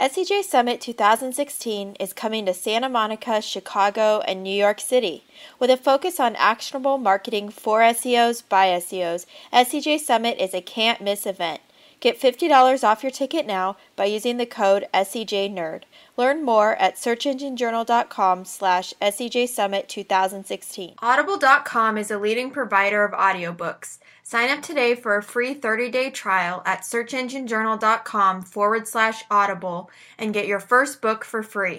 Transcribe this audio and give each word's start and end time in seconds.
SEJ 0.00 0.44
Summit 0.44 0.80
2016 0.80 1.96
is 1.98 2.12
coming 2.12 2.46
to 2.46 2.54
Santa 2.54 2.88
Monica, 2.88 3.42
Chicago, 3.42 4.20
and 4.28 4.44
New 4.44 4.54
York 4.54 4.78
City. 4.78 5.24
With 5.58 5.70
a 5.70 5.76
focus 5.76 6.20
on 6.20 6.36
actionable 6.36 6.98
marketing 6.98 7.48
for 7.48 7.80
SEOs 7.80 8.44
by 8.48 8.68
SEOs, 8.78 9.26
SEJ 9.52 9.98
Summit 9.98 10.38
is 10.38 10.54
a 10.54 10.60
can't 10.60 11.00
miss 11.00 11.26
event. 11.26 11.60
Get 12.00 12.20
$50 12.20 12.84
off 12.84 13.02
your 13.02 13.10
ticket 13.10 13.46
now 13.46 13.76
by 13.96 14.04
using 14.04 14.36
the 14.36 14.46
code 14.46 14.86
SEJNerd. 14.94 15.82
Learn 16.16 16.44
more 16.44 16.76
at 16.76 16.94
searchenginejournal.com 16.94 18.44
slash 18.44 18.94
SEJ 19.02 19.86
2016. 19.88 20.94
Audible.com 21.00 21.98
is 21.98 22.10
a 22.10 22.18
leading 22.18 22.50
provider 22.50 23.04
of 23.04 23.12
audiobooks. 23.12 23.98
Sign 24.22 24.50
up 24.50 24.62
today 24.62 24.94
for 24.94 25.16
a 25.16 25.22
free 25.22 25.54
30-day 25.54 26.10
trial 26.10 26.62
at 26.66 26.82
searchenginejournal.com 26.82 28.42
forward 28.42 28.86
slash 28.86 29.24
audible 29.30 29.90
and 30.18 30.34
get 30.34 30.46
your 30.46 30.60
first 30.60 31.00
book 31.00 31.24
for 31.24 31.42
free. 31.42 31.78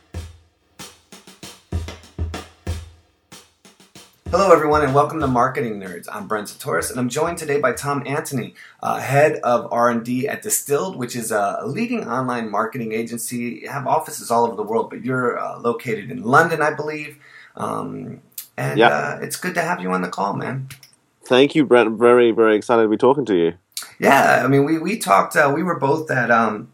Hello, 4.31 4.49
everyone, 4.53 4.81
and 4.81 4.95
welcome 4.95 5.19
to 5.19 5.27
Marketing 5.27 5.77
Nerds. 5.77 6.07
I'm 6.09 6.25
Brent 6.25 6.47
Csutoras, 6.47 6.89
and 6.89 6.97
I'm 6.97 7.09
joined 7.09 7.37
today 7.37 7.59
by 7.59 7.73
Tom 7.73 8.01
Anthony, 8.05 8.55
uh, 8.81 8.97
head 9.01 9.41
of 9.43 9.67
R&D 9.73 10.25
at 10.25 10.41
Distilled, 10.41 10.95
which 10.95 11.17
is 11.17 11.33
a 11.33 11.63
leading 11.65 12.07
online 12.07 12.49
marketing 12.49 12.93
agency. 12.93 13.59
You 13.63 13.69
have 13.69 13.85
offices 13.87 14.31
all 14.31 14.45
over 14.45 14.55
the 14.55 14.63
world, 14.63 14.89
but 14.89 15.03
you're 15.03 15.37
uh, 15.37 15.59
located 15.59 16.09
in 16.09 16.23
London, 16.23 16.61
I 16.61 16.73
believe. 16.73 17.17
Um, 17.57 18.21
and 18.55 18.79
yep. 18.79 18.91
uh, 18.93 19.17
it's 19.21 19.35
good 19.35 19.53
to 19.55 19.61
have 19.61 19.81
you 19.81 19.91
on 19.91 20.01
the 20.01 20.07
call, 20.07 20.33
man. 20.33 20.69
Thank 21.25 21.53
you, 21.53 21.65
Brent. 21.65 21.99
Very, 21.99 22.31
very 22.31 22.55
excited 22.55 22.83
to 22.83 22.87
be 22.87 22.95
talking 22.95 23.25
to 23.25 23.35
you. 23.35 23.55
Yeah, 23.99 24.43
I 24.45 24.47
mean, 24.47 24.63
we 24.63 24.77
we 24.77 24.97
talked. 24.97 25.35
Uh, 25.35 25.51
we 25.53 25.61
were 25.61 25.77
both 25.77 26.09
at 26.09 26.31
um, 26.31 26.71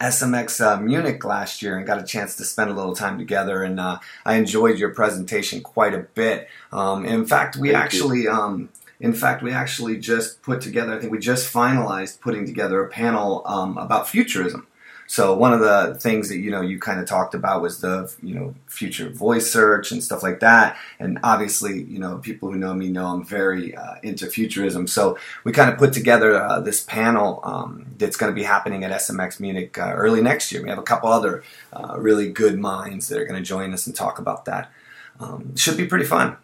SMX 0.00 0.64
uh, 0.64 0.80
Munich 0.80 1.24
last 1.24 1.62
year 1.62 1.76
and 1.76 1.86
got 1.86 2.00
a 2.00 2.04
chance 2.04 2.36
to 2.36 2.44
spend 2.44 2.70
a 2.70 2.74
little 2.74 2.94
time 2.94 3.18
together, 3.18 3.62
and 3.62 3.78
uh, 3.78 3.98
I 4.24 4.36
enjoyed 4.36 4.78
your 4.78 4.90
presentation 4.90 5.62
quite 5.62 5.94
a 5.94 6.06
bit. 6.14 6.48
Um, 6.72 7.04
in 7.04 7.26
fact, 7.26 7.56
we 7.56 7.72
Thank 7.72 7.84
actually. 7.84 8.26
Um, 8.26 8.70
in 8.98 9.14
fact, 9.14 9.42
we 9.42 9.50
actually 9.50 9.98
just 9.98 10.42
put 10.42 10.60
together, 10.60 10.94
I 10.94 10.98
think 10.98 11.10
we 11.10 11.18
just 11.18 11.50
finalized 11.50 12.20
putting 12.20 12.44
together 12.44 12.84
a 12.84 12.88
panel 12.88 13.42
um, 13.46 13.78
about 13.78 14.06
futurism. 14.06 14.66
So 15.10 15.34
one 15.34 15.52
of 15.52 15.58
the 15.58 15.96
things 15.98 16.28
that 16.28 16.38
you 16.38 16.52
know 16.52 16.60
you 16.60 16.78
kind 16.78 17.00
of 17.00 17.06
talked 17.08 17.34
about 17.34 17.62
was 17.62 17.80
the 17.80 18.14
you 18.22 18.32
know 18.32 18.54
future 18.68 19.10
voice 19.10 19.50
search 19.52 19.90
and 19.90 20.04
stuff 20.04 20.22
like 20.22 20.38
that. 20.38 20.76
And 21.00 21.18
obviously, 21.24 21.82
you 21.82 21.98
know 21.98 22.18
people 22.18 22.48
who 22.48 22.56
know 22.56 22.72
me 22.74 22.90
know 22.90 23.06
I'm 23.06 23.24
very 23.24 23.74
uh, 23.74 23.96
into 24.04 24.28
futurism. 24.28 24.86
So 24.86 25.18
we 25.42 25.50
kind 25.50 25.68
of 25.68 25.78
put 25.78 25.92
together 25.92 26.40
uh, 26.40 26.60
this 26.60 26.80
panel 26.82 27.40
um, 27.42 27.86
that's 27.98 28.16
going 28.16 28.30
to 28.30 28.36
be 28.36 28.44
happening 28.44 28.84
at 28.84 28.92
SMX 28.92 29.40
Munich 29.40 29.76
uh, 29.76 29.94
early 29.96 30.22
next 30.22 30.52
year. 30.52 30.62
We 30.62 30.68
have 30.68 30.78
a 30.78 30.84
couple 30.84 31.08
other 31.08 31.42
uh, 31.72 31.96
really 31.98 32.30
good 32.30 32.56
minds 32.56 33.08
that 33.08 33.18
are 33.18 33.24
going 33.24 33.42
to 33.42 33.44
join 33.44 33.72
us 33.72 33.88
and 33.88 33.96
talk 33.96 34.20
about 34.20 34.44
that. 34.44 34.70
Um, 35.18 35.56
should 35.56 35.76
be 35.76 35.86
pretty 35.86 36.04
fun. 36.06 36.36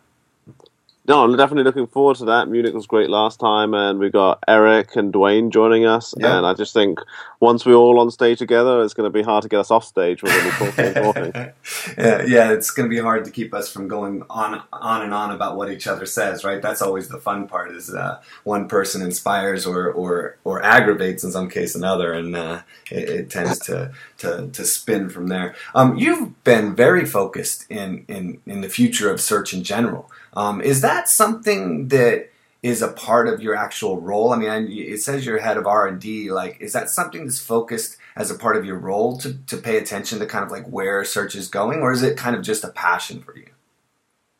No, 1.09 1.23
I'm 1.23 1.37
definitely 1.37 1.65
looking 1.65 1.87
forward 1.87 2.17
to 2.17 2.25
that. 2.27 2.49
Munich 2.49 2.75
was 2.75 2.87
great 2.87 3.09
last 3.09 3.39
time, 3.39 3.75
and 3.75 4.01
we've 4.01 4.13
got 4.13 4.43
Eric 4.49 4.97
and 4.97 5.13
Dwayne 5.13 5.51
joining 5.51 5.87
us. 5.87 6.15
Yeah. 6.17 6.37
And 6.37 6.47
I 6.47 6.55
just 6.55 6.75
think 6.75 6.99
once 7.39 7.65
we're 7.65 7.75
all 7.75 8.01
on 8.01 8.11
stage 8.11 8.39
together, 8.39 8.83
it's 8.83 8.93
going 8.93 9.11
to 9.11 9.17
be 9.17 9.23
hard 9.23 9.43
to 9.43 9.49
get 9.49 9.61
us 9.61 9.71
off 9.71 9.85
stage. 9.85 10.23
We're 10.23 10.31
going 10.31 10.51
to 10.51 10.59
be 10.59 10.95
talking 10.95 11.13
talking. 11.13 11.53
yeah, 11.99 12.23
yeah, 12.25 12.51
it's 12.51 12.73
going 12.73 12.89
to 12.89 12.95
be 12.95 13.01
hard 13.01 13.25
to 13.25 13.31
keep 13.31 13.55
us 13.55 13.71
from 13.71 13.87
going 13.87 14.25
on, 14.29 14.63
on 14.73 15.03
and 15.03 15.15
on 15.15 15.31
about 15.31 15.57
what 15.57 15.71
each 15.71 15.87
other 15.87 16.07
says. 16.07 16.45
Right? 16.45 16.61
That's 16.61 16.83
always 16.83 17.09
the 17.09 17.19
fun 17.19 17.47
part. 17.47 17.71
Is 17.71 17.95
uh, 17.95 18.21
one 18.43 18.67
person 18.67 19.01
inspires 19.03 19.65
or 19.65 19.91
or 19.93 20.39
or 20.45 20.63
aggravates 20.63 21.23
in 21.23 21.31
some 21.31 21.49
case 21.49 21.77
another, 21.77 22.13
and 22.13 22.35
uh, 22.35 22.63
it, 22.91 23.09
it, 23.09 23.31
tends 23.31 23.61
to, 23.61 23.93
to 24.19 24.49
to 24.53 24.65
spin 24.65 25.09
from 25.09 25.29
there. 25.29 25.55
Um, 25.75 25.97
you've 25.97 26.43
been 26.43 26.75
very 26.75 27.05
focused 27.05 27.71
in 27.71 28.05
in 28.09 28.41
in 28.45 28.61
the 28.61 28.69
future 28.69 29.11
of 29.11 29.21
search 29.21 29.55
in 29.55 29.63
general. 29.63 30.11
Um, 30.35 30.61
is 30.61 30.81
that 30.83 31.09
something 31.09 31.89
that 31.89 32.31
is 32.63 32.83
a 32.83 32.89
part 32.89 33.29
of 33.29 33.43
your 33.43 33.55
actual 33.55 34.01
role? 34.01 34.33
I 34.33 34.37
mean, 34.37 34.69
it 34.71 35.01
says 35.01 35.25
you're 35.25 35.39
head 35.39 35.57
of 35.57 35.67
R 35.67 35.87
and 35.87 36.01
D. 36.01 36.31
Like, 36.31 36.61
is 36.61 36.73
that 36.73 36.91
something 36.91 37.25
that's 37.25 37.41
focused 37.41 37.97
as 38.17 38.31
a 38.31 38.35
part 38.35 38.57
of 38.57 38.65
your 38.65 38.79
role 38.79 39.17
to 39.19 39.35
to 39.47 39.57
pay 39.57 39.77
attention 39.77 40.19
to 40.19 40.27
kind 40.27 40.45
of 40.45 40.51
like 40.51 40.67
where 40.67 41.05
search 41.05 41.35
is 41.35 41.49
going, 41.49 41.81
or 41.81 41.93
is 41.93 42.03
it 42.03 42.17
kind 42.17 42.35
of 42.35 42.43
just 42.43 42.65
a 42.65 42.71
passion 42.71 43.23
for 43.23 43.37
you? 43.37 43.49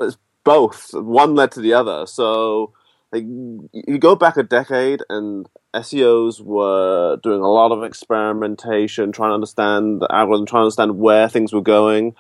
It's 0.01 0.17
both. 0.45 0.91
One 0.93 1.35
led 1.35 1.53
to 1.53 1.61
the 1.61 1.75
other. 1.75 2.07
So, 2.07 2.73
like, 3.13 3.25
you 3.25 3.99
go 3.99 4.17
back 4.17 4.37
a 4.37 4.43
decade, 4.43 5.03
and 5.09 5.49
SEOs 5.75 6.41
were 6.41 7.19
doing 7.23 7.41
a 7.41 7.51
lot 7.51 7.73
of 7.73 7.85
experimentation, 7.85 9.13
trying 9.13 9.31
to 9.31 9.35
understand 9.35 10.01
the 10.01 10.09
algorithm, 10.11 10.47
trying 10.47 10.61
to 10.63 10.65
understand 10.65 10.99
where 10.99 11.29
things 11.29 11.53
were 11.53 11.61
going 11.61 12.15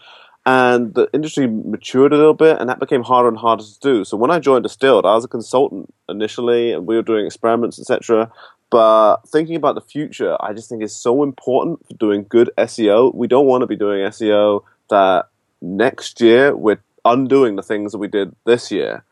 and 0.46 0.94
the 0.94 1.08
industry 1.12 1.46
matured 1.46 2.12
a 2.12 2.16
little 2.16 2.32
bit 2.34 2.58
and 2.58 2.70
that 2.70 2.78
became 2.78 3.02
harder 3.02 3.28
and 3.28 3.36
harder 3.36 3.64
to 3.64 3.78
do. 3.80 4.04
So 4.04 4.16
when 4.16 4.30
i 4.30 4.38
joined 4.38 4.62
distilled 4.62 5.04
i 5.04 5.14
was 5.14 5.24
a 5.24 5.28
consultant 5.28 5.92
initially 6.08 6.72
and 6.72 6.86
we 6.86 6.96
were 6.96 7.02
doing 7.02 7.26
experiments 7.26 7.78
etc 7.78 8.30
but 8.70 9.18
thinking 9.28 9.56
about 9.56 9.74
the 9.74 9.80
future 9.80 10.36
i 10.40 10.52
just 10.52 10.68
think 10.68 10.82
it's 10.82 10.96
so 10.96 11.22
important 11.22 11.84
for 11.86 11.94
doing 11.94 12.24
good 12.28 12.50
seo 12.58 13.14
we 13.14 13.26
don't 13.26 13.46
want 13.46 13.62
to 13.62 13.66
be 13.66 13.76
doing 13.76 14.00
seo 14.10 14.62
that 14.88 15.26
next 15.60 16.20
year 16.20 16.56
we're 16.56 16.80
undoing 17.04 17.56
the 17.56 17.62
things 17.62 17.92
that 17.92 17.98
we 17.98 18.08
did 18.08 18.34
this 18.44 18.70
year. 18.70 19.04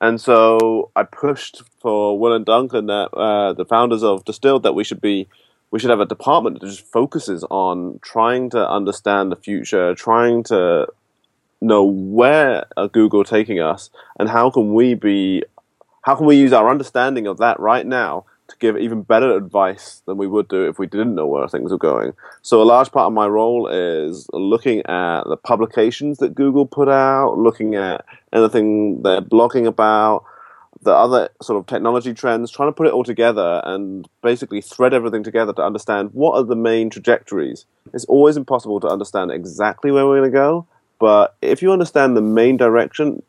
And 0.00 0.20
so 0.20 0.90
i 0.96 1.04
pushed 1.04 1.62
for 1.80 2.18
will 2.18 2.32
and 2.32 2.44
duncan 2.44 2.86
that 2.86 3.10
uh, 3.14 3.52
the 3.52 3.64
founders 3.64 4.02
of 4.02 4.24
distilled 4.24 4.64
that 4.64 4.74
we 4.74 4.84
should 4.84 5.00
be 5.00 5.28
we 5.72 5.78
should 5.78 5.90
have 5.90 6.00
a 6.00 6.06
department 6.06 6.60
that 6.60 6.66
just 6.66 6.86
focuses 6.86 7.44
on 7.50 7.98
trying 8.02 8.50
to 8.50 8.70
understand 8.70 9.32
the 9.32 9.36
future, 9.36 9.94
trying 9.94 10.44
to 10.44 10.86
know 11.60 11.82
where 11.82 12.66
are 12.76 12.88
Google 12.88 13.24
taking 13.24 13.58
us, 13.58 13.90
and 14.20 14.28
how 14.28 14.50
can 14.50 14.74
we 14.74 14.94
be, 14.94 15.42
how 16.02 16.14
can 16.14 16.26
we 16.26 16.36
use 16.36 16.52
our 16.52 16.70
understanding 16.70 17.26
of 17.26 17.38
that 17.38 17.58
right 17.58 17.86
now 17.86 18.26
to 18.48 18.56
give 18.58 18.76
even 18.76 19.02
better 19.02 19.34
advice 19.34 20.02
than 20.06 20.18
we 20.18 20.26
would 20.26 20.46
do 20.48 20.68
if 20.68 20.78
we 20.78 20.86
didn't 20.86 21.14
know 21.14 21.26
where 21.26 21.48
things 21.48 21.72
are 21.72 21.78
going. 21.78 22.12
So 22.42 22.60
a 22.60 22.64
large 22.64 22.92
part 22.92 23.06
of 23.06 23.14
my 23.14 23.26
role 23.26 23.66
is 23.68 24.28
looking 24.34 24.80
at 24.80 25.22
the 25.24 25.38
publications 25.42 26.18
that 26.18 26.34
Google 26.34 26.66
put 26.66 26.88
out, 26.88 27.38
looking 27.38 27.76
at 27.76 28.04
anything 28.30 29.02
they're 29.02 29.22
blogging 29.22 29.66
about, 29.66 30.24
the 30.82 30.92
other 30.92 31.28
sort 31.40 31.58
of 31.58 31.66
technology 31.66 32.12
trends, 32.12 32.50
trying 32.50 32.68
to 32.68 32.72
put 32.72 32.86
it 32.86 32.92
all 32.92 33.04
together 33.04 33.62
and 33.64 34.08
basically 34.20 34.60
thread 34.60 34.92
everything 34.92 35.22
together 35.22 35.52
to 35.52 35.62
understand 35.62 36.10
what 36.12 36.36
are 36.36 36.42
the 36.42 36.56
main 36.56 36.90
trajectories. 36.90 37.66
It's 37.94 38.04
always 38.06 38.36
impossible 38.36 38.80
to 38.80 38.88
understand 38.88 39.30
exactly 39.30 39.90
where 39.90 40.06
we're 40.06 40.20
going 40.20 40.32
to 40.32 40.36
go, 40.36 40.66
but 40.98 41.36
if 41.40 41.62
you 41.62 41.72
understand 41.72 42.16
the 42.16 42.22
main 42.22 42.56
direction, 42.56 43.22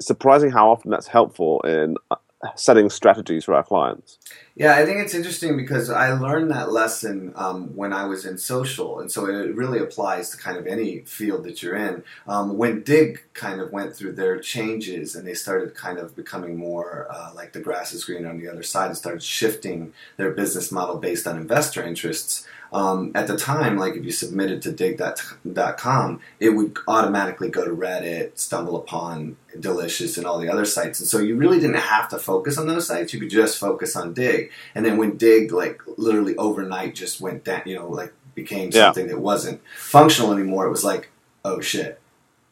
surprising 0.00 0.50
how 0.50 0.70
often 0.70 0.90
that's 0.90 1.06
helpful 1.06 1.60
in 1.62 1.96
uh, 2.10 2.16
setting 2.54 2.88
strategies 2.88 3.44
for 3.44 3.54
our 3.54 3.64
clients. 3.64 4.18
Yeah, 4.54 4.76
I 4.76 4.84
think 4.84 4.98
it's 4.98 5.14
interesting 5.14 5.56
because 5.56 5.90
I 5.90 6.12
learned 6.12 6.50
that 6.50 6.72
lesson 6.72 7.32
um, 7.36 7.76
when 7.76 7.92
I 7.92 8.06
was 8.06 8.24
in 8.24 8.38
social, 8.38 9.00
and 9.00 9.10
so 9.10 9.26
it 9.26 9.54
really 9.54 9.78
applies 9.78 10.30
to 10.30 10.36
kind 10.36 10.56
of 10.56 10.66
any 10.66 11.00
field 11.00 11.44
that 11.44 11.62
you're 11.62 11.76
in. 11.76 12.02
Um, 12.26 12.56
when 12.56 12.82
Digg 12.82 13.22
kind 13.34 13.60
of 13.60 13.72
went 13.72 13.94
through 13.94 14.12
their 14.12 14.38
changes 14.38 15.14
and 15.14 15.26
they 15.26 15.34
started 15.34 15.74
kind 15.74 15.98
of 15.98 16.16
becoming 16.16 16.56
more 16.56 17.06
uh, 17.10 17.30
like 17.34 17.52
the 17.52 17.60
grass 17.60 17.92
is 17.92 18.04
green 18.04 18.26
on 18.26 18.38
the 18.38 18.48
other 18.48 18.62
side 18.62 18.86
and 18.86 18.96
started 18.96 19.22
shifting 19.22 19.92
their 20.16 20.30
business 20.30 20.72
model 20.72 20.98
based 20.98 21.26
on 21.26 21.36
investor 21.36 21.82
interests. 21.82 22.46
Um, 22.72 23.12
at 23.14 23.26
the 23.26 23.36
time, 23.36 23.78
like 23.78 23.94
if 23.94 24.04
you 24.04 24.12
submitted 24.12 24.62
to 24.62 24.72
digg.com, 24.72 26.20
it 26.38 26.50
would 26.50 26.76
automatically 26.86 27.48
go 27.48 27.64
to 27.64 27.70
Reddit, 27.70 28.34
StumbleUpon, 28.34 29.36
Delicious, 29.58 30.18
and 30.18 30.26
all 30.26 30.38
the 30.38 30.50
other 30.50 30.64
sites. 30.64 31.00
And 31.00 31.08
so 31.08 31.18
you 31.18 31.36
really 31.36 31.60
didn't 31.60 31.76
have 31.76 32.08
to 32.10 32.18
focus 32.18 32.58
on 32.58 32.66
those 32.66 32.86
sites. 32.86 33.14
You 33.14 33.20
could 33.20 33.30
just 33.30 33.58
focus 33.58 33.96
on 33.96 34.12
Digg. 34.12 34.50
And 34.74 34.84
then 34.84 34.98
when 34.98 35.16
Digg, 35.16 35.52
like 35.52 35.80
literally 35.96 36.36
overnight, 36.36 36.94
just 36.94 37.20
went 37.20 37.44
down, 37.44 37.62
you 37.64 37.74
know, 37.74 37.88
like 37.88 38.12
became 38.34 38.70
something 38.70 39.06
yeah. 39.06 39.14
that 39.14 39.20
wasn't 39.20 39.60
functional 39.76 40.32
anymore, 40.32 40.66
it 40.66 40.70
was 40.70 40.84
like, 40.84 41.10
oh 41.44 41.60
shit. 41.60 42.00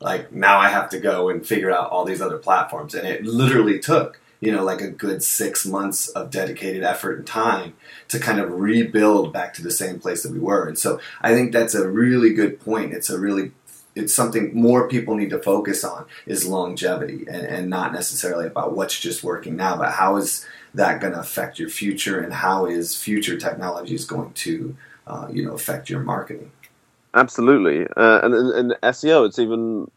Like 0.00 0.32
now 0.32 0.58
I 0.58 0.68
have 0.68 0.90
to 0.90 0.98
go 0.98 1.28
and 1.28 1.46
figure 1.46 1.70
out 1.70 1.90
all 1.90 2.04
these 2.04 2.20
other 2.20 2.38
platforms. 2.38 2.94
And 2.94 3.06
it 3.06 3.24
literally 3.24 3.78
took 3.78 4.20
you 4.40 4.52
know, 4.52 4.64
like 4.64 4.80
a 4.80 4.90
good 4.90 5.22
six 5.22 5.64
months 5.64 6.08
of 6.08 6.30
dedicated 6.30 6.82
effort 6.82 7.18
and 7.18 7.26
time 7.26 7.74
to 8.08 8.18
kind 8.18 8.38
of 8.38 8.50
rebuild 8.50 9.32
back 9.32 9.54
to 9.54 9.62
the 9.62 9.70
same 9.70 9.98
place 9.98 10.22
that 10.22 10.32
we 10.32 10.38
were. 10.38 10.68
And 10.68 10.78
so 10.78 11.00
I 11.20 11.34
think 11.34 11.52
that's 11.52 11.74
a 11.74 11.88
really 11.88 12.32
good 12.34 12.60
point. 12.60 12.92
It's 12.92 13.10
a 13.10 13.18
really 13.18 13.52
it's 13.94 14.14
something 14.14 14.54
more 14.54 14.88
people 14.88 15.14
need 15.14 15.30
to 15.30 15.38
focus 15.38 15.82
on 15.82 16.04
is 16.26 16.46
longevity 16.46 17.24
and, 17.28 17.46
and 17.46 17.70
not 17.70 17.94
necessarily 17.94 18.46
about 18.46 18.76
what's 18.76 19.00
just 19.00 19.24
working 19.24 19.56
now, 19.56 19.74
but 19.74 19.92
how 19.92 20.16
is 20.16 20.46
that 20.74 21.00
going 21.00 21.14
to 21.14 21.20
affect 21.20 21.58
your 21.58 21.70
future 21.70 22.20
and 22.20 22.34
how 22.34 22.66
is 22.66 22.94
future 22.94 23.38
technologies 23.38 24.04
going 24.04 24.32
to 24.34 24.76
uh, 25.06 25.28
you 25.32 25.44
know 25.44 25.54
affect 25.54 25.88
your 25.88 26.00
marketing. 26.00 26.50
Absolutely, 27.14 27.86
uh, 27.96 28.20
and 28.22 28.34
in, 28.34 28.76
SEO, 28.82 29.26
it's 29.26 29.38
even 29.38 29.90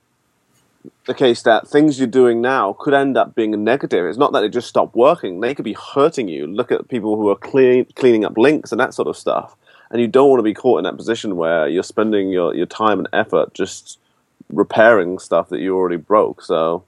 the 1.06 1.14
case 1.14 1.42
that 1.44 1.68
things 1.68 2.00
you're 2.00 2.08
doing 2.08 2.42
now 2.42 2.74
could 2.74 2.94
end 2.94 3.18
up 3.18 3.36
being 3.36 3.54
a 3.54 3.58
negative. 3.58 4.06
It's 4.06 4.18
not 4.18 4.32
that 4.34 4.42
they 4.42 4.50
just 4.50 4.70
stop 4.70 4.96
working; 4.96 5.40
they 5.40 5.56
could 5.56 5.66
be 5.66 5.74
hurting 5.94 6.28
you. 6.28 6.48
Look 6.48 6.72
at 6.72 6.88
people 6.88 7.16
who 7.16 7.30
are 7.30 7.36
clean, 7.36 7.86
cleaning 7.96 8.26
up 8.26 8.38
links 8.38 8.72
and 8.72 8.80
that 8.80 8.94
sort 8.94 9.08
of 9.08 9.18
stuff 9.18 9.56
and 9.90 10.02
you 10.02 10.08
don't 10.08 10.30
want 10.30 10.40
to 10.40 10.44
be 10.44 10.54
caught 10.54 10.80
in 10.80 10.84
that 10.84 10.98
position 10.98 11.36
where 11.36 11.68
you're 11.68 11.84
spending 11.84 12.30
your, 12.30 12.54
your 12.56 12.66
time 12.66 13.00
and 13.00 13.10
effort 13.14 13.54
just 13.54 14.00
repairing 14.50 15.20
stuff 15.20 15.50
that 15.50 15.60
you 15.60 15.76
already 15.76 15.98
broke. 15.98 16.42
So, 16.44 16.84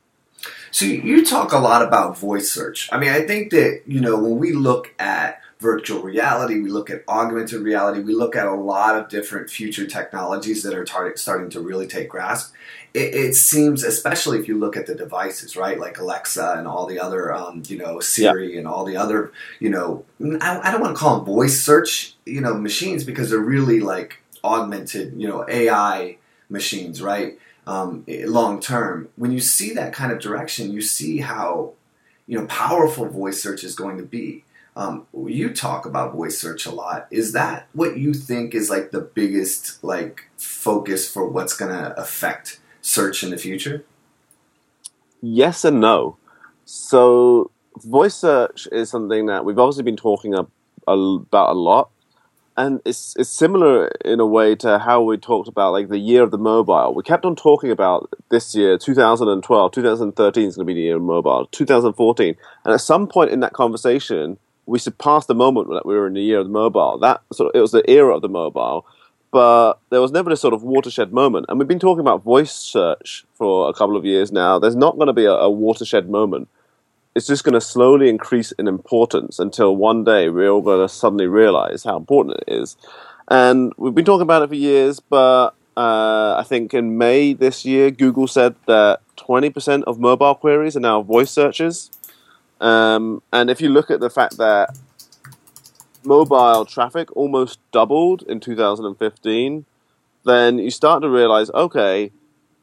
so 0.71 0.85
you 0.85 1.25
talk 1.25 1.51
a 1.51 1.57
lot 1.57 1.81
about 1.81 2.17
voice 2.17 2.51
search. 2.51 2.89
I 2.91 2.99
mean, 2.99 3.09
I 3.09 3.21
think 3.21 3.51
that 3.51 3.81
you 3.85 3.99
know 3.99 4.17
when 4.17 4.37
we 4.37 4.53
look 4.53 4.93
at 4.99 5.41
virtual 5.61 6.01
reality, 6.01 6.59
we 6.59 6.69
look 6.69 6.89
at 6.89 7.03
augmented 7.07 7.61
reality, 7.61 8.01
we 8.01 8.15
look 8.15 8.35
at 8.35 8.47
a 8.47 8.53
lot 8.53 8.97
of 8.97 9.07
different 9.09 9.47
future 9.47 9.85
technologies 9.85 10.63
that 10.63 10.73
are 10.73 10.83
tar- 10.83 11.15
starting 11.15 11.51
to 11.51 11.61
really 11.61 11.85
take 11.85 12.09
grasp. 12.09 12.53
It, 12.95 13.13
it, 13.13 13.35
seems, 13.35 13.83
especially 13.83 14.39
if 14.39 14.47
you 14.47 14.57
look 14.57 14.75
at 14.75 14.87
the 14.87 14.95
devices, 14.95 15.55
right, 15.55 15.79
like 15.79 15.99
Alexa 15.99 16.55
and 16.57 16.67
all 16.67 16.87
the 16.87 16.99
other, 16.99 17.31
um, 17.31 17.61
you 17.67 17.77
know, 17.77 17.99
Siri 17.99 18.53
yeah. 18.53 18.57
and 18.57 18.67
all 18.67 18.83
the 18.83 18.97
other, 18.97 19.31
you 19.59 19.69
know, 19.69 20.03
I, 20.41 20.59
I 20.63 20.71
don't 20.71 20.81
want 20.81 20.95
to 20.95 20.99
call 20.99 21.17
them 21.17 21.25
voice 21.25 21.63
search, 21.63 22.15
you 22.25 22.41
know, 22.41 22.55
machines 22.55 23.03
because 23.03 23.29
they're 23.29 23.39
really 23.39 23.79
like 23.79 24.21
augmented, 24.43 25.13
you 25.15 25.27
know, 25.27 25.45
AI 25.47 26.17
machines, 26.49 27.03
right? 27.03 27.37
Um, 27.67 28.03
long 28.07 28.59
term, 28.59 29.09
when 29.15 29.31
you 29.31 29.39
see 29.39 29.73
that 29.75 29.93
kind 29.93 30.11
of 30.11 30.19
direction, 30.19 30.71
you 30.71 30.81
see 30.81 31.19
how, 31.19 31.73
you 32.25 32.39
know, 32.39 32.47
powerful 32.47 33.05
voice 33.05 33.41
search 33.41 33.63
is 33.63 33.75
going 33.75 33.97
to 33.97 34.03
be 34.03 34.43
um, 34.75 35.05
you 35.13 35.53
talk 35.53 35.85
about 35.85 36.13
voice 36.13 36.39
search 36.39 36.65
a 36.65 36.71
lot. 36.71 37.07
Is 37.11 37.33
that 37.33 37.67
what 37.73 37.97
you 37.97 38.13
think 38.13 38.55
is 38.55 38.69
like 38.69 38.91
the 38.91 39.01
biggest 39.01 39.83
like 39.83 40.29
focus 40.37 41.11
for 41.11 41.27
what's 41.27 41.55
going 41.55 41.71
to 41.71 41.99
affect 41.99 42.59
search 42.81 43.23
in 43.23 43.31
the 43.31 43.37
future? 43.37 43.83
Yes 45.21 45.65
and 45.65 45.81
no. 45.81 46.17
So 46.65 47.51
voice 47.77 48.15
search 48.15 48.67
is 48.71 48.89
something 48.89 49.25
that 49.25 49.43
we've 49.43 49.59
obviously 49.59 49.83
been 49.83 49.97
talking 49.97 50.33
about 50.33 50.47
a 50.87 50.95
lot, 51.53 51.89
and 52.55 52.81
it's 52.85 53.13
it's 53.17 53.29
similar 53.29 53.87
in 54.05 54.21
a 54.21 54.25
way 54.25 54.55
to 54.55 54.79
how 54.79 55.01
we 55.03 55.17
talked 55.17 55.49
about 55.49 55.73
like 55.73 55.89
the 55.89 55.99
year 55.99 56.23
of 56.23 56.31
the 56.31 56.37
mobile. 56.37 56.93
We 56.95 57.03
kept 57.03 57.25
on 57.25 57.35
talking 57.35 57.71
about 57.71 58.09
this 58.29 58.55
year, 58.55 58.77
2012, 58.77 59.71
2013 59.73 60.47
is 60.47 60.55
going 60.55 60.65
to 60.65 60.73
be 60.73 60.73
the 60.73 60.85
year 60.85 60.95
of 60.95 61.01
mobile, 61.01 61.47
2014, 61.51 62.35
and 62.63 62.73
at 62.73 62.79
some 62.79 63.07
point 63.07 63.31
in 63.31 63.41
that 63.41 63.51
conversation 63.51 64.37
we 64.71 64.79
surpassed 64.79 65.27
the 65.27 65.35
moment 65.35 65.67
that 65.69 65.85
we 65.85 65.93
were 65.93 66.07
in 66.07 66.13
the 66.13 66.21
year 66.21 66.39
of 66.39 66.45
the 66.45 66.51
mobile. 66.51 66.97
That 66.97 67.21
sort 67.33 67.53
of, 67.53 67.59
it 67.59 67.61
was 67.61 67.73
the 67.73 67.87
era 67.91 68.15
of 68.15 68.21
the 68.21 68.29
mobile, 68.29 68.85
but 69.29 69.73
there 69.89 69.99
was 69.99 70.13
never 70.13 70.29
this 70.29 70.39
sort 70.39 70.53
of 70.53 70.63
watershed 70.63 71.11
moment. 71.11 71.47
And 71.49 71.59
we've 71.59 71.67
been 71.67 71.77
talking 71.77 71.99
about 71.99 72.23
voice 72.23 72.53
search 72.53 73.25
for 73.33 73.69
a 73.69 73.73
couple 73.73 73.97
of 73.97 74.05
years 74.05 74.31
now. 74.31 74.59
There's 74.59 74.75
not 74.75 74.95
going 74.95 75.07
to 75.07 75.13
be 75.13 75.25
a, 75.25 75.33
a 75.33 75.51
watershed 75.51 76.09
moment. 76.09 76.47
It's 77.15 77.27
just 77.27 77.43
going 77.43 77.53
to 77.53 77.59
slowly 77.59 78.07
increase 78.07 78.53
in 78.53 78.69
importance 78.69 79.39
until 79.39 79.75
one 79.75 80.05
day 80.05 80.29
we're 80.29 80.49
all 80.49 80.61
going 80.61 80.87
to 80.87 80.93
suddenly 80.93 81.27
realize 81.27 81.83
how 81.83 81.97
important 81.97 82.37
it 82.47 82.53
is. 82.53 82.77
And 83.27 83.73
we've 83.75 83.93
been 83.93 84.05
talking 84.05 84.21
about 84.21 84.41
it 84.43 84.47
for 84.47 84.55
years, 84.55 85.01
but 85.01 85.49
uh, 85.75 86.35
I 86.37 86.43
think 86.47 86.73
in 86.73 86.97
May 86.97 87.33
this 87.33 87.65
year, 87.65 87.91
Google 87.91 88.27
said 88.27 88.55
that 88.67 89.01
20% 89.17 89.83
of 89.83 89.99
mobile 89.99 90.35
queries 90.35 90.77
are 90.77 90.81
now 90.81 91.01
voice 91.01 91.31
searches. 91.31 91.91
Um, 92.61 93.23
and 93.33 93.49
if 93.49 93.59
you 93.59 93.69
look 93.69 93.89
at 93.91 93.99
the 93.99 94.09
fact 94.09 94.37
that 94.37 94.77
mobile 96.03 96.63
traffic 96.63 97.13
almost 97.17 97.59
doubled 97.71 98.23
in 98.23 98.39
2015, 98.39 99.65
then 100.23 100.59
you 100.59 100.69
start 100.69 101.01
to 101.01 101.09
realize, 101.09 101.49
okay, 101.51 102.11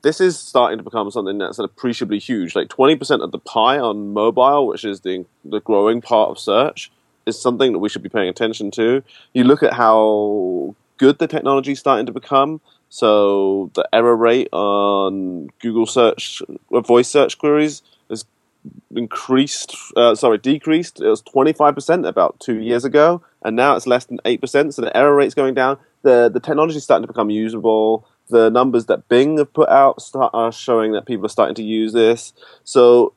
this 0.03 0.21
is 0.21 0.39
starting 0.39 0.79
to 0.79 0.85
become 0.85 1.11
something 1.11 1.39
that's 1.39 1.59
appreciably 1.59 2.21
huge. 2.21 2.55
Like 2.55 2.69
20% 2.69 3.23
of 3.23 3.33
the 3.33 3.41
pie 3.41 3.79
on 3.79 4.12
mobile, 4.12 4.69
which 4.69 4.85
is 4.85 5.00
the, 5.00 5.27
the 5.45 5.61
growing 5.61 6.01
part 6.01 6.31
of 6.31 6.39
search, 6.39 6.93
is 7.27 7.41
something 7.41 7.73
that 7.73 7.81
we 7.81 7.89
should 7.89 8.05
be 8.05 8.09
paying 8.09 8.29
attention 8.29 8.71
to. 8.73 9.03
You 9.35 9.44
look 9.44 9.65
at 9.65 9.73
how 9.73 10.77
good 10.99 11.19
the 11.19 11.27
technology 11.27 11.73
is 11.73 11.81
starting 11.81 12.06
to 12.06 12.12
become. 12.12 12.61
So 12.89 13.73
the 13.75 13.87
error 13.93 14.17
rate 14.17 14.49
on 14.53 15.49
Google 15.61 15.87
search, 15.87 16.41
voice 16.71 17.09
search 17.09 17.37
queries 17.37 17.83
increased, 18.94 19.75
uh, 19.96 20.14
sorry, 20.14 20.38
decreased. 20.38 21.00
It 21.00 21.08
was 21.08 21.22
25% 21.22 22.06
about 22.06 22.40
two 22.40 22.60
years 22.60 22.84
ago, 22.84 23.22
and 23.43 23.56
now 23.56 23.76
it's 23.76 23.87
less 23.87 24.05
than 24.05 24.19
8%. 24.25 24.75
So 24.75 24.82
the 24.82 24.96
error 24.96 25.14
rate's 25.14 25.34
going 25.34 25.55
down. 25.55 25.78
The, 26.02 26.28
the 26.32 26.40
technology 26.40 26.76
is 26.76 26.84
starting 26.84 27.06
to 27.06 27.12
become 27.12 27.31
usable. 27.31 28.06
The 28.28 28.50
numbers 28.50 28.87
that 28.87 29.08
Bing 29.08 29.38
have 29.38 29.52
put 29.52 29.69
out 29.69 30.02
start, 30.02 30.31
are 30.34 30.52
showing 30.52 30.93
that 30.93 31.06
people 31.06 31.26
are 31.26 31.31
starting 31.31 31.55
to 31.56 31.62
use 31.62 31.93
this. 31.93 32.32
So 32.64 33.14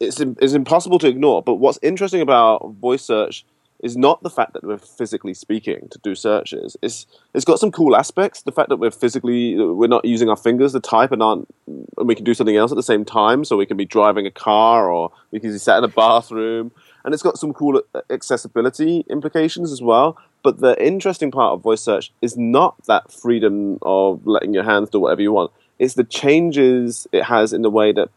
it's, 0.00 0.20
it's 0.20 0.54
impossible 0.54 0.98
to 1.00 1.08
ignore. 1.08 1.42
But 1.42 1.54
what's 1.54 1.78
interesting 1.82 2.20
about 2.20 2.74
voice 2.80 3.02
search 3.02 3.44
is 3.82 3.96
not 3.96 4.22
the 4.22 4.30
fact 4.30 4.52
that 4.52 4.62
we're 4.62 4.78
physically 4.78 5.34
speaking 5.34 5.88
to 5.90 5.98
do 5.98 6.14
searches. 6.14 6.76
It's 6.82 7.06
it's 7.34 7.44
got 7.44 7.58
some 7.58 7.72
cool 7.72 7.96
aspects. 7.96 8.42
The 8.42 8.52
fact 8.52 8.68
that 8.68 8.76
we're 8.76 8.92
physically 8.92 9.56
we're 9.56 9.88
not 9.88 10.04
using 10.04 10.28
our 10.28 10.36
fingers 10.36 10.72
to 10.72 10.80
type 10.80 11.10
and 11.10 11.22
aren't 11.22 11.48
and 11.66 12.08
we 12.08 12.14
can 12.14 12.24
do 12.24 12.34
something 12.34 12.56
else 12.56 12.70
at 12.70 12.76
the 12.76 12.82
same 12.82 13.04
time. 13.04 13.44
So 13.44 13.56
we 13.56 13.66
can 13.66 13.76
be 13.76 13.84
driving 13.84 14.26
a 14.26 14.30
car 14.30 14.90
or 14.90 15.10
we 15.32 15.40
can 15.40 15.50
be 15.50 15.58
sat 15.58 15.78
in 15.78 15.84
a 15.84 15.88
bathroom, 15.88 16.70
and 17.04 17.12
it's 17.12 17.22
got 17.22 17.38
some 17.38 17.52
cool 17.52 17.82
accessibility 18.08 19.04
implications 19.10 19.72
as 19.72 19.82
well. 19.82 20.16
But 20.42 20.58
the 20.58 20.80
interesting 20.84 21.30
part 21.30 21.54
of 21.54 21.62
voice 21.62 21.82
search 21.82 22.12
is 22.22 22.36
not 22.36 22.76
that 22.86 23.12
freedom 23.12 23.78
of 23.82 24.26
letting 24.26 24.54
your 24.54 24.64
hands 24.64 24.90
do 24.90 25.00
whatever 25.00 25.22
you 25.22 25.32
want. 25.32 25.52
It's 25.78 25.94
the 25.94 26.04
changes 26.04 27.06
it 27.12 27.24
has 27.24 27.52
in 27.52 27.62
the 27.62 27.70
way 27.70 27.92
that 27.92 28.10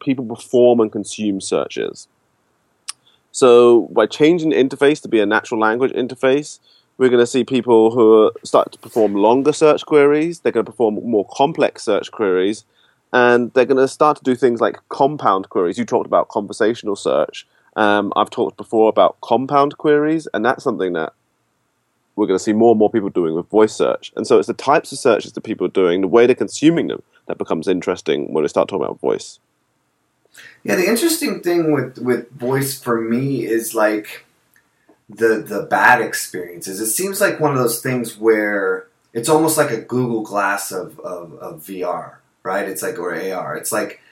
people 0.00 0.24
perform 0.26 0.80
and 0.80 0.92
consume 0.92 1.40
searches. 1.40 2.08
So 3.36 3.82
by 3.92 4.06
changing 4.06 4.48
the 4.48 4.56
interface 4.56 5.02
to 5.02 5.08
be 5.08 5.20
a 5.20 5.26
natural 5.26 5.60
language 5.60 5.92
interface, 5.92 6.58
we're 6.96 7.10
going 7.10 7.20
to 7.20 7.26
see 7.26 7.44
people 7.44 7.90
who 7.90 8.32
start 8.42 8.72
to 8.72 8.78
perform 8.78 9.12
longer 9.12 9.52
search 9.52 9.84
queries. 9.84 10.40
They're 10.40 10.52
going 10.52 10.64
to 10.64 10.72
perform 10.72 10.94
more 11.04 11.26
complex 11.30 11.82
search 11.82 12.10
queries, 12.10 12.64
and 13.12 13.52
they're 13.52 13.66
going 13.66 13.76
to 13.76 13.88
start 13.88 14.16
to 14.16 14.24
do 14.24 14.34
things 14.34 14.62
like 14.62 14.78
compound 14.88 15.50
queries. 15.50 15.76
You 15.76 15.84
talked 15.84 16.06
about 16.06 16.30
conversational 16.30 16.96
search. 16.96 17.46
Um, 17.76 18.10
I've 18.16 18.30
talked 18.30 18.56
before 18.56 18.88
about 18.88 19.20
compound 19.20 19.76
queries, 19.76 20.26
and 20.32 20.42
that's 20.42 20.64
something 20.64 20.94
that 20.94 21.12
we're 22.14 22.26
going 22.26 22.38
to 22.38 22.42
see 22.42 22.54
more 22.54 22.70
and 22.70 22.78
more 22.78 22.90
people 22.90 23.10
doing 23.10 23.34
with 23.34 23.50
voice 23.50 23.74
search. 23.74 24.14
And 24.16 24.26
so 24.26 24.38
it's 24.38 24.48
the 24.48 24.54
types 24.54 24.92
of 24.92 24.98
searches 24.98 25.32
that 25.32 25.42
people 25.42 25.66
are 25.66 25.76
doing, 25.82 26.00
the 26.00 26.08
way 26.08 26.24
they're 26.24 26.34
consuming 26.34 26.86
them, 26.86 27.02
that 27.26 27.36
becomes 27.36 27.68
interesting 27.68 28.32
when 28.32 28.40
we 28.40 28.48
start 28.48 28.70
talking 28.70 28.86
about 28.86 28.98
voice. 28.98 29.40
Yeah, 30.64 30.76
the 30.76 30.88
interesting 30.88 31.40
thing 31.40 31.72
with 31.72 31.98
with 31.98 32.30
voice 32.30 32.78
for 32.78 33.00
me 33.00 33.44
is 33.46 33.74
like 33.74 34.24
the 35.08 35.44
the 35.46 35.66
bad 35.70 36.00
experiences. 36.00 36.80
It 36.80 36.90
seems 36.90 37.20
like 37.20 37.40
one 37.40 37.52
of 37.52 37.58
those 37.58 37.80
things 37.80 38.16
where 38.16 38.88
it's 39.16 39.30
almost 39.30 39.56
like 39.56 39.70
a 39.70 39.80
Google 39.80 40.22
Glass 40.22 40.70
of, 40.70 41.00
of, 41.00 41.32
of 41.38 41.62
VR, 41.62 42.16
right? 42.42 42.68
It's 42.68 42.82
like 42.82 42.98
or 42.98 43.14
AR. 43.14 43.56
It's 43.56 43.72
like 43.72 44.02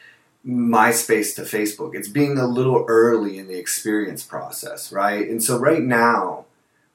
MySpace 0.47 1.35
to 1.37 1.43
Facebook. 1.43 1.95
It's 1.95 2.09
being 2.09 2.39
a 2.39 2.47
little 2.47 2.87
early 2.89 3.39
in 3.39 3.47
the 3.47 3.59
experience 3.59 4.23
process, 4.23 4.93
right? 4.93 5.29
And 5.29 5.43
so 5.43 5.59
right 5.59 5.83
now, 5.83 6.47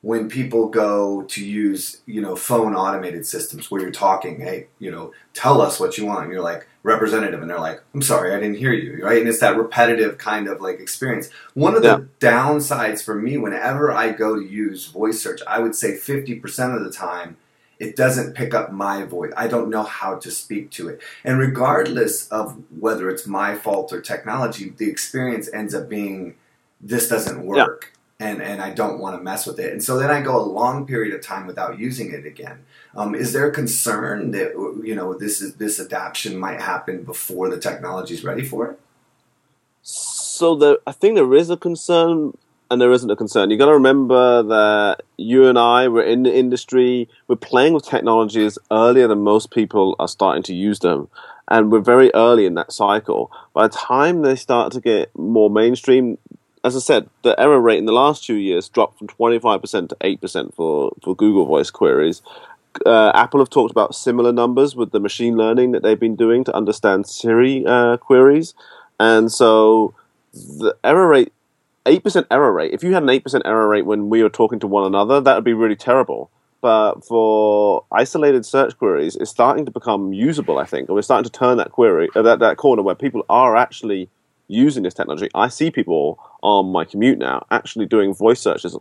when 0.02 0.30
people 0.30 0.70
go 0.70 1.24
to 1.24 1.46
use, 1.46 2.02
you 2.06 2.22
know, 2.22 2.36
phone 2.36 2.74
automated 2.74 3.28
systems 3.28 3.70
where 3.70 3.82
you're 3.82 3.92
talking, 3.92 4.40
hey, 4.40 4.68
you 4.80 4.90
know, 4.90 5.14
tell 5.34 5.62
us 5.62 5.80
what 5.80 5.98
you 5.98 6.06
want. 6.06 6.24
And 6.24 6.32
you're 6.32 6.42
like, 6.42 6.68
representative, 6.84 7.42
and 7.42 7.50
they're 7.50 7.60
like, 7.60 7.82
I'm 7.94 8.02
sorry, 8.02 8.34
I 8.34 8.40
didn't 8.40 8.58
hear 8.58 8.72
you, 8.72 9.04
right? 9.04 9.20
And 9.20 9.28
it's 9.28 9.40
that 9.40 9.58
repetitive 9.58 10.18
kind 10.18 10.48
of 10.48 10.62
like 10.62 10.80
experience. 10.80 11.30
One 11.54 11.76
of 11.76 11.82
the 11.82 12.08
downsides 12.20 13.04
for 13.04 13.16
me, 13.16 13.38
whenever 13.38 13.92
I 13.92 14.12
go 14.12 14.36
to 14.36 14.42
use 14.42 14.86
voice 14.88 15.22
search, 15.22 15.42
I 15.46 15.60
would 15.60 15.76
say 15.76 15.94
50% 15.94 16.76
of 16.76 16.84
the 16.84 16.92
time, 16.92 17.38
it 17.80 17.96
doesn't 17.96 18.34
pick 18.34 18.54
up 18.54 18.72
my 18.72 19.04
voice. 19.04 19.32
I 19.38 19.48
don't 19.48 19.70
know 19.70 19.84
how 19.84 20.16
to 20.16 20.32
speak 20.32 20.70
to 20.72 20.90
it. 20.90 21.02
And 21.24 21.40
regardless 21.40 22.28
of 22.30 22.62
whether 22.78 23.10
it's 23.10 23.26
my 23.26 23.56
fault 23.56 23.94
or 23.94 24.02
technology, 24.02 24.70
the 24.70 24.90
experience 24.90 25.50
ends 25.54 25.74
up 25.74 25.88
being 25.90 26.36
this 26.82 27.10
doesn't 27.10 27.46
work. 27.46 27.94
And 28.22 28.42
and 28.42 28.62
I 28.62 28.72
don't 28.72 29.00
want 29.00 29.18
to 29.18 29.24
mess 29.24 29.48
with 29.48 29.60
it. 29.60 29.72
And 29.72 29.82
so 29.84 29.98
then 29.98 30.12
I 30.12 30.22
go 30.22 30.38
a 30.38 30.44
long 30.44 30.86
period 30.86 31.16
of 31.16 31.22
time 31.22 31.48
without 31.48 31.80
using 31.80 32.12
it 32.12 32.26
again. 32.26 32.66
Um, 32.96 33.16
is 33.16 33.32
there 33.32 33.48
a 33.48 33.52
concern 33.52 34.32
that 34.32 34.52
you 34.84 34.94
know 34.94 35.14
this 35.14 35.42
is 35.42 35.56
this 35.56 35.80
adaptation 35.80 36.38
might 36.38 36.60
happen 36.60 37.04
before 37.04 37.50
the 37.50 37.60
technology 37.60 38.14
is 38.16 38.24
ready 38.24 38.44
for 38.44 38.72
it? 38.72 38.80
So 39.82 40.56
the, 40.56 40.82
I 40.86 40.92
think 40.92 41.16
there 41.16 41.34
is 41.34 41.50
a 41.50 41.58
concern 41.58 42.34
and 42.72 42.80
there 42.80 42.92
isn't 42.92 43.10
a 43.10 43.16
concern. 43.16 43.50
You 43.50 43.58
got 43.58 43.66
to 43.66 43.74
remember 43.74 44.44
that 44.44 45.02
you 45.18 45.48
and 45.48 45.58
I 45.58 45.88
were 45.88 46.04
in 46.04 46.24
the 46.24 46.36
industry. 46.36 47.10
We're 47.28 47.36
playing 47.36 47.74
with 47.74 47.86
technologies 47.86 48.58
earlier 48.72 49.08
than 49.08 49.24
most 49.24 49.52
people 49.52 49.96
are 50.00 50.08
starting 50.08 50.44
to 50.44 50.54
use 50.54 50.80
them, 50.80 51.10
and 51.48 51.72
we're 51.72 51.80
very 51.80 52.12
early 52.14 52.46
in 52.46 52.54
that 52.56 52.72
cycle. 52.72 53.32
By 53.54 53.68
the 53.68 53.76
time 53.76 54.22
they 54.22 54.36
start 54.36 54.72
to 54.74 54.82
get 54.82 55.16
more 55.18 55.50
mainstream, 55.50 56.18
as 56.64 56.76
I 56.76 56.80
said, 56.80 57.10
the 57.24 57.40
error 57.40 57.60
rate 57.60 57.78
in 57.78 57.86
the 57.86 57.94
last 57.94 58.24
two 58.24 58.36
years 58.36 58.70
dropped 58.70 59.00
from 59.00 59.08
25% 59.08 59.90
to 59.90 59.96
8% 59.96 60.54
for, 60.54 60.92
for 61.04 61.16
Google 61.16 61.46
Voice 61.46 61.72
queries. 61.72 62.22
Uh, 62.86 63.12
Apple 63.16 63.40
have 63.40 63.50
talked 63.50 63.72
about 63.72 63.96
similar 63.96 64.32
numbers 64.32 64.76
with 64.76 64.92
the 64.92 65.00
machine 65.00 65.36
learning 65.36 65.72
that 65.72 65.84
they've 65.84 66.00
been 66.00 66.16
doing 66.16 66.44
to 66.44 66.56
understand 66.56 67.08
Siri 67.08 67.66
uh, 67.66 67.98
queries. 67.98 68.54
And 69.00 69.32
so 69.32 69.94
the 70.34 70.76
error 70.84 71.08
rate, 71.08 71.34
8% 71.86 72.26
error 72.30 72.52
rate, 72.52 72.74
if 72.74 72.84
you 72.84 72.94
had 72.94 73.04
an 73.04 73.10
8% 73.10 73.42
error 73.46 73.68
rate 73.68 73.86
when 73.86 74.10
we 74.10 74.22
were 74.22 74.30
talking 74.30 74.60
to 74.60 74.68
one 74.68 74.86
another, 74.86 75.22
that 75.22 75.36
would 75.36 75.44
be 75.44 75.54
really 75.54 75.76
terrible. 75.76 76.30
But 76.62 77.06
for 77.06 77.86
isolated 77.92 78.46
search 78.46 78.78
queries, 78.78 79.16
it's 79.16 79.32
starting 79.32 79.66
to 79.66 79.72
become 79.72 80.12
usable, 80.12 80.58
I 80.58 80.66
think. 80.66 80.90
And 80.90 80.96
we're 80.96 81.02
starting 81.04 81.30
to 81.30 81.40
turn 81.40 81.58
that 81.58 81.72
query, 81.72 82.10
uh, 82.16 82.22
that, 82.22 82.40
that 82.40 82.58
corner 82.58 82.84
where 82.84 82.96
people 82.96 83.26
are 83.30 83.56
actually 83.56 84.10
using 84.50 84.84
this 84.84 84.94
technology. 84.94 85.30
I 85.34 85.48
see 85.48 85.72
people 85.72 86.20
on 86.42 86.72
my 86.72 86.84
commute 86.84 87.20
now 87.20 87.46
actually 87.52 87.86
doing 87.86 88.14
voice 88.14 88.42
searches 88.42 88.78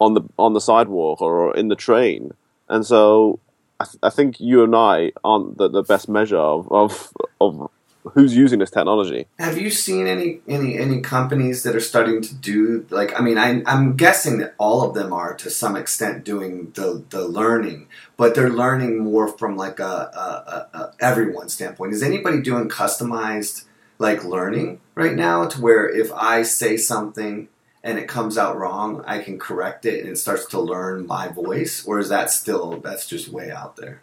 on 0.00 0.14
the 0.14 0.22
on 0.38 0.54
the 0.54 0.60
sidewalk 0.60 1.20
or 1.20 1.54
in 1.54 1.68
the 1.68 1.76
train, 1.76 2.32
and 2.68 2.86
so 2.86 3.40
I, 3.80 3.84
th- 3.84 3.98
I 4.02 4.10
think 4.10 4.40
you 4.40 4.64
and 4.64 4.74
I 4.74 5.12
aren't 5.24 5.58
the, 5.58 5.68
the 5.68 5.82
best 5.82 6.08
measure 6.08 6.38
of, 6.38 6.70
of 6.72 7.12
of 7.40 7.70
who's 8.14 8.34
using 8.36 8.58
this 8.58 8.70
technology. 8.70 9.26
Have 9.38 9.58
you 9.58 9.70
seen 9.70 10.06
any 10.06 10.40
any 10.48 10.78
any 10.78 11.00
companies 11.00 11.62
that 11.62 11.76
are 11.76 11.80
starting 11.80 12.20
to 12.22 12.34
do 12.34 12.86
like? 12.90 13.18
I 13.18 13.22
mean, 13.22 13.38
I, 13.38 13.62
I'm 13.66 13.96
guessing 13.96 14.38
that 14.38 14.54
all 14.58 14.82
of 14.82 14.94
them 14.94 15.12
are 15.12 15.34
to 15.34 15.50
some 15.50 15.76
extent 15.76 16.24
doing 16.24 16.72
the 16.74 17.04
the 17.10 17.26
learning, 17.26 17.88
but 18.16 18.34
they're 18.34 18.50
learning 18.50 18.98
more 18.98 19.28
from 19.28 19.56
like 19.56 19.78
a, 19.80 19.82
a, 19.84 20.78
a, 20.78 20.92
everyone 21.00 21.48
standpoint. 21.48 21.92
Is 21.92 22.02
anybody 22.02 22.40
doing 22.40 22.68
customized? 22.68 23.64
Like 23.98 24.24
learning 24.24 24.80
right 24.94 25.14
now 25.14 25.46
to 25.46 25.60
where 25.60 25.88
if 25.88 26.12
I 26.12 26.42
say 26.42 26.76
something 26.76 27.48
and 27.82 27.98
it 27.98 28.08
comes 28.08 28.38
out 28.38 28.56
wrong, 28.56 29.04
I 29.06 29.18
can 29.18 29.38
correct 29.38 29.86
it 29.86 30.00
and 30.00 30.10
it 30.10 30.18
starts 30.18 30.46
to 30.46 30.60
learn 30.60 31.06
my 31.06 31.28
voice, 31.28 31.84
or 31.86 31.98
is 31.98 32.08
that 32.08 32.30
still 32.30 32.80
that's 32.80 33.06
just 33.06 33.28
way 33.28 33.50
out 33.50 33.76
there? 33.76 34.02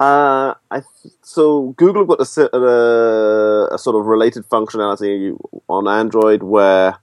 Uh, 0.00 0.54
I 0.70 0.80
th- 0.80 1.14
so 1.22 1.74
Google 1.76 2.04
got 2.04 2.20
a, 2.20 2.56
a, 2.56 3.74
a 3.74 3.78
sort 3.78 3.96
of 3.96 4.06
related 4.06 4.44
functionality 4.48 5.38
on 5.68 5.86
Android 5.86 6.42
where 6.42 6.98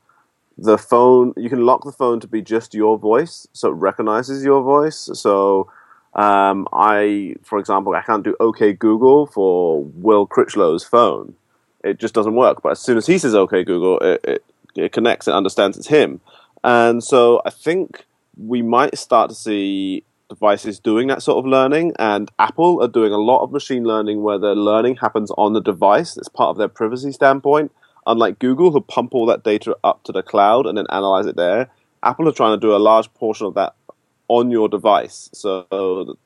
the 0.57 0.77
phone 0.77 1.33
you 1.37 1.49
can 1.49 1.65
lock 1.65 1.83
the 1.85 1.91
phone 1.91 2.19
to 2.19 2.27
be 2.27 2.41
just 2.41 2.73
your 2.73 2.97
voice, 2.97 3.47
so 3.53 3.69
it 3.69 3.75
recognizes 3.75 4.43
your 4.43 4.61
voice. 4.61 5.09
So 5.13 5.71
um, 6.13 6.67
I, 6.73 7.35
for 7.43 7.59
example, 7.59 7.95
I 7.95 8.01
can't 8.01 8.23
do 8.23 8.35
OK 8.41 8.73
Google 8.73 9.25
for 9.25 9.83
Will 9.83 10.27
Critchlow's 10.27 10.83
phone 10.83 11.35
it 11.83 11.99
just 11.99 12.13
doesn't 12.13 12.35
work. 12.35 12.61
But 12.61 12.73
as 12.73 12.79
soon 12.79 12.97
as 12.97 13.07
he 13.07 13.17
says 13.17 13.35
"Okay, 13.35 13.63
Google," 13.63 13.99
it, 13.99 14.21
it, 14.23 14.45
it 14.75 14.91
connects 14.91 15.27
and 15.27 15.35
understands 15.35 15.77
it's 15.77 15.87
him. 15.87 16.21
And 16.63 17.03
so 17.03 17.41
I 17.45 17.49
think 17.49 18.05
we 18.37 18.61
might 18.61 18.97
start 18.97 19.29
to 19.29 19.35
see 19.35 20.03
devices 20.29 20.79
doing 20.79 21.07
that 21.07 21.21
sort 21.21 21.37
of 21.37 21.45
learning. 21.45 21.93
And 21.99 22.31
Apple 22.39 22.81
are 22.81 22.87
doing 22.87 23.11
a 23.11 23.17
lot 23.17 23.43
of 23.43 23.51
machine 23.51 23.83
learning 23.83 24.21
where 24.21 24.37
the 24.37 24.55
learning 24.55 24.97
happens 24.97 25.31
on 25.37 25.53
the 25.53 25.61
device. 25.61 26.17
It's 26.17 26.29
part 26.29 26.49
of 26.49 26.57
their 26.57 26.69
privacy 26.69 27.11
standpoint. 27.11 27.71
Unlike 28.07 28.39
Google, 28.39 28.71
who 28.71 28.81
pump 28.81 29.13
all 29.13 29.25
that 29.27 29.43
data 29.43 29.77
up 29.83 30.03
to 30.03 30.11
the 30.11 30.23
cloud 30.23 30.65
and 30.65 30.77
then 30.77 30.87
analyze 30.89 31.27
it 31.27 31.35
there, 31.35 31.69
Apple 32.01 32.27
are 32.27 32.33
trying 32.33 32.57
to 32.57 32.65
do 32.65 32.75
a 32.75 32.77
large 32.77 33.13
portion 33.13 33.45
of 33.45 33.53
that 33.55 33.75
on 34.27 34.49
your 34.49 34.69
device. 34.69 35.29
So 35.33 36.17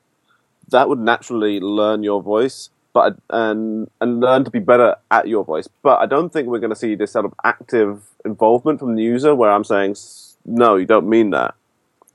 that 0.68 0.88
would 0.88 1.00
naturally 1.00 1.60
learn 1.60 2.02
your 2.02 2.22
voice 2.22 2.70
but 2.96 3.14
and 3.28 3.90
and 4.00 4.20
learn 4.20 4.42
to 4.42 4.50
be 4.50 4.58
better 4.58 4.96
at 5.10 5.28
your 5.28 5.44
voice. 5.44 5.68
But 5.82 6.00
I 6.00 6.06
don't 6.06 6.32
think 6.32 6.48
we're 6.48 6.60
going 6.60 6.70
to 6.70 6.82
see 6.84 6.94
this 6.94 7.12
sort 7.12 7.26
of 7.26 7.34
active 7.44 8.00
involvement 8.24 8.80
from 8.80 8.96
the 8.96 9.02
user 9.02 9.34
where 9.34 9.50
I'm 9.50 9.64
saying, 9.64 9.96
no, 10.46 10.76
you 10.76 10.86
don't 10.86 11.06
mean 11.06 11.28
that. 11.30 11.54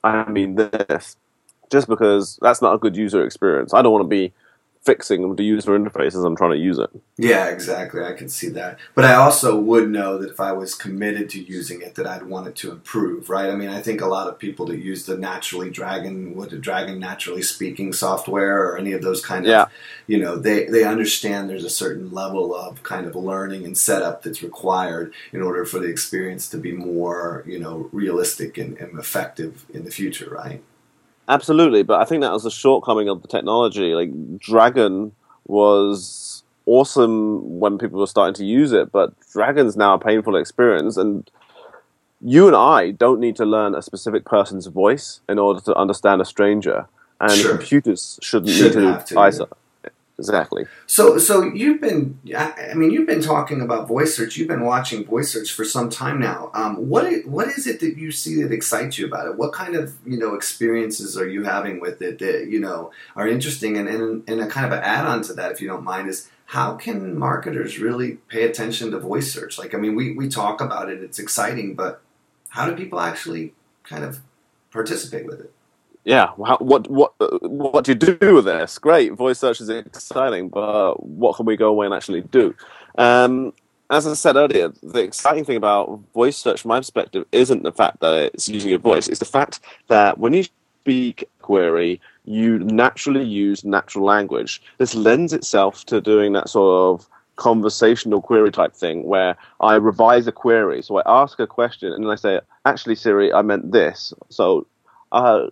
I 0.04 0.28
mean 0.28 0.56
this, 0.56 1.18
just 1.72 1.88
because 1.88 2.40
that's 2.42 2.64
not 2.64 2.74
a 2.74 2.80
good 2.80 2.98
user 2.98 3.24
experience. 3.24 3.76
I 3.76 3.84
don't 3.84 3.92
want 3.92 4.06
to 4.06 4.10
be 4.10 4.34
fixing 4.84 5.36
the 5.36 5.44
user 5.44 5.78
interface 5.78 6.08
as 6.08 6.24
I'm 6.24 6.36
trying 6.36 6.52
to 6.52 6.58
use 6.58 6.80
it. 6.80 6.90
Yeah, 7.16 7.50
exactly. 7.50 8.04
I 8.04 8.14
can 8.14 8.30
see 8.30 8.50
that. 8.50 8.80
But 8.96 9.06
I 9.06 9.14
also 9.14 9.60
would 9.60 9.90
know 9.90 10.18
that 10.18 10.32
if 10.32 10.40
I 10.40 10.54
was 10.54 10.74
committed 10.74 11.30
to 11.32 11.44
using 11.44 11.82
it, 11.82 11.94
that 11.96 12.08
I'd 12.08 12.24
want 12.24 12.48
it 12.48 12.56
to 12.58 12.72
improve, 12.72 13.30
right? 13.30 13.52
I 13.52 13.56
mean, 13.56 13.70
I 13.70 13.82
think 13.82 14.02
a 14.02 14.08
lot 14.08 14.28
of 14.28 14.40
people 14.40 14.66
that 14.68 14.80
use 14.80 15.06
the 15.06 15.18
Naturally 15.18 15.70
Dragon, 15.70 16.36
what 16.36 16.50
the 16.50 16.58
Dragon 16.58 17.00
Naturally 17.00 17.44
Speaking 17.44 17.94
software, 17.94 18.64
or 18.64 18.78
any 18.78 18.94
of 18.94 19.04
those 19.04 19.24
kind 19.24 19.46
yeah. 19.46 19.64
of, 19.64 19.70
you 20.08 20.18
know, 20.18 20.36
they 20.36 20.66
they 20.66 20.84
understand 20.84 21.48
there's 21.48 21.64
a 21.64 21.70
certain 21.70 22.12
level 22.12 22.56
of 22.56 22.82
kind 22.82 23.06
of 23.06 23.16
learning 23.16 23.66
and 23.66 23.78
setup 23.78 24.24
that's 24.24 24.42
required 24.42 25.14
in 25.32 25.44
order 25.44 25.64
for 25.64 25.78
the 25.78 25.90
experience 25.90 26.50
to 26.50 26.58
be 26.58 26.72
more, 26.72 27.44
you 27.46 27.60
know, 27.60 27.88
realistic 27.92 28.58
and, 28.58 28.78
and 28.80 28.98
effective 28.98 29.66
in 29.72 29.86
the 29.86 29.92
future, 29.92 30.30
right? 30.30 30.64
Absolutely, 31.32 31.82
but 31.82 32.02
I 32.02 32.06
think 32.06 32.22
that 32.22 32.34
was 32.34 32.46
a 32.46 32.52
shortcoming 32.52 33.08
of 33.08 33.22
the 33.22 33.28
technology. 33.30 33.96
Like 33.96 34.12
Dragon 34.38 35.14
was 35.48 36.44
awesome 36.66 37.60
when 37.62 37.78
people 37.78 38.00
were 38.02 38.08
starting 38.08 38.34
to 38.36 38.46
use 38.46 38.74
it, 38.74 38.92
but 38.92 39.14
Dragon's 39.32 39.78
now 39.78 39.94
a 39.94 39.98
painful 40.00 40.36
experience, 40.36 40.98
and 40.98 41.32
you 42.20 42.48
and 42.48 42.56
I 42.56 42.92
don't 42.92 43.22
need 43.22 43.38
to 43.38 43.46
learn 43.46 43.76
a 43.76 43.82
specific 43.82 44.26
person's 44.26 44.68
voice 44.68 45.22
in 45.30 45.40
order 45.40 45.62
to 45.62 45.76
understand 45.76 46.22
a 46.22 46.26
stranger, 46.26 46.86
and 47.22 47.32
Sure. 47.32 47.58
computers 47.58 48.20
shouldn't, 48.22 48.52
Shouldn't 48.52 48.86
need 48.86 49.06
to 49.08 49.14
to, 49.16 49.20
either. 49.22 49.48
Exactly. 50.22 50.68
So, 50.86 51.18
so 51.18 51.44
you've 51.44 51.82
been, 51.82 52.20
I 52.38 52.74
mean, 52.76 52.92
you've 52.92 53.08
been 53.08 53.22
talking 53.22 53.60
about 53.60 53.88
voice 53.88 54.16
search. 54.16 54.38
You've 54.38 54.48
been 54.48 54.66
watching 54.66 55.04
voice 55.04 55.34
search 55.34 55.52
for 55.52 55.66
some 55.66 55.90
time 55.90 56.20
now. 56.20 56.52
Um, 56.54 56.90
what, 56.90 57.26
what 57.26 57.48
is 57.48 57.66
it 57.66 57.80
that 57.80 57.98
you 57.98 58.12
see 58.12 58.42
that 58.44 58.52
excites 58.52 58.98
you 58.98 59.08
about 59.08 59.28
it? 59.28 59.36
What 59.36 59.52
kind 59.52 59.76
of, 59.76 59.96
you 60.06 60.18
know, 60.18 60.36
experiences 60.36 61.18
are 61.18 61.28
you 61.28 61.44
having 61.44 61.80
with 61.80 62.02
it 62.02 62.20
that, 62.20 62.48
you 62.48 62.60
know, 62.60 62.92
are 63.16 63.28
interesting? 63.28 63.78
And, 63.78 63.90
and, 63.90 64.24
and 64.30 64.42
a 64.42 64.48
kind 64.48 64.66
of 64.66 64.72
an 64.72 64.84
add-on 64.84 65.24
to 65.24 65.34
that, 65.34 65.52
if 65.52 65.62
you 65.62 65.68
don't 65.68 65.84
mind, 65.84 66.08
is 66.08 66.30
how 66.46 66.76
can 66.76 67.18
marketers 67.18 67.80
really 67.80 68.18
pay 68.28 68.44
attention 68.44 68.92
to 68.92 69.00
voice 69.00 69.34
search? 69.34 69.58
Like, 69.58 69.74
I 69.74 69.78
mean, 69.78 69.96
we, 69.96 70.14
we 70.14 70.30
talk 70.30 70.62
about 70.62 70.90
it, 70.90 71.02
it's 71.02 71.20
exciting, 71.20 71.76
but 71.76 72.02
how 72.50 72.70
do 72.70 72.76
people 72.76 73.00
actually 73.00 73.54
kind 73.84 74.04
of 74.04 74.20
participate 74.70 75.26
with 75.26 75.40
it? 75.40 75.54
Yeah. 76.04 76.32
How, 76.46 76.58
what 76.58 76.90
what 76.90 77.14
uh, 77.20 77.38
what 77.42 77.86
do 77.86 77.92
you 77.92 77.96
do 77.96 78.36
with 78.36 78.46
this? 78.46 78.80
Great, 78.80 79.14
voice 79.14 79.40
search 79.40 79.62
is 79.62 79.70
exciting, 79.70 80.50
but 80.50 81.04
what 81.04 81.36
can 81.36 81.46
we 81.46 81.56
go 81.56 81.68
away 81.68 81.86
and 81.86 81.94
actually 81.94 82.22
do? 82.22 82.56
Um, 82.98 83.54
as 83.92 84.08
I 84.08 84.14
said 84.14 84.36
earlier, 84.36 84.72
the 84.82 85.04
exciting 85.04 85.44
thing 85.44 85.58
about 85.58 86.02
voice 86.14 86.38
search, 86.38 86.62
from 86.62 86.70
my 86.70 86.80
perspective, 86.80 87.26
isn't 87.32 87.64
the 87.64 87.74
fact 87.74 88.00
that 88.00 88.32
it's 88.34 88.48
using 88.48 88.70
your 88.70 88.80
voice. 88.80 89.08
It's 89.10 89.20
the 89.20 89.26
fact 89.26 89.60
that 89.90 90.18
when 90.18 90.34
you 90.34 90.46
speak 90.82 91.28
query, 91.42 92.00
you 92.26 92.60
naturally 92.60 93.24
use 93.26 93.66
natural 93.66 94.06
language. 94.06 94.62
This 94.78 94.96
lends 94.96 95.34
itself 95.34 95.86
to 95.86 96.00
doing 96.00 96.34
that 96.34 96.50
sort 96.50 97.02
of 97.02 97.08
conversational 97.36 98.22
query 98.22 98.52
type 98.52 98.74
thing 98.74 99.04
where 99.04 99.36
I 99.60 99.76
revise 99.76 100.26
a 100.28 100.32
query. 100.32 100.82
So 100.82 100.98
I 100.98 101.04
ask 101.06 101.40
a 101.40 101.48
question 101.48 101.92
and 101.92 102.04
then 102.04 102.12
I 102.12 102.16
say, 102.16 102.40
actually, 102.66 102.96
Siri, 102.96 103.34
I 103.34 103.42
meant 103.42 103.72
this. 103.72 104.14
So 104.30 104.68
uh, 105.12 105.48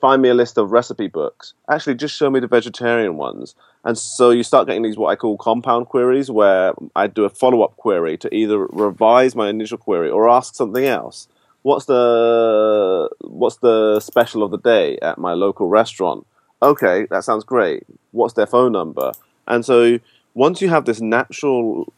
find 0.00 0.20
me 0.22 0.28
a 0.28 0.34
list 0.34 0.58
of 0.58 0.70
recipe 0.70 1.08
books. 1.08 1.54
Actually, 1.70 1.94
just 1.94 2.16
show 2.16 2.30
me 2.30 2.40
the 2.40 2.46
vegetarian 2.46 3.16
ones. 3.16 3.54
And 3.84 3.96
so 3.96 4.30
you 4.30 4.42
start 4.42 4.66
getting 4.66 4.82
these 4.82 4.98
what 4.98 5.08
I 5.08 5.16
call 5.16 5.36
compound 5.38 5.86
queries, 5.86 6.30
where 6.30 6.74
I 6.94 7.06
do 7.06 7.24
a 7.24 7.30
follow 7.30 7.62
up 7.62 7.76
query 7.76 8.16
to 8.18 8.34
either 8.34 8.58
revise 8.58 9.34
my 9.34 9.48
initial 9.48 9.78
query 9.78 10.10
or 10.10 10.28
ask 10.28 10.54
something 10.54 10.84
else. 10.84 11.28
What's 11.62 11.86
the 11.86 13.08
what's 13.20 13.56
the 13.56 14.00
special 14.00 14.42
of 14.42 14.50
the 14.50 14.58
day 14.58 14.98
at 15.00 15.18
my 15.18 15.32
local 15.32 15.68
restaurant? 15.68 16.26
Okay, 16.62 17.06
that 17.10 17.24
sounds 17.24 17.44
great. 17.44 17.84
What's 18.12 18.34
their 18.34 18.46
phone 18.46 18.72
number? 18.72 19.12
And 19.46 19.64
so 19.64 19.98
once 20.34 20.60
you 20.60 20.68
have 20.68 20.84
this 20.84 21.00
natural 21.00 21.92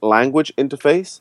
language 0.00 0.52
interface, 0.56 1.20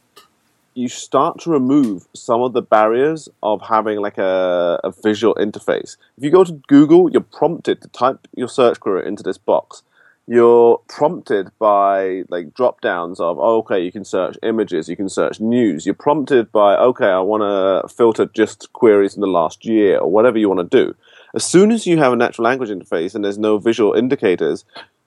you 0.77 0.87
start 0.87 1.39
to 1.39 1.49
remove 1.49 2.07
some 2.13 2.41
of 2.41 2.53
the 2.53 2.61
barriers 2.61 3.27
of 3.41 3.63
having 3.63 3.99
like 3.99 4.19
a, 4.19 4.79
a 4.83 4.91
visual 4.91 5.33
interface. 5.33 5.97
If 6.17 6.23
you 6.23 6.29
go 6.29 6.43
to 6.43 6.61
Google, 6.67 7.09
you're 7.09 7.21
prompted 7.21 7.81
to 7.81 7.87
type 7.87 8.27
your 8.35 8.47
search 8.47 8.79
query 8.79 9.07
into 9.07 9.23
this 9.23 9.39
box. 9.39 9.81
You're 10.27 10.79
prompted 10.87 11.49
by 11.57 12.25
like 12.29 12.53
drop 12.53 12.81
downs 12.81 13.19
of 13.19 13.39
oh, 13.39 13.57
okay, 13.59 13.83
you 13.83 13.91
can 13.91 14.05
search 14.05 14.37
images, 14.43 14.87
you 14.87 14.95
can 14.95 15.09
search 15.09 15.39
news. 15.39 15.87
You're 15.87 15.95
prompted 15.95 16.51
by 16.51 16.75
okay, 16.75 17.07
I 17.07 17.21
want 17.21 17.41
to 17.41 17.91
filter 17.91 18.27
just 18.27 18.71
queries 18.73 19.15
in 19.15 19.21
the 19.21 19.27
last 19.27 19.65
year 19.65 19.97
or 19.97 20.11
whatever 20.11 20.37
you 20.37 20.47
want 20.47 20.69
to 20.69 20.85
do. 20.85 20.93
As 21.33 21.43
soon 21.43 21.71
as 21.71 21.87
you 21.87 21.97
have 21.97 22.13
a 22.13 22.17
natural 22.17 22.45
language 22.45 22.69
interface 22.69 23.15
and 23.15 23.25
there's 23.25 23.39
no 23.39 23.57
visual 23.57 23.93
indicators, 23.93 24.63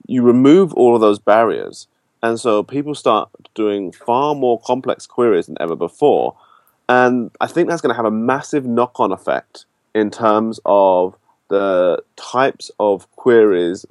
you 0.09 0.23
remove 0.23 0.75
all 0.75 0.97
of 0.97 1.01
those 1.01 1.21
barriers. 1.21 1.87
And 2.23 2.39
so 2.39 2.63
people 2.63 2.95
start 2.95 3.31
doing 3.55 3.93
far 3.93 4.35
more 4.35 4.61
complex 4.61 5.07
queries 5.07 5.47
than 5.47 5.57
ever 5.61 5.77
before. 5.77 6.37
And 6.89 7.31
I 7.41 7.47
think 7.47 7.69
that's 7.69 7.81
going 7.81 7.93
to 7.93 7.97
have 7.97 8.05
a 8.05 8.11
massive 8.11 8.67
knock 8.67 8.99
on 9.01 9.13
effect 9.13 9.65
in 9.95 10.11
terms 10.11 10.61
of 10.67 11.17
the 11.49 12.03
types 12.17 12.71
of 12.79 13.11
queries 13.17 13.87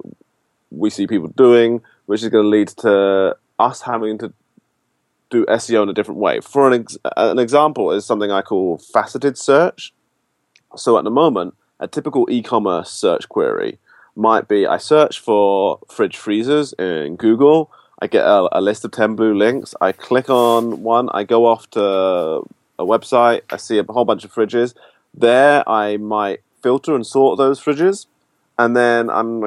we 0.70 0.90
see 0.90 1.06
people 1.06 1.28
doing, 1.28 1.82
which 2.06 2.22
is 2.22 2.28
going 2.28 2.44
to 2.44 2.48
lead 2.48 2.68
to 2.68 3.36
us 3.58 3.82
having 3.82 4.18
to 4.18 4.32
do 5.30 5.44
SEO 5.46 5.82
in 5.82 5.88
a 5.88 5.92
different 5.92 6.20
way. 6.20 6.40
For 6.40 6.70
an, 6.70 6.80
ex- 6.80 6.98
uh, 7.04 7.10
an 7.16 7.38
example 7.38 7.92
is 7.92 8.04
something 8.04 8.30
I 8.30 8.42
call 8.42 8.78
faceted 8.78 9.38
search. 9.38 9.92
So 10.76 10.98
at 10.98 11.04
the 11.04 11.10
moment, 11.10 11.54
a 11.78 11.88
typical 11.88 12.26
e-commerce 12.30 12.90
search 12.90 13.28
query 13.28 13.78
might 14.16 14.48
be 14.48 14.66
I 14.66 14.76
search 14.76 15.20
for 15.20 15.78
fridge 15.88 16.16
freezers 16.16 16.72
in 16.74 17.16
Google. 17.16 17.70
I 18.02 18.06
get 18.06 18.24
a, 18.24 18.48
a, 18.58 18.60
list 18.60 18.84
of 18.84 18.92
10 18.92 19.14
blue 19.14 19.34
links. 19.34 19.74
I 19.80 19.92
click 19.92 20.30
on 20.30 20.82
one. 20.82 21.10
I 21.10 21.24
go 21.24 21.46
off 21.46 21.68
to 21.70 21.80
a 21.80 22.84
website. 22.84 23.42
I 23.50 23.58
see 23.58 23.78
a 23.78 23.84
whole 23.84 24.06
bunch 24.06 24.24
of 24.24 24.32
fridges. 24.32 24.74
There, 25.12 25.68
I 25.68 25.98
might 25.98 26.40
filter 26.62 26.94
and 26.94 27.06
sort 27.06 27.36
those 27.38 27.60
fridges. 27.60 28.06
And 28.58 28.76
then 28.76 29.08
I'm 29.08 29.40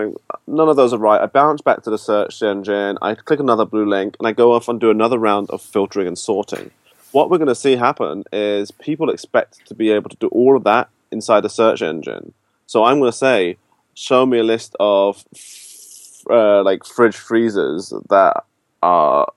none 0.47 0.69
of 0.69 0.75
those 0.75 0.91
are 0.91 0.97
right. 0.97 1.21
I 1.21 1.27
bounce 1.27 1.61
back 1.61 1.83
to 1.83 1.89
the 1.89 1.99
search 1.99 2.41
engine. 2.41 2.97
I 3.01 3.13
click 3.13 3.39
another 3.39 3.65
blue 3.65 3.87
link 3.87 4.15
and 4.19 4.27
I 4.27 4.31
go 4.31 4.53
off 4.53 4.67
and 4.67 4.79
do 4.79 4.89
another 4.89 5.19
round 5.19 5.49
of 5.51 5.61
filtering 5.61 6.07
and 6.07 6.17
sorting. 6.17 6.71
What 7.11 7.29
we're 7.29 7.37
going 7.37 7.47
to 7.47 7.55
see 7.55 7.75
happen 7.75 8.23
is 8.33 8.71
people 8.71 9.11
expect 9.11 9.67
to 9.67 9.75
be 9.75 9.91
able 9.91 10.09
to 10.09 10.17
do 10.17 10.29
all 10.29 10.57
of 10.57 10.63
that 10.63 10.89
inside 11.11 11.45
a 11.45 11.49
search 11.49 11.83
engine. 11.83 12.33
So 12.65 12.85
I'm 12.85 12.99
going 12.99 13.11
to 13.11 13.17
say, 13.17 13.57
show 13.93 14.25
me 14.25 14.39
a 14.39 14.43
list 14.43 14.75
of 14.79 15.23
uh, 16.29 16.63
like 16.63 16.85
fridge 16.85 17.15
freezers 17.15 17.93
that 18.09 18.43
are 18.81 19.31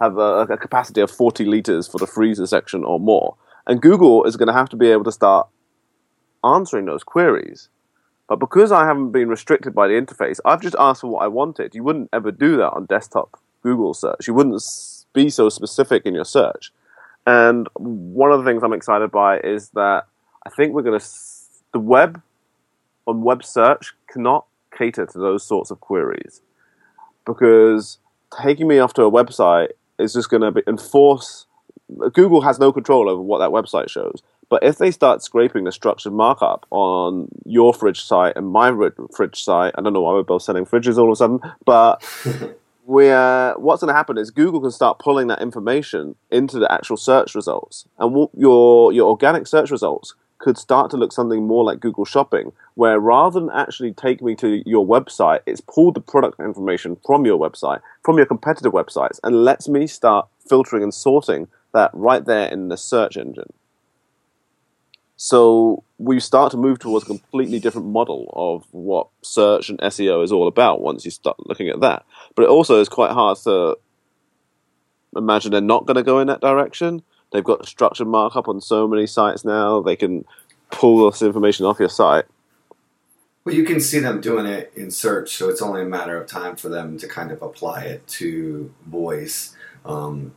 have 0.00 0.18
a, 0.18 0.46
a, 0.50 0.56
capacity 0.58 1.00
of 1.00 1.10
40 1.10 1.46
liters 1.46 1.88
for 1.88 1.98
the 1.98 2.06
freezer 2.06 2.46
section 2.46 2.84
or 2.84 3.00
more. 3.00 3.36
And 3.66 3.80
Google 3.80 4.24
is 4.24 4.36
going 4.36 4.48
to 4.48 4.52
have 4.52 4.68
to 4.70 4.76
be 4.76 4.88
able 4.88 5.04
to 5.04 5.12
start 5.12 5.48
answering 6.44 6.84
those 6.84 7.02
queries. 7.02 7.70
But 8.28 8.36
because 8.36 8.72
I 8.72 8.84
haven't 8.86 9.12
been 9.12 9.28
restricted 9.28 9.74
by 9.74 9.88
the 9.88 9.94
interface, 9.94 10.38
I've 10.44 10.60
just 10.60 10.76
asked 10.78 11.00
for 11.00 11.08
what 11.08 11.22
I 11.22 11.28
wanted. 11.28 11.74
You 11.74 11.82
wouldn't 11.82 12.10
ever 12.12 12.30
do 12.30 12.56
that 12.58 12.72
on 12.72 12.86
desktop 12.86 13.40
Google 13.62 13.94
search. 13.94 14.26
You 14.26 14.34
wouldn't 14.34 14.62
be 15.12 15.30
so 15.30 15.48
specific 15.48 16.04
in 16.04 16.14
your 16.14 16.24
search. 16.24 16.72
And 17.26 17.68
one 17.74 18.32
of 18.32 18.38
the 18.38 18.44
things 18.44 18.62
I'm 18.62 18.72
excited 18.72 19.10
by 19.10 19.40
is 19.40 19.70
that 19.70 20.04
I 20.46 20.50
think 20.50 20.74
we're 20.74 20.82
going 20.82 20.98
to, 20.98 21.06
the 21.72 21.80
web 21.80 22.22
on 23.06 23.22
web 23.22 23.44
search 23.44 23.94
cannot 24.08 24.46
cater 24.76 25.06
to 25.06 25.18
those 25.18 25.46
sorts 25.46 25.70
of 25.70 25.80
queries 25.80 26.42
because 27.24 27.98
taking 28.42 28.68
me 28.68 28.78
off 28.78 28.94
to 28.94 29.02
a 29.02 29.10
website 29.10 29.68
is 29.98 30.12
just 30.12 30.30
going 30.30 30.42
to 30.42 30.62
enforce. 30.68 31.46
Google 32.12 32.40
has 32.42 32.58
no 32.58 32.72
control 32.72 33.08
over 33.08 33.20
what 33.20 33.38
that 33.38 33.50
website 33.50 33.90
shows. 33.90 34.22
But 34.48 34.62
if 34.62 34.78
they 34.78 34.90
start 34.90 35.22
scraping 35.22 35.64
the 35.64 35.72
structured 35.72 36.12
markup 36.12 36.66
on 36.70 37.28
your 37.44 37.74
fridge 37.74 38.04
site 38.04 38.36
and 38.36 38.48
my 38.48 38.72
fridge 39.14 39.42
site, 39.42 39.74
I 39.76 39.82
don't 39.82 39.92
know 39.92 40.02
why 40.02 40.12
we're 40.12 40.22
both 40.22 40.42
selling 40.42 40.64
fridges 40.64 40.98
all 40.98 41.08
of 41.08 41.12
a 41.12 41.16
sudden, 41.16 41.40
but 41.64 42.04
we're, 42.86 43.54
what's 43.58 43.82
going 43.82 43.92
to 43.92 43.96
happen 43.96 44.18
is 44.18 44.30
Google 44.30 44.60
can 44.60 44.70
start 44.70 45.00
pulling 45.00 45.26
that 45.28 45.42
information 45.42 46.14
into 46.30 46.60
the 46.60 46.70
actual 46.72 46.96
search 46.96 47.34
results. 47.34 47.88
And 47.98 48.28
your, 48.36 48.92
your 48.92 49.08
organic 49.08 49.48
search 49.48 49.72
results 49.72 50.14
could 50.38 50.58
start 50.58 50.90
to 50.90 50.96
look 50.96 51.12
something 51.12 51.46
more 51.46 51.64
like 51.64 51.80
Google 51.80 52.04
Shopping, 52.04 52.52
where 52.74 53.00
rather 53.00 53.40
than 53.40 53.50
actually 53.50 53.92
take 53.92 54.22
me 54.22 54.34
to 54.36 54.62
your 54.68 54.86
website, 54.86 55.40
it's 55.46 55.60
pulled 55.60 55.94
the 55.94 56.00
product 56.00 56.38
information 56.40 56.96
from 57.04 57.24
your 57.24 57.38
website, 57.38 57.80
from 58.04 58.16
your 58.16 58.26
competitor 58.26 58.70
websites, 58.70 59.18
and 59.22 59.44
lets 59.44 59.68
me 59.68 59.86
start 59.86 60.28
filtering 60.46 60.82
and 60.82 60.94
sorting 60.94 61.48
that 61.72 61.90
right 61.92 62.24
there 62.24 62.48
in 62.48 62.68
the 62.68 62.76
search 62.76 63.16
engine. 63.16 63.52
So 65.16 65.82
we 65.98 66.20
start 66.20 66.50
to 66.50 66.58
move 66.58 66.78
towards 66.78 67.04
a 67.04 67.08
completely 67.08 67.58
different 67.58 67.86
model 67.86 68.30
of 68.34 68.66
what 68.70 69.08
search 69.22 69.70
and 69.70 69.78
SEO 69.78 70.22
is 70.22 70.30
all 70.30 70.46
about 70.46 70.82
once 70.82 71.04
you 71.04 71.10
start 71.10 71.36
looking 71.46 71.68
at 71.68 71.80
that. 71.80 72.04
But 72.34 72.44
it 72.44 72.50
also 72.50 72.80
is 72.80 72.88
quite 72.88 73.12
hard 73.12 73.38
to 73.44 73.78
imagine 75.16 75.52
they're 75.52 75.60
not 75.62 75.86
going 75.86 75.96
to 75.96 76.02
go 76.02 76.18
in 76.18 76.26
that 76.26 76.42
direction. 76.42 77.02
They've 77.32 77.44
got 77.44 77.66
structured 77.66 78.06
markup 78.06 78.48
on 78.48 78.60
so 78.60 78.86
many 78.86 79.06
sites 79.06 79.44
now. 79.44 79.82
They 79.82 79.96
can 79.96 80.24
pull 80.70 81.10
this 81.10 81.22
information 81.22 81.66
off 81.66 81.80
your 81.80 81.88
site. 81.88 82.24
Well, 83.44 83.54
you 83.54 83.64
can 83.64 83.80
see 83.80 84.00
them 84.00 84.20
doing 84.20 84.46
it 84.46 84.72
in 84.74 84.90
search, 84.90 85.36
so 85.36 85.48
it's 85.48 85.62
only 85.62 85.82
a 85.82 85.86
matter 85.86 86.20
of 86.20 86.28
time 86.28 86.56
for 86.56 86.68
them 86.68 86.98
to 86.98 87.06
kind 87.06 87.30
of 87.30 87.42
apply 87.42 87.82
it 87.84 88.06
to 88.08 88.74
voice. 88.86 89.54
Um, 89.84 90.32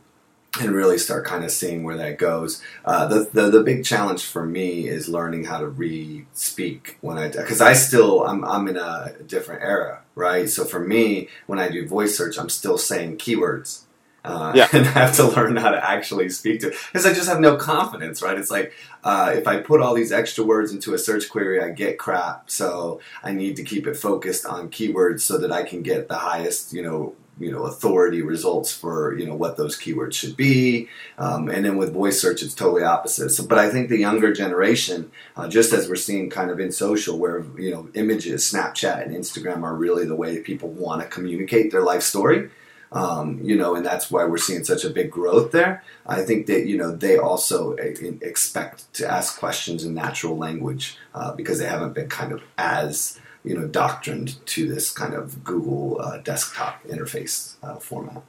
and 0.58 0.72
really 0.72 0.98
start 0.98 1.24
kind 1.24 1.44
of 1.44 1.50
seeing 1.50 1.84
where 1.84 1.96
that 1.96 2.18
goes. 2.18 2.62
Uh, 2.84 3.06
the, 3.06 3.30
the, 3.32 3.50
the 3.50 3.62
big 3.62 3.84
challenge 3.84 4.24
for 4.24 4.44
me 4.44 4.88
is 4.88 5.08
learning 5.08 5.44
how 5.44 5.58
to 5.58 5.68
re-speak 5.68 6.98
when 7.00 7.18
I 7.18 7.28
because 7.28 7.60
I 7.60 7.74
still 7.74 8.26
I'm 8.26 8.44
I'm 8.44 8.66
in 8.66 8.76
a 8.76 9.14
different 9.26 9.62
era, 9.62 10.02
right? 10.14 10.48
So 10.48 10.64
for 10.64 10.80
me, 10.80 11.28
when 11.46 11.58
I 11.58 11.68
do 11.68 11.86
voice 11.86 12.16
search, 12.16 12.38
I'm 12.38 12.48
still 12.48 12.78
saying 12.78 13.18
keywords. 13.18 13.82
Uh, 14.24 14.52
yeah. 14.54 14.68
and 14.72 14.86
have 14.86 15.16
to 15.16 15.26
learn 15.28 15.56
how 15.56 15.70
to 15.70 15.90
actually 15.90 16.28
speak 16.28 16.60
to 16.60 16.68
because 16.68 17.06
I 17.06 17.12
just 17.12 17.28
have 17.28 17.40
no 17.40 17.56
confidence, 17.56 18.22
right? 18.22 18.38
It's 18.38 18.50
like 18.50 18.72
uh, 19.02 19.32
if 19.34 19.46
I 19.46 19.58
put 19.58 19.80
all 19.80 19.94
these 19.94 20.12
extra 20.12 20.44
words 20.44 20.72
into 20.72 20.94
a 20.94 20.98
search 20.98 21.28
query, 21.30 21.62
I 21.62 21.70
get 21.70 21.98
crap. 21.98 22.50
So 22.50 23.00
I 23.22 23.32
need 23.32 23.56
to 23.56 23.64
keep 23.64 23.86
it 23.86 23.96
focused 23.96 24.44
on 24.44 24.70
keywords 24.70 25.20
so 25.20 25.38
that 25.38 25.50
I 25.50 25.62
can 25.62 25.82
get 25.82 26.08
the 26.08 26.16
highest, 26.16 26.72
you 26.72 26.82
know, 26.82 27.14
you 27.40 27.50
know 27.50 27.64
authority 27.64 28.20
results 28.22 28.72
for 28.72 29.18
you 29.18 29.26
know 29.26 29.34
what 29.34 29.56
those 29.56 29.76
keywords 29.78 30.12
should 30.12 30.36
be 30.36 30.88
um, 31.18 31.48
and 31.48 31.64
then 31.64 31.78
with 31.78 31.92
voice 31.92 32.20
search 32.20 32.42
it's 32.42 32.54
totally 32.54 32.84
opposite 32.84 33.30
so 33.30 33.44
but 33.44 33.58
i 33.58 33.68
think 33.70 33.88
the 33.88 33.96
younger 33.96 34.32
generation 34.32 35.10
uh, 35.36 35.48
just 35.48 35.72
as 35.72 35.88
we're 35.88 35.96
seeing 35.96 36.28
kind 36.28 36.50
of 36.50 36.60
in 36.60 36.70
social 36.70 37.18
where 37.18 37.44
you 37.58 37.70
know 37.70 37.88
images 37.94 38.44
snapchat 38.44 39.02
and 39.02 39.16
instagram 39.16 39.62
are 39.62 39.74
really 39.74 40.04
the 40.04 40.14
way 40.14 40.38
people 40.40 40.68
want 40.68 41.00
to 41.00 41.08
communicate 41.08 41.72
their 41.72 41.82
life 41.82 42.02
story 42.02 42.50
um, 42.92 43.40
you 43.42 43.56
know, 43.56 43.74
and 43.74 43.84
that's 43.84 44.10
why 44.10 44.24
we're 44.24 44.38
seeing 44.38 44.64
such 44.64 44.84
a 44.84 44.90
big 44.90 45.10
growth 45.10 45.52
there. 45.52 45.82
I 46.06 46.22
think 46.22 46.46
that 46.46 46.66
you 46.66 46.76
know 46.76 46.94
they 46.94 47.18
also 47.18 47.76
uh, 47.76 47.94
expect 48.20 48.92
to 48.94 49.08
ask 49.08 49.38
questions 49.38 49.84
in 49.84 49.94
natural 49.94 50.36
language 50.36 50.96
uh, 51.14 51.32
because 51.32 51.58
they 51.58 51.66
haven't 51.66 51.94
been 51.94 52.08
kind 52.08 52.32
of 52.32 52.42
as 52.58 53.20
you 53.44 53.58
know, 53.58 53.66
doctrined 53.66 54.44
to 54.46 54.68
this 54.68 54.90
kind 54.90 55.14
of 55.14 55.42
Google 55.44 56.00
uh, 56.00 56.18
desktop 56.18 56.82
interface 56.84 57.56
uh, 57.62 57.76
format. 57.76 58.22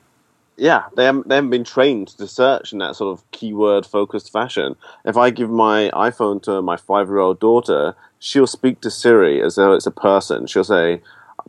Yeah, 0.57 0.83
they 0.95 1.05
haven't, 1.05 1.27
they 1.27 1.35
haven't 1.35 1.49
been 1.49 1.63
trained 1.63 2.09
to 2.09 2.27
search 2.27 2.71
in 2.71 2.79
that 2.79 2.95
sort 2.95 3.17
of 3.17 3.29
keyword 3.31 3.85
focused 3.85 4.31
fashion. 4.31 4.75
If 5.05 5.17
I 5.17 5.29
give 5.31 5.49
my 5.49 5.89
iPhone 5.93 6.41
to 6.43 6.61
my 6.61 6.77
five 6.77 7.07
year 7.07 7.17
old 7.17 7.39
daughter, 7.39 7.95
she'll 8.19 8.47
speak 8.47 8.81
to 8.81 8.91
Siri 8.91 9.41
as 9.41 9.55
though 9.55 9.73
it's 9.73 9.87
a 9.87 9.91
person. 9.91 10.47
She'll 10.47 10.63
say, 10.63 11.01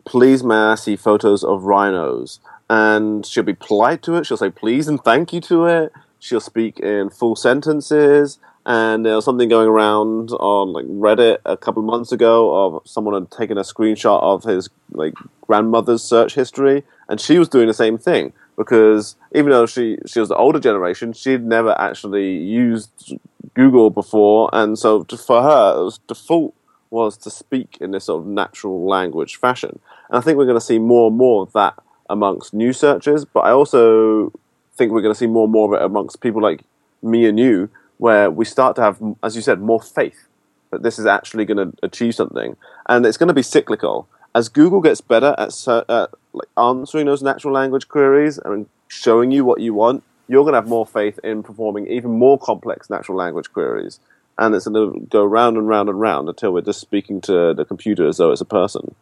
Please, 0.05 0.43
may 0.43 0.55
I 0.55 0.75
see 0.77 0.97
photos 0.97 1.45
of 1.45 1.65
rhinos? 1.65 2.41
And 2.73 3.27
she'll 3.27 3.43
be 3.43 3.55
polite 3.55 4.03
to 4.05 4.15
it. 4.15 4.27
She'll 4.27 4.37
say 4.37 4.51
please 4.51 4.89
and 4.89 5.03
thank 5.03 5.33
you 5.33 5.41
to 5.43 5.67
it. 5.67 5.93
She'll 6.19 6.41
speak 6.41 6.79
in 6.81 7.11
full 7.11 7.37
sentences 7.37 8.39
and 8.65 9.05
there 9.05 9.17
was 9.17 9.25
something 9.25 9.49
going 9.49 9.69
around 9.69 10.31
on 10.33 10.73
like 10.73 10.85
Reddit 10.87 11.39
a 11.45 11.57
couple 11.57 11.83
of 11.83 11.87
months 11.87 12.13
ago 12.13 12.55
of 12.55 12.83
someone 12.87 13.15
had 13.15 13.31
taken 13.31 13.59
a 13.59 13.63
screenshot 13.63 14.23
of 14.23 14.45
his 14.45 14.69
like 14.93 15.15
grandmother's 15.41 16.03
search 16.03 16.35
history, 16.35 16.85
and 17.09 17.21
she 17.21 17.39
was 17.39 17.49
doing 17.49 17.67
the 17.67 17.75
same 17.75 17.99
thing 17.99 18.33
because 18.57 19.17
even 19.35 19.51
though 19.51 19.67
she 19.67 19.99
she 20.07 20.21
was 20.21 20.29
the 20.29 20.37
older 20.37 20.61
generation, 20.61 21.13
she'd 21.13 21.45
never 21.45 21.79
actually 21.79 22.37
used 22.37 23.15
Google 23.55 23.91
before, 23.91 24.49
and 24.53 24.79
so 24.79 25.03
to, 25.05 25.17
for 25.17 25.43
her, 25.43 25.81
it 25.81 25.85
was 25.85 25.99
default 26.07 26.55
was 26.91 27.17
to 27.17 27.31
speak 27.31 27.79
in 27.81 27.91
this 27.91 28.05
sort 28.05 28.21
of 28.21 28.29
natural 28.29 28.87
language 28.87 29.37
fashion. 29.37 29.81
And 30.11 30.19
I 30.19 30.21
think 30.21 30.37
we're 30.37 30.45
going 30.45 30.59
to 30.59 30.61
see 30.61 30.79
more 30.79 31.09
and 31.09 31.17
more 31.17 31.43
of 31.43 31.53
that 31.55 31.82
amongst 32.11 32.55
new 32.55 32.73
searchers, 32.73 33.25
but 33.25 33.41
I 33.41 33.51
also 33.51 34.33
think 34.75 34.93
we're 34.93 35.03
going 35.03 35.15
to 35.15 35.19
see 35.19 35.27
more 35.27 35.45
and 35.45 35.53
more 35.53 35.75
of 35.75 35.81
it 35.81 35.85
amongst 35.85 36.21
people 36.21 36.43
like 36.43 36.63
me 37.03 37.27
and 37.27 37.39
you 37.39 37.69
where 37.99 38.31
we 38.31 38.45
start 38.45 38.75
to 38.77 38.83
have, 38.83 38.99
as 39.23 39.37
you 39.37 39.43
said, 39.43 39.61
more 39.61 39.81
faith 39.81 40.27
that 40.71 40.83
this 40.83 40.99
is 40.99 41.07
actually 41.07 41.45
going 41.45 41.59
to 41.59 41.77
achieve 41.83 42.15
something, 42.15 42.57
and 42.89 43.07
it's 43.07 43.17
going 43.17 43.29
to 43.29 43.35
be 43.35 43.43
cyclical. 43.43 44.09
As 44.35 44.49
Google 44.49 44.81
gets 44.81 45.01
better 45.01 45.35
at, 45.39 45.53
at 45.69 46.11
like 46.33 46.49
answering 46.57 47.07
those 47.07 47.23
natural 47.23 47.53
language 47.53 47.89
queries 47.89 48.39
and 48.39 48.67
showing 48.89 49.31
you 49.31 49.45
what 49.45 49.61
you 49.61 49.75
want, 49.75 50.03
you're 50.29 50.43
going 50.43 50.55
to 50.55 50.59
have 50.59 50.69
more 50.69 50.87
faith 50.87 51.21
in 51.23 51.43
performing 51.43 51.87
even 51.87 52.11
more 52.11 52.39
complex 52.39 52.89
natural 52.89 53.19
language 53.19 53.53
queries. 53.53 54.01
And 54.39 54.55
it's 54.55 54.67
going 54.67 54.93
to 54.95 55.01
go 55.07 55.25
round 55.25 55.59
and 55.59 55.69
round 55.69 55.91
and 55.91 56.01
round 56.01 56.29
until 56.29 56.53
we're 56.53 56.63
just 56.63 56.81
speaking 56.81 57.21
to 57.23 57.53
the 57.53 57.67
computer 57.67 58.09
as 58.09 58.17
though 58.17 58.33
it's 58.33 58.41
a 58.41 58.47
person. 58.47 58.95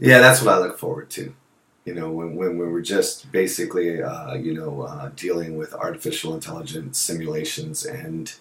Yeah, 0.00 0.18
that's 0.18 0.42
what 0.42 0.54
I 0.54 0.58
look 0.58 0.76
forward 0.76 1.10
to 1.10 1.32
you 1.88 1.94
know, 1.94 2.10
when, 2.12 2.36
when 2.36 2.58
we 2.58 2.66
were 2.66 2.82
just 2.82 3.32
basically, 3.32 4.02
uh, 4.02 4.34
you 4.34 4.52
know, 4.52 4.82
uh, 4.82 5.10
dealing 5.16 5.56
with 5.56 5.72
artificial 5.72 6.34
intelligence 6.34 6.98
simulations 6.98 7.86
and 7.86 8.34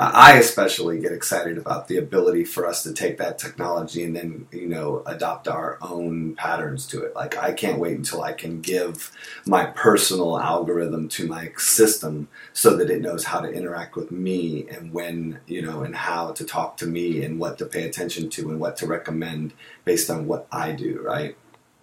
I 0.00 0.34
especially 0.34 1.00
get 1.00 1.12
excited 1.12 1.58
about 1.58 1.88
the 1.88 1.96
ability 1.96 2.44
for 2.44 2.66
us 2.66 2.82
to 2.82 2.92
take 2.92 3.18
that 3.18 3.38
technology 3.38 4.04
and 4.04 4.14
then, 4.14 4.46
you 4.52 4.68
know, 4.68 5.02
adopt 5.06 5.48
our 5.48 5.78
own 5.80 6.34
patterns 6.36 6.86
to 6.88 7.02
it. 7.02 7.14
Like, 7.16 7.36
I 7.38 7.52
can't 7.52 7.80
wait 7.80 7.96
until 7.96 8.22
I 8.22 8.32
can 8.32 8.60
give 8.60 9.10
my 9.46 9.66
personal 9.66 10.38
algorithm 10.38 11.08
to 11.10 11.26
my 11.26 11.52
system 11.56 12.28
so 12.52 12.76
that 12.76 12.90
it 12.90 13.00
knows 13.00 13.24
how 13.24 13.40
to 13.40 13.50
interact 13.50 13.96
with 13.96 14.12
me 14.12 14.68
and 14.68 14.92
when, 14.92 15.40
you 15.46 15.62
know, 15.62 15.82
and 15.82 15.96
how 15.96 16.32
to 16.32 16.44
talk 16.44 16.76
to 16.78 16.86
me 16.86 17.24
and 17.24 17.40
what 17.40 17.58
to 17.58 17.66
pay 17.66 17.84
attention 17.84 18.28
to 18.30 18.50
and 18.50 18.60
what 18.60 18.76
to 18.76 18.86
recommend 18.86 19.52
based 19.84 20.10
on 20.10 20.26
what 20.26 20.46
I 20.52 20.72
do, 20.72 21.00
right? 21.02 21.36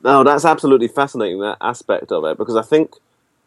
No, 0.05 0.23
that's 0.23 0.45
absolutely 0.45 0.87
fascinating, 0.87 1.39
that 1.39 1.57
aspect 1.61 2.11
of 2.11 2.25
it, 2.25 2.37
because 2.37 2.55
I 2.55 2.61
think 2.61 2.95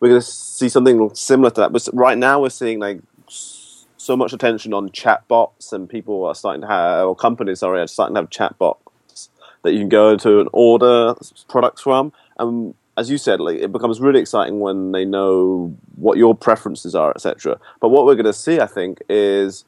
we're 0.00 0.08
going 0.08 0.20
to 0.20 0.26
see 0.26 0.68
something 0.68 1.14
similar 1.14 1.50
to 1.50 1.60
that. 1.60 1.72
But 1.72 1.88
right 1.92 2.18
now, 2.18 2.42
we're 2.42 2.50
seeing 2.50 2.80
like 2.80 2.98
so 3.28 4.16
much 4.16 4.32
attention 4.32 4.74
on 4.74 4.88
chatbots, 4.88 5.72
and 5.72 5.88
people 5.88 6.24
are 6.24 6.34
starting 6.34 6.62
to 6.62 6.66
have, 6.66 7.06
or 7.06 7.14
companies, 7.14 7.60
sorry, 7.60 7.80
are 7.80 7.86
starting 7.86 8.16
to 8.16 8.22
have 8.22 8.30
chatbots 8.30 9.28
that 9.62 9.72
you 9.72 9.78
can 9.78 9.88
go 9.88 10.10
into 10.10 10.40
and 10.40 10.48
order 10.52 11.14
products 11.48 11.82
from. 11.82 12.12
And 12.40 12.74
as 12.96 13.08
you 13.08 13.18
said, 13.18 13.38
like, 13.38 13.58
it 13.60 13.70
becomes 13.70 14.00
really 14.00 14.18
exciting 14.18 14.58
when 14.58 14.90
they 14.90 15.04
know 15.04 15.72
what 15.94 16.18
your 16.18 16.34
preferences 16.34 16.96
are, 16.96 17.12
etc. 17.12 17.60
But 17.80 17.90
what 17.90 18.04
we're 18.04 18.16
going 18.16 18.24
to 18.24 18.32
see, 18.32 18.58
I 18.58 18.66
think, 18.66 19.00
is 19.08 19.64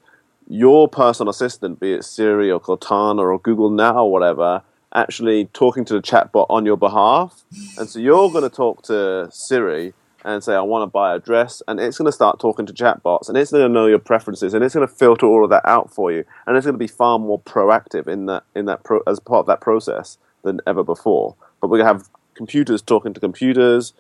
your 0.48 0.88
personal 0.88 1.30
assistant, 1.30 1.78
be 1.78 1.92
it 1.92 2.04
Siri 2.04 2.50
or 2.50 2.60
Cortana 2.60 3.20
or 3.20 3.38
Google 3.38 3.70
Now 3.70 4.06
or 4.06 4.10
whatever, 4.10 4.62
actually 4.94 5.46
talking 5.46 5.84
to 5.84 5.94
the 5.94 6.02
chatbot 6.02 6.46
on 6.50 6.66
your 6.66 6.76
behalf. 6.76 7.44
And 7.78 7.88
so 7.88 7.98
you're 7.98 8.30
going 8.30 8.48
to 8.48 8.54
talk 8.54 8.82
to 8.84 9.28
Siri 9.30 9.94
and 10.24 10.44
say, 10.44 10.54
I 10.54 10.60
want 10.60 10.82
to 10.82 10.86
buy 10.86 11.14
a 11.14 11.18
dress, 11.18 11.62
and 11.66 11.80
it's 11.80 11.96
going 11.96 12.06
to 12.06 12.12
start 12.12 12.38
talking 12.38 12.66
to 12.66 12.72
chatbots, 12.72 13.28
and 13.28 13.38
it's 13.38 13.50
going 13.50 13.66
to 13.66 13.72
know 13.72 13.86
your 13.86 13.98
preferences, 13.98 14.52
and 14.52 14.62
it's 14.62 14.74
going 14.74 14.86
to 14.86 14.92
filter 14.92 15.26
all 15.26 15.44
of 15.44 15.50
that 15.50 15.66
out 15.66 15.92
for 15.92 16.12
you, 16.12 16.24
and 16.46 16.56
it's 16.56 16.66
going 16.66 16.74
to 16.74 16.78
be 16.78 16.86
far 16.86 17.18
more 17.18 17.40
proactive 17.40 18.06
in 18.06 18.26
that 18.26 18.44
in 18.54 18.66
that 18.66 18.84
pro- 18.84 19.02
as 19.06 19.18
part 19.18 19.40
of 19.40 19.46
that 19.46 19.60
process 19.60 20.18
than 20.42 20.60
ever 20.66 20.82
before. 20.82 21.36
But 21.60 21.68
we're 21.68 21.78
going 21.78 21.88
to 21.88 21.94
have 21.94 22.10
computers 22.34 22.82
talking 22.82 23.14
to 23.14 23.20
computers. 23.20 23.94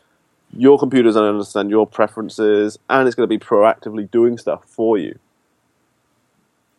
Your 0.52 0.78
computer's 0.78 1.14
going 1.14 1.24
to 1.24 1.30
understand 1.30 1.70
your 1.70 1.86
preferences, 1.86 2.78
and 2.88 3.06
it's 3.06 3.14
going 3.14 3.28
to 3.28 3.38
be 3.38 3.42
proactively 3.42 4.10
doing 4.10 4.36
stuff 4.36 4.64
for 4.66 4.98
you. 4.98 5.18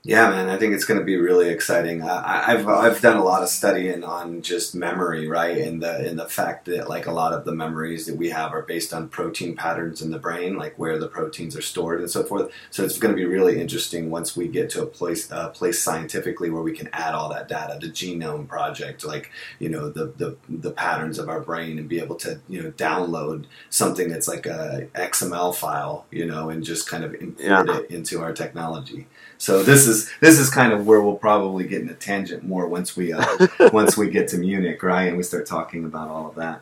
Yeah, 0.03 0.31
man, 0.31 0.49
I 0.49 0.57
think 0.57 0.73
it's 0.73 0.85
going 0.85 0.99
to 0.99 1.05
be 1.05 1.17
really 1.17 1.49
exciting. 1.49 2.01
I, 2.01 2.57
have 2.57 2.67
I've 2.67 3.01
done 3.01 3.17
a 3.17 3.23
lot 3.23 3.43
of 3.43 3.49
studying 3.49 4.03
on 4.03 4.41
just 4.41 4.73
memory, 4.73 5.27
right, 5.27 5.59
and 5.59 5.79
the 5.79 5.95
and 6.09 6.17
the 6.17 6.27
fact 6.27 6.65
that 6.65 6.89
like 6.89 7.05
a 7.05 7.11
lot 7.11 7.33
of 7.33 7.45
the 7.45 7.51
memories 7.51 8.07
that 8.07 8.15
we 8.15 8.31
have 8.31 8.51
are 8.51 8.63
based 8.63 8.95
on 8.95 9.09
protein 9.09 9.55
patterns 9.55 10.01
in 10.01 10.09
the 10.09 10.17
brain, 10.17 10.57
like 10.57 10.79
where 10.79 10.97
the 10.97 11.07
proteins 11.07 11.55
are 11.55 11.61
stored 11.61 11.99
and 11.99 12.09
so 12.09 12.23
forth. 12.23 12.51
So 12.71 12.83
it's 12.83 12.97
going 12.97 13.13
to 13.13 13.15
be 13.15 13.27
really 13.27 13.61
interesting 13.61 14.09
once 14.09 14.35
we 14.35 14.47
get 14.47 14.71
to 14.71 14.81
a 14.81 14.87
place 14.87 15.31
uh, 15.31 15.49
place 15.49 15.83
scientifically 15.83 16.49
where 16.49 16.63
we 16.63 16.75
can 16.75 16.89
add 16.93 17.13
all 17.13 17.29
that 17.29 17.47
data, 17.47 17.77
the 17.79 17.91
genome 17.91 18.47
project, 18.47 19.05
like 19.05 19.29
you 19.59 19.69
know 19.69 19.87
the 19.87 20.05
the 20.17 20.35
the 20.49 20.71
patterns 20.71 21.19
of 21.19 21.29
our 21.29 21.41
brain, 21.41 21.77
and 21.77 21.87
be 21.87 21.99
able 21.99 22.15
to 22.15 22.39
you 22.49 22.63
know 22.63 22.71
download 22.71 23.45
something 23.69 24.09
that's 24.09 24.27
like 24.27 24.47
a 24.47 24.87
XML 24.95 25.53
file, 25.53 26.07
you 26.09 26.25
know, 26.25 26.49
and 26.49 26.63
just 26.63 26.89
kind 26.89 27.03
of 27.03 27.13
import 27.13 27.67
yeah. 27.67 27.77
it 27.77 27.91
into 27.91 28.19
our 28.19 28.33
technology. 28.33 29.05
So 29.41 29.63
this 29.63 29.87
is 29.87 29.90
this 30.19 30.39
is 30.39 30.49
kind 30.49 30.73
of 30.73 30.85
where 30.87 31.01
we'll 31.01 31.15
probably 31.15 31.65
get 31.65 31.81
in 31.81 31.89
a 31.89 31.93
tangent 31.93 32.43
more 32.43 32.67
once 32.67 32.95
we 32.95 33.13
uh, 33.13 33.47
once 33.73 33.97
we 33.97 34.09
get 34.09 34.27
to 34.29 34.37
Munich, 34.37 34.81
right, 34.83 35.07
and 35.07 35.17
we 35.17 35.23
start 35.23 35.45
talking 35.45 35.85
about 35.85 36.09
all 36.09 36.27
of 36.27 36.35
that. 36.35 36.61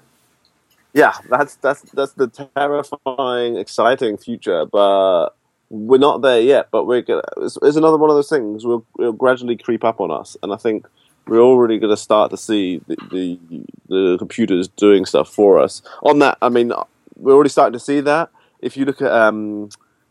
Yeah, 0.94 1.14
that's 1.30 1.56
that's 1.56 1.82
that's 1.94 2.14
the 2.14 2.28
terrifying, 2.28 3.58
exciting 3.58 4.18
future, 4.18 4.66
but 4.66 5.30
we're 5.70 6.00
not 6.00 6.22
there 6.22 6.42
yet. 6.42 6.70
But 6.72 6.86
we're 6.86 7.02
gonna, 7.02 7.22
it's, 7.38 7.58
it's 7.62 7.78
another 7.78 7.98
one 7.98 8.10
of 8.10 8.16
those 8.16 8.30
things. 8.30 8.66
Will 8.66 8.86
will 8.98 9.14
gradually 9.14 9.58
creep 9.58 9.84
up 9.84 10.02
on 10.02 10.12
us, 10.12 10.36
and 10.42 10.52
I 10.52 10.58
think 10.58 10.88
we're 11.30 11.42
already 11.42 11.78
going 11.78 11.92
to 11.92 11.98
start 11.98 12.32
to 12.32 12.38
see 12.38 12.82
the, 12.88 12.98
the, 13.12 13.40
the 13.88 14.16
computers 14.18 14.68
doing 14.68 15.06
stuff 15.06 15.32
for 15.32 15.60
us. 15.60 15.82
On 16.02 16.18
that, 16.20 16.40
I 16.42 16.50
mean, 16.50 16.74
we're 17.16 17.34
already 17.34 17.52
starting 17.52 17.74
to 17.74 17.80
see 17.80 18.02
that. 18.02 18.30
If 18.62 18.76
you 18.76 18.86
look 18.86 19.02
at 19.02 19.12
um, 19.12 19.70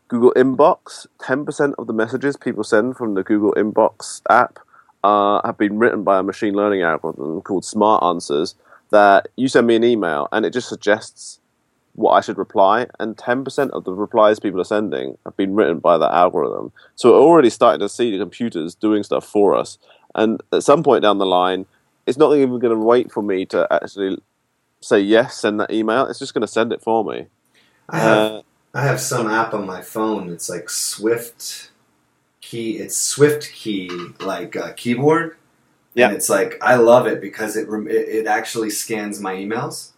Google 0.09 0.33
Inbox, 0.35 1.07
10% 1.19 1.73
of 1.77 1.87
the 1.87 1.93
messages 1.93 2.35
people 2.35 2.63
send 2.63 2.97
from 2.97 3.13
the 3.13 3.23
Google 3.23 3.53
Inbox 3.53 4.21
app 4.29 4.59
uh, 5.03 5.39
have 5.45 5.57
been 5.57 5.79
written 5.79 6.03
by 6.03 6.19
a 6.19 6.23
machine 6.23 6.55
learning 6.55 6.81
algorithm 6.81 7.41
called 7.41 7.63
Smart 7.63 8.03
Answers. 8.03 8.55
That 8.89 9.27
you 9.35 9.47
send 9.47 9.67
me 9.67 9.75
an 9.75 9.83
email 9.83 10.27
and 10.31 10.47
it 10.47 10.49
just 10.51 10.67
suggests 10.67 11.39
what 11.93 12.13
I 12.13 12.21
should 12.21 12.37
reply, 12.37 12.87
and 12.99 13.17
10% 13.17 13.69
of 13.71 13.83
the 13.83 13.93
replies 13.93 14.39
people 14.39 14.61
are 14.61 14.65
sending 14.65 15.17
have 15.25 15.35
been 15.35 15.53
written 15.53 15.79
by 15.79 15.97
that 15.97 16.11
algorithm. 16.11 16.71
So 16.95 17.11
we're 17.11 17.19
already 17.19 17.49
starting 17.49 17.81
to 17.81 17.89
see 17.89 18.09
the 18.09 18.17
computers 18.17 18.73
doing 18.73 19.03
stuff 19.03 19.25
for 19.25 19.55
us. 19.55 19.77
And 20.15 20.41
at 20.53 20.63
some 20.63 20.81
point 20.81 21.03
down 21.03 21.17
the 21.17 21.25
line, 21.25 21.65
it's 22.07 22.17
not 22.17 22.35
even 22.35 22.57
going 22.59 22.73
to 22.73 22.83
wait 22.83 23.11
for 23.11 23.21
me 23.21 23.45
to 23.47 23.67
actually 23.69 24.17
say 24.81 24.99
yes, 24.99 25.35
send 25.37 25.59
that 25.59 25.71
email. 25.71 26.05
It's 26.07 26.19
just 26.19 26.33
going 26.33 26.41
to 26.41 26.47
send 26.47 26.71
it 26.71 26.81
for 26.81 27.03
me. 27.03 27.27
I 27.89 27.99
have, 27.99 28.17
uh, 28.17 28.41
I 28.73 28.83
have 28.83 28.99
some 28.99 29.27
app 29.27 29.53
on 29.53 29.65
my 29.65 29.81
phone. 29.81 30.29
It's 30.29 30.49
like 30.49 30.69
Swift 30.69 31.71
key. 32.41 32.77
It's 32.77 33.15
SwiftKey 33.15 34.21
like 34.21 34.55
uh, 34.55 34.73
keyboard. 34.73 35.37
Yeah. 35.93 36.07
And 36.07 36.15
it's 36.15 36.29
like 36.29 36.57
I 36.61 36.75
love 36.75 37.07
it 37.07 37.21
because 37.21 37.55
it 37.55 37.67
it 37.69 38.27
actually 38.27 38.69
scans 38.69 39.19
my 39.19 39.35
emails. 39.35 39.91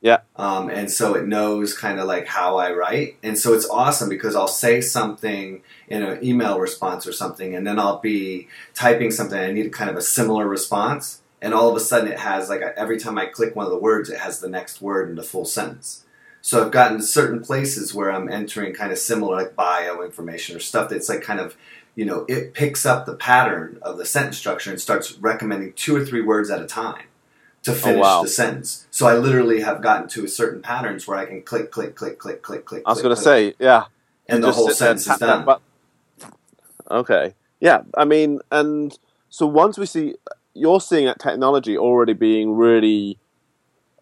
Yeah. 0.00 0.18
Um, 0.36 0.68
and 0.68 0.90
so 0.90 1.14
it 1.14 1.26
knows 1.26 1.76
kind 1.76 1.98
of 1.98 2.06
like 2.06 2.26
how 2.26 2.58
I 2.58 2.72
write, 2.72 3.16
and 3.22 3.38
so 3.38 3.54
it's 3.54 3.66
awesome 3.66 4.10
because 4.10 4.36
I'll 4.36 4.46
say 4.46 4.82
something 4.82 5.62
in 5.88 6.02
an 6.02 6.22
email 6.22 6.60
response 6.60 7.06
or 7.06 7.12
something, 7.12 7.54
and 7.54 7.66
then 7.66 7.78
I'll 7.78 8.00
be 8.00 8.48
typing 8.74 9.10
something. 9.10 9.38
I 9.38 9.50
need 9.50 9.72
kind 9.72 9.88
of 9.88 9.96
a 9.96 10.02
similar 10.02 10.46
response, 10.46 11.22
and 11.40 11.54
all 11.54 11.70
of 11.70 11.76
a 11.76 11.80
sudden 11.80 12.12
it 12.12 12.18
has 12.18 12.50
like 12.50 12.60
every 12.60 12.98
time 13.00 13.16
I 13.16 13.24
click 13.24 13.56
one 13.56 13.64
of 13.64 13.72
the 13.72 13.78
words, 13.78 14.10
it 14.10 14.18
has 14.18 14.40
the 14.40 14.48
next 14.48 14.82
word 14.82 15.08
in 15.08 15.16
the 15.16 15.22
full 15.22 15.46
sentence. 15.46 16.03
So 16.44 16.62
I've 16.62 16.70
gotten 16.70 16.98
to 16.98 17.02
certain 17.02 17.40
places 17.40 17.94
where 17.94 18.12
I'm 18.12 18.30
entering 18.30 18.74
kind 18.74 18.92
of 18.92 18.98
similar 18.98 19.34
like 19.34 19.56
bio 19.56 20.02
information 20.02 20.54
or 20.54 20.60
stuff 20.60 20.90
that's 20.90 21.08
like 21.08 21.22
kind 21.22 21.40
of, 21.40 21.56
you 21.94 22.04
know, 22.04 22.26
it 22.28 22.52
picks 22.52 22.84
up 22.84 23.06
the 23.06 23.14
pattern 23.14 23.78
of 23.80 23.96
the 23.96 24.04
sentence 24.04 24.36
structure 24.36 24.70
and 24.70 24.78
starts 24.78 25.14
recommending 25.14 25.72
two 25.72 25.96
or 25.96 26.04
three 26.04 26.20
words 26.20 26.50
at 26.50 26.60
a 26.60 26.66
time 26.66 27.06
to 27.62 27.70
oh, 27.70 27.74
finish 27.74 27.96
oh, 27.96 28.00
wow. 28.02 28.22
the 28.22 28.28
sentence. 28.28 28.86
So 28.90 29.06
I 29.06 29.14
literally 29.14 29.62
have 29.62 29.80
gotten 29.80 30.06
to 30.08 30.26
a 30.26 30.28
certain 30.28 30.60
patterns 30.60 31.08
where 31.08 31.16
I 31.16 31.24
can 31.24 31.40
click, 31.40 31.70
click, 31.70 31.96
click, 31.96 32.18
click, 32.18 32.42
click, 32.42 32.66
click. 32.66 32.82
I 32.84 32.90
was 32.90 33.00
going 33.00 33.16
to 33.16 33.22
say, 33.22 33.54
yeah, 33.58 33.86
and 34.28 34.44
the 34.44 34.52
whole 34.52 34.68
sentence 34.68 35.08
is 35.08 35.16
done. 35.16 35.46
But 35.46 35.62
okay, 36.90 37.32
yeah, 37.58 37.84
I 37.96 38.04
mean, 38.04 38.40
and 38.52 38.94
so 39.30 39.46
once 39.46 39.78
we 39.78 39.86
see, 39.86 40.16
you're 40.52 40.82
seeing 40.82 41.06
that 41.06 41.20
technology 41.20 41.78
already 41.78 42.12
being 42.12 42.54
really 42.54 43.18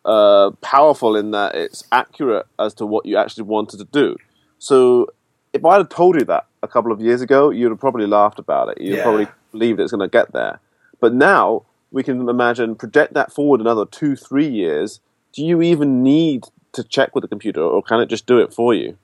uh, 0.05 0.51
powerful 0.61 1.17
in 1.17 1.31
that 1.31 1.55
it's 1.55 1.85
accurate 1.93 2.47
as 2.59 2.75
to 2.75 2.87
what 2.87 3.07
you 3.07 3.17
actually 3.17 3.45
wanted 3.45 3.79
to 3.79 3.85
do. 3.85 4.17
So 4.59 5.09
if 5.53 5.65
I 5.65 5.79
had 5.79 5.91
told 5.91 6.17
you 6.17 6.25
that 6.27 6.47
a 6.63 6.69
couple 6.69 6.93
of 6.93 7.01
years 7.01 7.21
ago, 7.21 7.51
you'd 7.51 7.71
have 7.71 7.81
probably 7.81 8.07
laughed 8.07 8.39
about 8.39 8.69
it. 8.69 8.81
You'd 8.81 8.97
yeah. 8.97 9.03
probably 9.03 9.27
believed 9.51 9.81
it's 9.81 9.93
going 9.93 10.01
to 10.01 10.09
get 10.09 10.33
there. 10.33 10.61
But 11.01 11.15
now 11.15 11.65
we 11.91 12.03
can 12.03 12.29
imagine 12.29 12.75
project 12.75 13.15
that 13.15 13.33
forward 13.33 13.61
another 13.61 13.85
two, 13.85 14.17
three 14.17 14.49
years. 14.49 15.01
Do 15.33 15.45
you 15.45 15.63
even 15.63 16.03
need 16.03 16.45
to 16.73 16.83
check 16.83 17.15
with 17.15 17.23
the 17.23 17.29
computer, 17.29 17.61
or 17.61 17.83
can 17.83 18.01
it 18.01 18.07
just 18.07 18.27
do 18.27 18.39
it 18.39 18.53
for 18.53 18.75
you? 18.75 18.97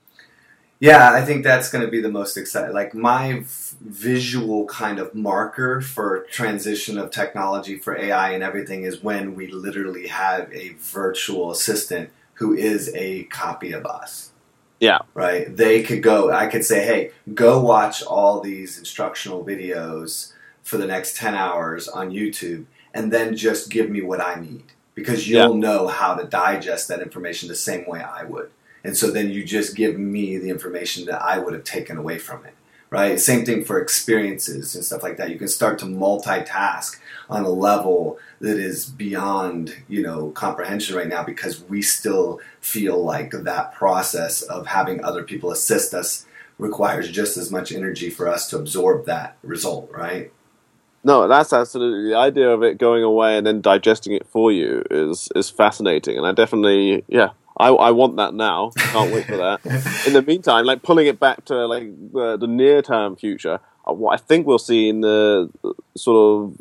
Yeah, 0.79 1.11
I 1.11 1.23
think 1.23 1.43
that's 1.43 1.69
going 1.69 1.83
to 1.83 1.91
be 1.91 1.99
the 1.99 2.11
most 2.11 2.37
exciting. 2.37 2.73
Like 2.73 2.93
my 2.93 3.43
visual 3.81 4.65
kind 4.65 4.99
of 4.99 5.13
marker 5.13 5.81
for 5.81 6.21
transition 6.31 6.97
of 6.97 7.11
technology 7.11 7.77
for 7.77 7.97
AI 7.97 8.31
and 8.31 8.41
everything 8.41 8.83
is 8.83 9.03
when 9.03 9.35
we 9.35 9.47
literally 9.47 10.07
have 10.07 10.51
a 10.53 10.69
virtual 10.79 11.51
assistant 11.51 12.11
who 12.35 12.53
is 12.53 12.91
a 12.95 13.23
copy 13.25 13.73
of 13.73 13.85
us. 13.85 14.31
Yeah. 14.79 14.99
Right. 15.13 15.55
They 15.55 15.83
could 15.83 16.01
go. 16.01 16.31
I 16.31 16.47
could 16.47 16.63
say, 16.63 16.85
"Hey, 16.85 17.11
go 17.33 17.61
watch 17.61 18.01
all 18.01 18.39
these 18.39 18.79
instructional 18.79 19.43
videos 19.43 20.31
for 20.63 20.77
the 20.77 20.87
next 20.87 21.17
ten 21.17 21.35
hours 21.35 21.89
on 21.89 22.11
YouTube, 22.11 22.65
and 22.93 23.11
then 23.11 23.35
just 23.35 23.69
give 23.69 23.89
me 23.89 24.01
what 24.01 24.21
I 24.21 24.35
need." 24.35 24.71
Because 24.95 25.27
you'll 25.27 25.55
yeah. 25.55 25.59
know 25.59 25.87
how 25.87 26.15
to 26.15 26.25
digest 26.25 26.87
that 26.87 27.01
information 27.01 27.49
the 27.49 27.55
same 27.55 27.85
way 27.87 28.01
I 28.01 28.23
would. 28.23 28.51
And 28.83 28.95
so 28.95 29.11
then 29.11 29.29
you 29.29 29.43
just 29.43 29.75
give 29.75 29.97
me 29.97 30.37
the 30.37 30.49
information 30.49 31.05
that 31.05 31.21
I 31.21 31.37
would 31.37 31.53
have 31.53 31.63
taken 31.63 31.97
away 31.97 32.17
from 32.17 32.45
it, 32.45 32.53
right? 32.89 33.19
Same 33.19 33.45
thing 33.45 33.63
for 33.63 33.79
experiences 33.79 34.75
and 34.75 34.83
stuff 34.83 35.03
like 35.03 35.17
that. 35.17 35.29
You 35.29 35.37
can 35.37 35.47
start 35.47 35.79
to 35.79 35.85
multitask 35.85 36.99
on 37.29 37.43
a 37.43 37.49
level 37.49 38.17
that 38.39 38.57
is 38.57 38.85
beyond, 38.85 39.75
you 39.87 40.01
know, 40.01 40.31
comprehension 40.31 40.95
right 40.95 41.07
now 41.07 41.23
because 41.23 41.61
we 41.63 41.81
still 41.81 42.39
feel 42.61 43.03
like 43.03 43.31
that 43.31 43.73
process 43.73 44.41
of 44.41 44.67
having 44.67 45.03
other 45.03 45.23
people 45.23 45.51
assist 45.51 45.93
us 45.93 46.25
requires 46.57 47.09
just 47.09 47.37
as 47.37 47.51
much 47.51 47.71
energy 47.71 48.09
for 48.09 48.27
us 48.27 48.49
to 48.49 48.57
absorb 48.57 49.05
that 49.05 49.37
result, 49.43 49.89
right? 49.91 50.31
No, 51.03 51.27
that's 51.27 51.53
absolutely 51.53 52.09
the 52.09 52.17
idea 52.17 52.49
of 52.49 52.61
it 52.61 52.77
going 52.77 53.03
away 53.03 53.37
and 53.37 53.47
then 53.47 53.61
digesting 53.61 54.13
it 54.13 54.27
for 54.27 54.51
you 54.51 54.83
is 54.91 55.29
is 55.33 55.49
fascinating, 55.49 56.17
and 56.17 56.27
I 56.27 56.33
definitely 56.33 57.05
yeah 57.07 57.29
I, 57.59 57.67
I 57.69 57.91
want 57.91 58.15
that 58.17 58.33
now. 58.33 58.71
Can't 58.77 59.11
wait 59.11 59.25
for 59.25 59.37
that. 59.37 59.65
In 60.07 60.13
the 60.13 60.21
meantime, 60.21 60.65
like 60.65 60.81
pulling 60.81 61.07
it 61.07 61.19
back 61.19 61.45
to 61.45 61.67
like 61.67 61.89
the, 62.13 62.37
the 62.37 62.47
near 62.47 62.81
term 62.81 63.15
future, 63.15 63.59
what 63.85 64.13
I 64.13 64.17
think 64.17 64.47
we'll 64.47 64.59
see 64.59 64.89
in 64.89 65.01
the 65.01 65.49
sort 65.95 66.43
of 66.43 66.57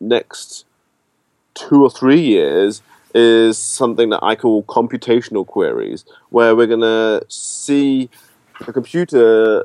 next 0.00 0.64
two 1.54 1.82
or 1.82 1.90
three 1.90 2.20
years 2.20 2.82
is 3.14 3.58
something 3.58 4.10
that 4.10 4.20
I 4.22 4.34
call 4.34 4.62
computational 4.64 5.46
queries, 5.46 6.04
where 6.30 6.54
we're 6.54 6.66
going 6.66 6.80
to 6.80 7.24
see 7.28 8.10
a 8.60 8.72
computer, 8.72 9.64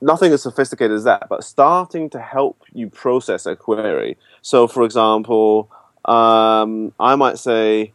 nothing 0.00 0.32
as 0.32 0.42
sophisticated 0.42 0.96
as 0.96 1.04
that, 1.04 1.28
but 1.28 1.42
starting 1.42 2.08
to 2.10 2.20
help 2.20 2.62
you 2.72 2.88
process 2.88 3.46
a 3.46 3.56
query. 3.56 4.16
So, 4.42 4.68
for 4.68 4.84
example, 4.84 5.70
um, 6.04 6.92
I 7.00 7.16
might 7.16 7.38
say, 7.38 7.92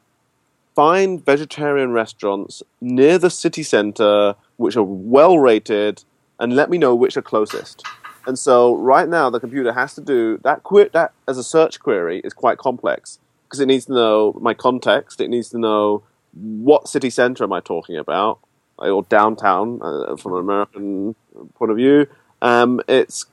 find 0.76 1.26
vegetarian 1.26 1.92
restaurants 1.92 2.62
near 2.82 3.18
the 3.18 3.30
city 3.30 3.64
center 3.64 4.36
which 4.58 4.76
are 4.76 4.84
well 4.84 5.40
rated 5.40 6.04
and 6.40 6.56
let 6.56 6.70
me 6.70 6.78
know 6.78 6.94
which 6.94 7.16
are 7.16 7.22
closest. 7.22 7.84
And 8.28 8.38
so 8.38 8.76
right 8.76 9.08
now 9.08 9.30
the 9.30 9.40
computer 9.40 9.72
has 9.72 9.96
to 9.96 10.02
do 10.02 10.40
that 10.44 10.64
que- 10.64 10.90
that 10.94 11.14
as 11.28 11.38
a 11.38 11.44
search 11.44 11.80
query 11.80 12.20
is 12.24 12.34
quite 12.34 12.58
complex 12.58 13.20
because 13.46 13.60
it 13.60 13.68
needs 13.68 13.86
to 13.86 13.94
know 13.94 14.38
my 14.42 14.54
context, 14.54 15.22
it 15.22 15.30
needs 15.30 15.50
to 15.50 15.58
know 15.58 16.04
what 16.34 16.90
city 16.90 17.10
center 17.10 17.44
am 17.44 17.54
I 17.54 17.62
talking 17.62 17.98
about 17.98 18.40
or 18.78 19.04
downtown 19.04 19.80
uh, 19.82 20.18
from 20.18 20.34
an 20.34 20.40
American 20.40 21.16
point 21.56 21.72
of 21.72 21.78
view. 21.78 22.08
Um, 22.42 22.82
it 22.88 23.24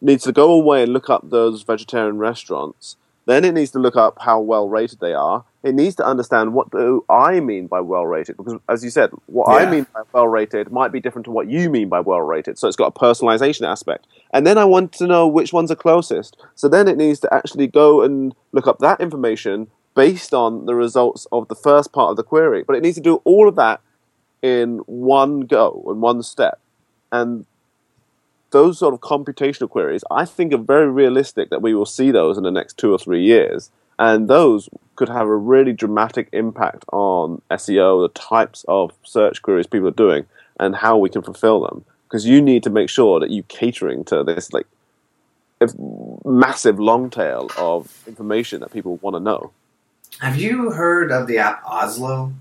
needs 0.00 0.24
to 0.24 0.32
go 0.32 0.52
away 0.52 0.84
and 0.84 0.92
look 0.92 1.10
up 1.10 1.28
those 1.28 1.62
vegetarian 1.62 2.18
restaurants. 2.18 2.96
Then 3.26 3.44
it 3.44 3.52
needs 3.52 3.72
to 3.72 3.78
look 3.78 3.96
up 3.96 4.18
how 4.22 4.40
well 4.40 4.68
rated 4.68 5.00
they 5.00 5.12
are. 5.12 5.44
It 5.64 5.74
needs 5.74 5.96
to 5.96 6.06
understand 6.06 6.54
what 6.54 6.70
do 6.70 7.04
I 7.08 7.40
mean 7.40 7.66
by 7.66 7.80
well 7.80 8.06
rated 8.06 8.36
because, 8.36 8.60
as 8.68 8.84
you 8.84 8.90
said, 8.90 9.10
what 9.26 9.48
I 9.48 9.68
mean 9.68 9.86
by 9.92 10.02
well 10.12 10.28
rated 10.28 10.70
might 10.70 10.92
be 10.92 11.00
different 11.00 11.24
to 11.24 11.32
what 11.32 11.48
you 11.48 11.68
mean 11.68 11.88
by 11.88 11.98
well 12.00 12.20
rated. 12.20 12.58
So 12.58 12.68
it's 12.68 12.76
got 12.76 12.94
a 12.96 12.98
personalization 12.98 13.66
aspect. 13.66 14.06
And 14.32 14.46
then 14.46 14.56
I 14.56 14.64
want 14.64 14.92
to 14.94 15.06
know 15.06 15.26
which 15.26 15.52
ones 15.52 15.70
are 15.72 15.76
closest. 15.76 16.36
So 16.54 16.68
then 16.68 16.86
it 16.86 16.96
needs 16.96 17.18
to 17.20 17.34
actually 17.34 17.66
go 17.66 18.02
and 18.02 18.34
look 18.52 18.68
up 18.68 18.78
that 18.78 19.00
information 19.00 19.68
based 19.96 20.32
on 20.32 20.66
the 20.66 20.76
results 20.76 21.26
of 21.32 21.48
the 21.48 21.56
first 21.56 21.92
part 21.92 22.10
of 22.10 22.16
the 22.16 22.22
query. 22.22 22.62
But 22.62 22.76
it 22.76 22.82
needs 22.82 22.96
to 22.96 23.02
do 23.02 23.16
all 23.24 23.48
of 23.48 23.56
that 23.56 23.80
in 24.42 24.78
one 24.86 25.40
go, 25.40 25.84
in 25.88 26.00
one 26.00 26.22
step. 26.22 26.60
And 27.10 27.46
those 28.50 28.78
sort 28.78 28.94
of 28.94 29.00
computational 29.00 29.68
queries, 29.68 30.04
I 30.10 30.24
think 30.24 30.52
are 30.52 30.58
very 30.58 30.88
realistic 30.88 31.50
that 31.50 31.62
we 31.62 31.74
will 31.74 31.86
see 31.86 32.10
those 32.10 32.38
in 32.38 32.44
the 32.44 32.50
next 32.50 32.78
two 32.78 32.92
or 32.92 32.98
three 32.98 33.22
years. 33.22 33.70
And 33.98 34.28
those 34.28 34.68
could 34.96 35.08
have 35.08 35.26
a 35.26 35.36
really 35.36 35.72
dramatic 35.72 36.28
impact 36.32 36.84
on 36.92 37.40
SEO, 37.50 38.04
the 38.04 38.12
types 38.20 38.64
of 38.68 38.92
search 39.02 39.42
queries 39.42 39.66
people 39.66 39.88
are 39.88 39.92
doing, 39.92 40.26
and 40.58 40.76
how 40.76 40.98
we 40.98 41.08
can 41.08 41.22
fulfill 41.22 41.60
them. 41.60 41.84
Because 42.06 42.26
you 42.26 42.40
need 42.40 42.62
to 42.62 42.70
make 42.70 42.88
sure 42.88 43.20
that 43.20 43.30
you're 43.30 43.44
catering 43.44 44.04
to 44.04 44.24
this 44.24 44.52
like 44.52 44.66
if 45.60 45.72
massive 46.24 46.78
long 46.78 47.10
tail 47.10 47.50
of 47.58 48.04
information 48.06 48.60
that 48.60 48.72
people 48.72 48.96
want 48.96 49.14
to 49.14 49.20
know. 49.20 49.52
Have 50.20 50.38
you 50.38 50.70
heard 50.70 51.12
of 51.12 51.26
the 51.26 51.38
app 51.38 51.62
Oslo? 51.64 52.32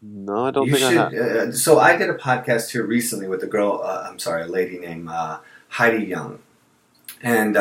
No, 0.00 0.46
I 0.46 0.50
don't 0.50 0.66
you 0.66 0.76
think 0.76 0.84
I 0.84 0.92
have. 0.92 1.12
should. 1.12 1.48
Uh, 1.48 1.52
so 1.52 1.80
I 1.80 1.96
did 1.96 2.08
a 2.08 2.14
podcast 2.14 2.70
here 2.70 2.86
recently 2.86 3.26
with 3.26 3.42
a 3.42 3.46
girl. 3.46 3.80
Uh, 3.82 4.06
I'm 4.08 4.18
sorry, 4.18 4.44
a 4.44 4.46
lady 4.46 4.78
named 4.78 5.08
uh, 5.08 5.40
Heidi 5.68 6.04
Young, 6.04 6.38
and 7.22 7.56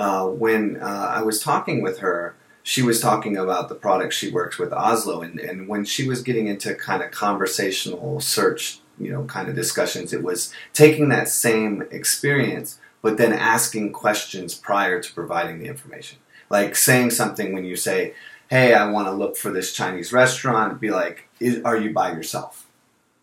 uh, 0.00 0.26
when 0.26 0.78
uh, 0.80 1.12
I 1.14 1.22
was 1.22 1.42
talking 1.42 1.82
with 1.82 1.98
her, 1.98 2.34
she 2.62 2.80
was 2.80 3.02
talking 3.02 3.36
about 3.36 3.68
the 3.68 3.74
product 3.74 4.14
she 4.14 4.30
works 4.30 4.58
with 4.58 4.72
Oslo, 4.72 5.20
and, 5.20 5.38
and 5.38 5.68
when 5.68 5.84
she 5.84 6.08
was 6.08 6.22
getting 6.22 6.46
into 6.46 6.74
kind 6.74 7.02
of 7.02 7.10
conversational 7.10 8.18
search, 8.18 8.80
you 8.98 9.12
know, 9.12 9.24
kind 9.24 9.50
of 9.50 9.54
discussions, 9.54 10.14
it 10.14 10.22
was 10.22 10.54
taking 10.72 11.10
that 11.10 11.28
same 11.28 11.84
experience, 11.90 12.78
but 13.02 13.18
then 13.18 13.34
asking 13.34 13.92
questions 13.92 14.54
prior 14.54 15.02
to 15.02 15.12
providing 15.12 15.58
the 15.58 15.66
information, 15.66 16.18
like 16.48 16.76
saying 16.76 17.10
something 17.10 17.52
when 17.52 17.66
you 17.66 17.76
say. 17.76 18.14
Hey, 18.48 18.74
I 18.74 18.90
want 18.90 19.06
to 19.06 19.12
look 19.12 19.36
for 19.36 19.52
this 19.52 19.72
Chinese 19.72 20.12
restaurant. 20.12 20.80
Be 20.80 20.90
like, 20.90 21.28
is, 21.38 21.62
are 21.62 21.76
you 21.76 21.92
by 21.92 22.10
yourself? 22.10 22.66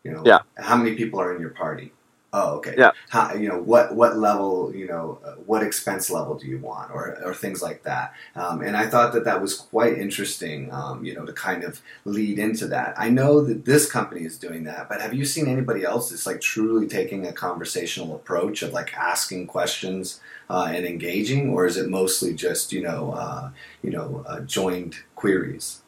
You 0.04 0.12
know, 0.12 0.24
Yeah. 0.24 0.40
How 0.58 0.78
many 0.78 0.96
people 0.96 1.20
are 1.20 1.36
in 1.36 1.42
your 1.42 1.50
party? 1.50 1.92
Oh, 2.40 2.58
okay. 2.58 2.76
Yeah. 2.78 2.92
How, 3.10 3.34
you 3.34 3.50
know 3.50 3.60
what 3.60 3.96
what 3.96 4.18
level 4.18 4.72
you 4.76 4.86
know 4.86 5.20
uh, 5.26 5.32
what 5.50 5.64
expense 5.64 6.12
level 6.12 6.36
do 6.38 6.46
you 6.46 6.60
want 6.60 6.92
or 6.92 7.18
or 7.26 7.34
things 7.34 7.64
like 7.64 7.82
that. 7.84 8.14
Um, 8.36 8.62
and 8.62 8.78
I 8.78 8.86
thought 8.86 9.14
that 9.14 9.26
that 9.26 9.42
was 9.42 9.56
quite 9.56 9.98
interesting. 9.98 10.72
Um, 10.72 11.04
you 11.04 11.16
know, 11.16 11.26
to 11.26 11.34
kind 11.34 11.64
of 11.64 11.82
lead 12.06 12.38
into 12.38 12.68
that. 12.68 12.94
I 12.96 13.10
know 13.10 13.42
that 13.42 13.66
this 13.66 13.90
company 13.92 14.24
is 14.24 14.38
doing 14.38 14.66
that, 14.66 14.88
but 14.88 15.02
have 15.02 15.16
you 15.16 15.26
seen 15.26 15.48
anybody 15.48 15.84
else 15.84 16.12
that's 16.12 16.28
like 16.28 16.40
truly 16.42 16.88
taking 16.88 17.26
a 17.26 17.34
conversational 17.34 18.16
approach 18.16 18.62
of 18.62 18.72
like 18.72 18.94
asking 18.96 19.48
questions 19.48 20.22
uh, 20.50 20.68
and 20.70 20.86
engaging, 20.86 21.50
or 21.50 21.66
is 21.66 21.76
it 21.76 21.90
mostly 21.90 22.36
just 22.36 22.72
you 22.72 22.84
know 22.84 23.14
uh, 23.14 23.50
you 23.82 23.90
know 23.90 24.24
uh, 24.28 24.42
joined 24.42 24.98
queries? 25.16 25.82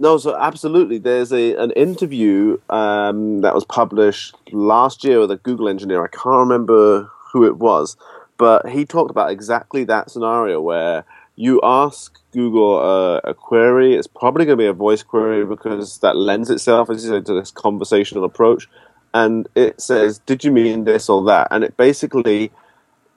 No, 0.00 0.16
so 0.16 0.36
absolutely. 0.36 0.98
There's 0.98 1.32
a 1.32 1.56
an 1.56 1.72
interview 1.72 2.58
um, 2.70 3.40
that 3.40 3.54
was 3.54 3.64
published 3.64 4.36
last 4.52 5.02
year 5.02 5.18
with 5.18 5.30
a 5.32 5.36
Google 5.36 5.68
engineer. 5.68 6.04
I 6.04 6.08
can't 6.08 6.36
remember 6.48 7.10
who 7.32 7.44
it 7.44 7.56
was, 7.56 7.96
but 8.36 8.68
he 8.68 8.86
talked 8.86 9.10
about 9.10 9.30
exactly 9.30 9.84
that 9.84 10.10
scenario 10.10 10.60
where 10.60 11.04
you 11.34 11.60
ask 11.62 12.18
Google 12.32 12.78
a, 13.24 13.34
query. 13.34 13.94
It's 13.94 14.06
probably 14.06 14.44
going 14.44 14.58
to 14.58 14.62
be 14.62 14.68
a 14.68 14.72
voice 14.72 15.02
query 15.02 15.44
because 15.44 15.98
that 15.98 16.16
lends 16.16 16.48
itself, 16.50 16.90
as 16.90 17.04
you 17.04 17.10
said, 17.10 17.26
to 17.26 17.34
this 17.34 17.50
conversational 17.50 18.24
approach. 18.24 18.68
And 19.14 19.48
it 19.56 19.80
says, 19.80 20.20
"Did 20.20 20.44
you 20.44 20.52
mean 20.52 20.84
this 20.84 21.08
or 21.08 21.24
that?" 21.24 21.48
And 21.50 21.64
it 21.64 21.76
basically 21.76 22.52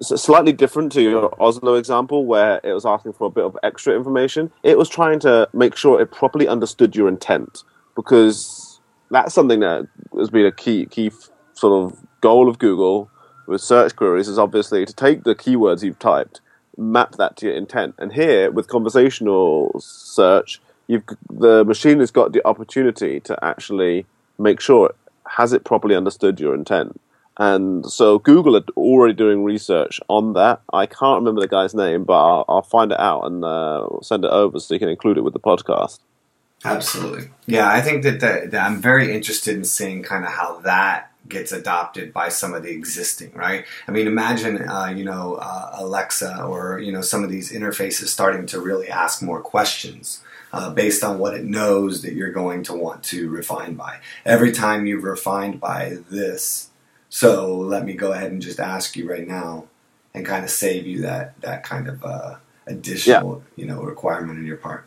slightly 0.01 0.51
different 0.53 0.91
to 0.93 1.01
your 1.01 1.41
Oslo 1.41 1.75
example, 1.75 2.25
where 2.25 2.59
it 2.63 2.73
was 2.73 2.85
asking 2.85 3.13
for 3.13 3.27
a 3.27 3.29
bit 3.29 3.43
of 3.43 3.57
extra 3.63 3.95
information. 3.95 4.51
It 4.63 4.77
was 4.77 4.89
trying 4.89 5.19
to 5.21 5.47
make 5.53 5.75
sure 5.75 6.01
it 6.01 6.11
properly 6.11 6.47
understood 6.47 6.95
your 6.95 7.07
intent, 7.07 7.63
because 7.95 8.79
that's 9.09 9.33
something 9.33 9.59
that 9.59 9.87
has 10.17 10.29
been 10.29 10.45
a 10.45 10.51
key 10.51 10.85
key 10.85 11.11
sort 11.53 11.85
of 11.85 11.99
goal 12.21 12.49
of 12.49 12.59
Google 12.59 13.09
with 13.47 13.61
search 13.61 13.95
queries 13.95 14.27
is 14.27 14.39
obviously 14.39 14.85
to 14.85 14.93
take 14.93 15.23
the 15.23 15.35
keywords 15.35 15.83
you've 15.83 15.99
typed, 15.99 16.41
map 16.77 17.13
that 17.17 17.35
to 17.37 17.47
your 17.47 17.55
intent. 17.55 17.95
And 17.97 18.13
here 18.13 18.49
with 18.49 18.67
conversational 18.67 19.75
search, 19.79 20.61
you've 20.87 21.03
the 21.29 21.63
machine 21.65 21.99
has 21.99 22.11
got 22.11 22.31
the 22.33 22.45
opportunity 22.47 23.19
to 23.21 23.43
actually 23.43 24.05
make 24.39 24.61
sure 24.61 24.89
it 24.89 24.95
has 25.27 25.53
it 25.53 25.63
properly 25.63 25.95
understood 25.95 26.39
your 26.39 26.55
intent. 26.55 26.99
And 27.41 27.91
so 27.91 28.19
Google 28.19 28.55
are 28.55 28.63
already 28.77 29.15
doing 29.15 29.43
research 29.43 29.99
on 30.07 30.33
that. 30.33 30.61
I 30.71 30.85
can't 30.85 31.21
remember 31.21 31.41
the 31.41 31.47
guy's 31.47 31.73
name, 31.73 32.03
but 32.03 32.13
I'll, 32.13 32.45
I'll 32.47 32.61
find 32.61 32.91
it 32.91 32.99
out 32.99 33.21
and 33.23 33.43
uh, 33.43 33.87
send 34.03 34.23
it 34.23 34.29
over 34.29 34.59
so 34.59 34.75
you 34.75 34.79
can 34.79 34.89
include 34.89 35.17
it 35.17 35.21
with 35.21 35.33
the 35.33 35.39
podcast. 35.39 35.97
Absolutely. 36.63 37.29
Yeah, 37.47 37.67
I 37.67 37.81
think 37.81 38.03
that, 38.03 38.19
that, 38.19 38.51
that 38.51 38.63
I'm 38.63 38.79
very 38.79 39.11
interested 39.11 39.55
in 39.55 39.63
seeing 39.63 40.03
kind 40.03 40.23
of 40.23 40.29
how 40.29 40.59
that 40.59 41.11
gets 41.27 41.51
adopted 41.51 42.13
by 42.13 42.29
some 42.29 42.53
of 42.53 42.61
the 42.61 42.69
existing, 42.69 43.31
right? 43.33 43.65
I 43.87 43.91
mean, 43.91 44.05
imagine, 44.05 44.69
uh, 44.69 44.93
you 44.95 45.03
know, 45.03 45.39
uh, 45.41 45.77
Alexa 45.79 46.43
or, 46.43 46.77
you 46.77 46.91
know, 46.91 47.01
some 47.01 47.23
of 47.23 47.31
these 47.31 47.51
interfaces 47.51 48.09
starting 48.09 48.45
to 48.47 48.61
really 48.61 48.87
ask 48.89 49.23
more 49.23 49.41
questions. 49.41 50.21
Uh, 50.53 50.69
based 50.69 51.01
on 51.01 51.17
what 51.17 51.33
it 51.33 51.45
knows 51.45 52.01
that 52.01 52.11
you're 52.11 52.33
going 52.33 52.61
to 52.61 52.73
want 52.73 53.01
to 53.03 53.29
refine 53.29 53.73
by. 53.73 53.97
Every 54.25 54.51
time 54.51 54.85
you've 54.85 55.05
refined 55.05 55.61
by 55.61 55.99
this, 56.09 56.70
so 57.11 57.57
let 57.57 57.85
me 57.85 57.93
go 57.93 58.13
ahead 58.13 58.31
and 58.31 58.41
just 58.41 58.59
ask 58.59 58.95
you 58.95 59.07
right 59.07 59.27
now, 59.27 59.65
and 60.13 60.25
kind 60.25 60.45
of 60.45 60.49
save 60.49 60.87
you 60.87 61.01
that 61.01 61.39
that 61.41 61.61
kind 61.61 61.87
of 61.89 62.03
uh, 62.03 62.35
additional, 62.65 63.43
you 63.57 63.65
know, 63.65 63.81
requirement 63.83 64.39
on 64.39 64.45
your 64.45 64.55
part. 64.55 64.85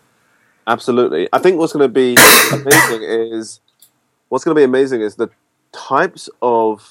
Absolutely. 0.66 1.28
I 1.32 1.38
think 1.38 1.58
what's 1.58 1.74
going 1.74 1.86
to 1.86 1.92
be 1.92 2.16
amazing 2.50 3.02
is 3.02 3.60
what's 4.30 4.42
going 4.42 4.54
to 4.54 4.58
be 4.58 4.64
amazing 4.64 5.02
is 5.02 5.16
the 5.16 5.28
types 5.72 6.30
of 6.40 6.88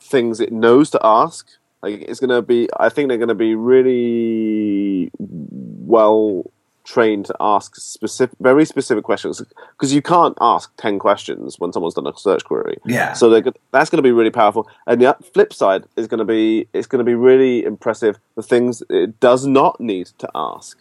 things 0.00 0.38
it 0.38 0.52
knows 0.52 0.90
to 0.90 1.00
ask. 1.02 1.48
Like 1.82 2.02
it's 2.02 2.20
going 2.20 2.30
to 2.30 2.40
be. 2.40 2.68
I 2.78 2.90
think 2.90 3.08
they're 3.08 3.18
going 3.18 3.28
to 3.28 3.34
be 3.34 3.56
really 3.56 5.10
well 5.18 6.44
trained 6.90 7.26
to 7.26 7.36
ask 7.40 7.76
specific, 7.76 8.36
very 8.40 8.64
specific 8.64 9.04
questions 9.04 9.40
because 9.72 9.94
you 9.94 10.02
can't 10.02 10.36
ask 10.40 10.72
ten 10.76 10.98
questions 10.98 11.58
when 11.58 11.72
someone's 11.72 11.94
done 11.94 12.06
a 12.06 12.16
search 12.16 12.44
query. 12.44 12.78
Yeah. 12.84 13.12
So 13.12 13.30
they're, 13.30 13.52
that's 13.70 13.90
going 13.90 13.98
to 13.98 14.02
be 14.02 14.12
really 14.12 14.30
powerful. 14.30 14.68
And 14.86 15.00
the 15.00 15.16
flip 15.32 15.52
side 15.52 15.84
is 15.96 16.06
going 16.08 16.18
to 16.18 16.24
be 16.24 16.66
it's 16.72 16.86
going 16.86 17.04
to 17.04 17.04
be 17.04 17.14
really 17.14 17.64
impressive 17.64 18.18
the 18.34 18.42
things 18.42 18.82
it 18.90 19.20
does 19.20 19.46
not 19.46 19.80
need 19.80 20.06
to 20.18 20.28
ask. 20.34 20.78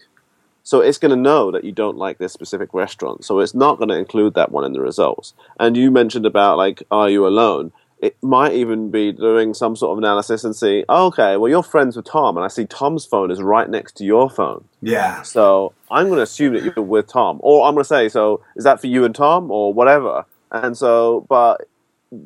So 0.63 0.81
it's 0.81 0.99
going 0.99 1.09
to 1.09 1.29
know 1.29 1.51
that 1.51 1.63
you 1.63 1.71
don't 1.71 1.97
like 1.97 2.19
this 2.19 2.33
specific 2.33 2.73
restaurant. 2.73 3.25
So 3.25 3.39
it's 3.39 3.55
not 3.55 3.77
going 3.77 3.89
to 3.89 3.97
include 3.97 4.35
that 4.35 4.51
one 4.51 4.65
in 4.65 4.73
the 4.73 4.81
results. 4.81 5.33
And 5.59 5.75
you 5.75 5.89
mentioned 5.89 6.25
about 6.25 6.57
like, 6.57 6.83
are 6.91 7.09
you 7.09 7.25
alone? 7.25 7.71
It 8.01 8.15
might 8.23 8.53
even 8.53 8.91
be 8.91 9.12
doing 9.12 9.53
some 9.53 9.75
sort 9.75 9.91
of 9.91 9.97
analysis 9.97 10.45
and 10.45 10.55
see, 10.55 10.85
oh, 10.88 11.07
okay, 11.07 11.35
well 11.35 11.49
you're 11.49 11.63
friends 11.63 11.97
with 11.97 12.05
Tom, 12.05 12.38
and 12.38 12.45
I 12.45 12.47
see 12.47 12.65
Tom's 12.65 13.05
phone 13.05 13.29
is 13.29 13.41
right 13.41 13.69
next 13.69 13.97
to 13.97 14.05
your 14.05 14.29
phone. 14.29 14.63
Yeah. 14.81 15.21
So 15.23 15.73
I'm 15.91 16.05
going 16.07 16.17
to 16.17 16.23
assume 16.23 16.53
that 16.53 16.63
you're 16.63 16.85
with 16.85 17.07
Tom, 17.07 17.39
or 17.41 17.67
I'm 17.67 17.73
going 17.73 17.83
to 17.83 17.88
say, 17.88 18.07
so 18.07 18.41
is 18.55 18.63
that 18.63 18.79
for 18.79 18.88
you 18.88 19.03
and 19.03 19.13
Tom, 19.13 19.51
or 19.51 19.73
whatever? 19.73 20.25
And 20.51 20.77
so, 20.77 21.25
but 21.27 21.67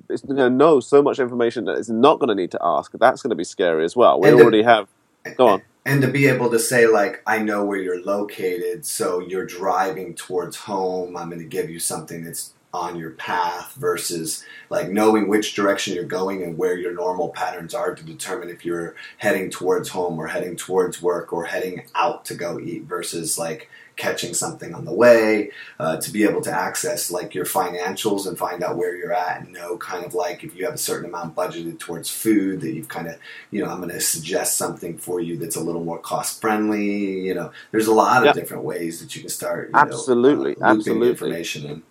it's 0.10 0.22
going 0.22 0.38
to 0.38 0.50
know 0.50 0.80
so 0.80 1.02
much 1.02 1.18
information 1.20 1.66
that 1.66 1.78
it's 1.78 1.90
not 1.90 2.20
going 2.20 2.30
to 2.30 2.36
need 2.36 2.52
to 2.52 2.60
ask. 2.62 2.92
That's 2.94 3.22
going 3.24 3.32
to 3.32 3.36
be 3.36 3.44
scary 3.44 3.84
as 3.84 3.96
well. 3.96 4.22
We 4.22 4.30
And 4.30 4.38
the- 4.40 4.44
already 4.44 4.64
have. 4.64 4.88
Go 5.38 5.48
on. 5.48 5.62
And 5.86 6.02
to 6.02 6.08
be 6.08 6.28
able 6.28 6.50
to 6.52 6.60
say, 6.60 6.88
like, 6.88 7.22
I 7.28 7.40
know 7.40 7.66
where 7.66 7.78
you're 7.78 8.02
located, 8.02 8.86
so 8.86 9.20
you're 9.20 9.46
driving 9.46 10.14
towards 10.16 10.56
home, 10.56 11.18
I'm 11.18 11.28
going 11.30 11.42
to 11.42 11.48
give 11.48 11.70
you 11.70 11.80
something 11.80 12.24
that's 12.24 12.54
on 12.74 12.96
your 12.96 13.12
path 13.12 13.76
versus 13.76 14.44
like 14.70 14.90
knowing 14.90 15.28
which 15.28 15.54
direction 15.54 15.94
you're 15.94 16.04
going 16.04 16.42
and 16.42 16.58
where 16.58 16.76
your 16.76 16.94
normal 16.94 17.30
patterns 17.30 17.74
are 17.74 17.94
to 17.94 18.04
determine 18.04 18.50
if 18.50 18.66
you're 18.66 18.96
heading 19.18 19.50
towards 19.50 19.90
home 19.90 20.18
or 20.18 20.28
heading 20.28 20.56
towards 20.56 21.02
work 21.02 21.32
or 21.32 21.46
heading 21.46 21.84
out 21.94 22.26
to 22.26 22.34
go 22.34 22.60
eat 22.60 22.84
versus 22.84 23.38
like 23.38 23.70
catching 23.96 24.34
something 24.34 24.74
on 24.74 24.86
the 24.86 24.94
way 24.94 25.52
uh, 25.80 25.98
to 25.98 26.12
be 26.12 26.24
able 26.24 26.42
to 26.42 26.52
access 26.52 27.12
like 27.12 27.36
your 27.36 27.46
financials 27.46 28.28
and 28.28 28.40
find 28.40 28.64
out 28.64 28.76
where 28.76 28.96
you're 28.96 29.14
at 29.14 29.42
and 29.42 29.54
know 29.54 29.78
kind 29.78 30.04
of 30.04 30.16
like 30.16 30.44
if 30.44 30.56
you 30.56 30.66
have 30.66 30.74
a 30.74 30.80
certain 30.80 31.08
amount 31.08 31.36
budgeted 31.36 31.78
towards 31.78 32.10
food 32.10 32.62
that 32.62 32.74
you've 32.74 32.88
kind 32.88 33.08
of 33.08 33.16
you 33.52 33.64
know 33.64 33.70
i'm 33.70 33.78
going 33.78 33.90
to 33.90 34.02
suggest 34.02 34.58
something 34.58 34.98
for 34.98 35.20
you 35.20 35.38
that's 35.38 35.56
a 35.56 35.62
little 35.62 35.84
more 35.84 36.00
cost 36.00 36.42
friendly 36.42 37.22
you 37.22 37.36
know. 37.36 37.52
There's 37.72 37.88
a 37.88 37.94
lot 37.94 38.26
of 38.26 38.34
different 38.34 38.64
ways 38.64 39.00
that 39.00 39.16
you 39.16 39.22
can 39.22 39.30
start 39.30 39.70
you 39.70 39.80
Absolutely, 39.80 40.56
know, 40.60 40.66
uh, 40.66 40.72
absolutely. 40.72 41.10
information 41.10 41.66
in 41.66 41.84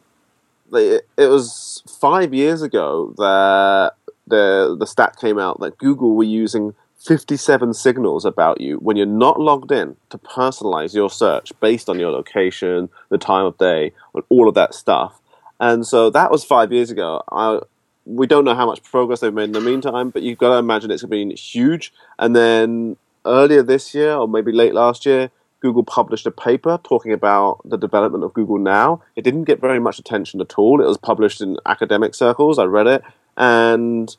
it, 0.72 1.06
was 1.18 1.82
five 2.00 2.32
years 2.32 2.62
ago 2.62 3.14
that 3.18 3.92
the 4.26 4.76
the 4.78 4.86
stat 4.86 5.16
came 5.20 5.38
out 5.38 5.60
that 5.60 5.78
Google 5.78 6.14
were 6.14 6.24
using 6.24 6.74
57 7.04 7.74
signals 7.74 8.24
about 8.24 8.60
you 8.60 8.76
when 8.76 8.96
you're 8.96 9.06
not 9.06 9.40
logged 9.40 9.72
in 9.72 9.96
to 10.10 10.18
personalize 10.18 10.94
your 10.94 11.10
search 11.10 11.52
based 11.60 11.88
on 11.88 11.98
your 11.98 12.12
location, 12.12 12.88
the 13.08 13.18
time 13.18 13.44
of 13.44 13.58
day, 13.58 13.92
and 14.14 14.22
all 14.28 14.48
of 14.48 14.54
that 14.54 14.72
stuff. 14.74 15.20
And 15.58 15.86
so 15.86 16.10
that 16.10 16.30
was 16.30 16.44
five 16.44 16.72
years 16.72 16.90
ago. 16.90 17.22
I, 17.30 17.60
we 18.04 18.26
don't 18.26 18.44
know 18.44 18.54
how 18.54 18.66
much 18.66 18.82
progress 18.82 19.20
they've 19.20 19.34
made 19.34 19.44
in 19.44 19.52
the 19.52 19.60
meantime, 19.60 20.10
but 20.10 20.22
you've 20.22 20.38
got 20.38 20.50
to 20.50 20.56
imagine 20.56 20.90
it's 20.90 21.04
been 21.04 21.30
huge. 21.30 21.92
And 22.18 22.34
then 22.34 22.96
earlier 23.24 23.62
this 23.62 23.94
year, 23.94 24.14
or 24.14 24.28
maybe 24.28 24.52
late 24.52 24.74
last 24.74 25.06
year, 25.06 25.30
Google 25.62 25.84
published 25.84 26.26
a 26.26 26.32
paper 26.32 26.78
talking 26.82 27.12
about 27.12 27.60
the 27.64 27.78
development 27.78 28.24
of 28.24 28.34
Google 28.34 28.58
Now. 28.58 29.00
It 29.14 29.22
didn't 29.22 29.44
get 29.44 29.60
very 29.60 29.78
much 29.78 30.00
attention 30.00 30.40
at 30.40 30.58
all. 30.58 30.82
It 30.82 30.86
was 30.86 30.98
published 30.98 31.40
in 31.40 31.56
academic 31.64 32.16
circles. 32.16 32.58
I 32.58 32.64
read 32.64 32.88
it, 32.88 33.02
and 33.36 34.14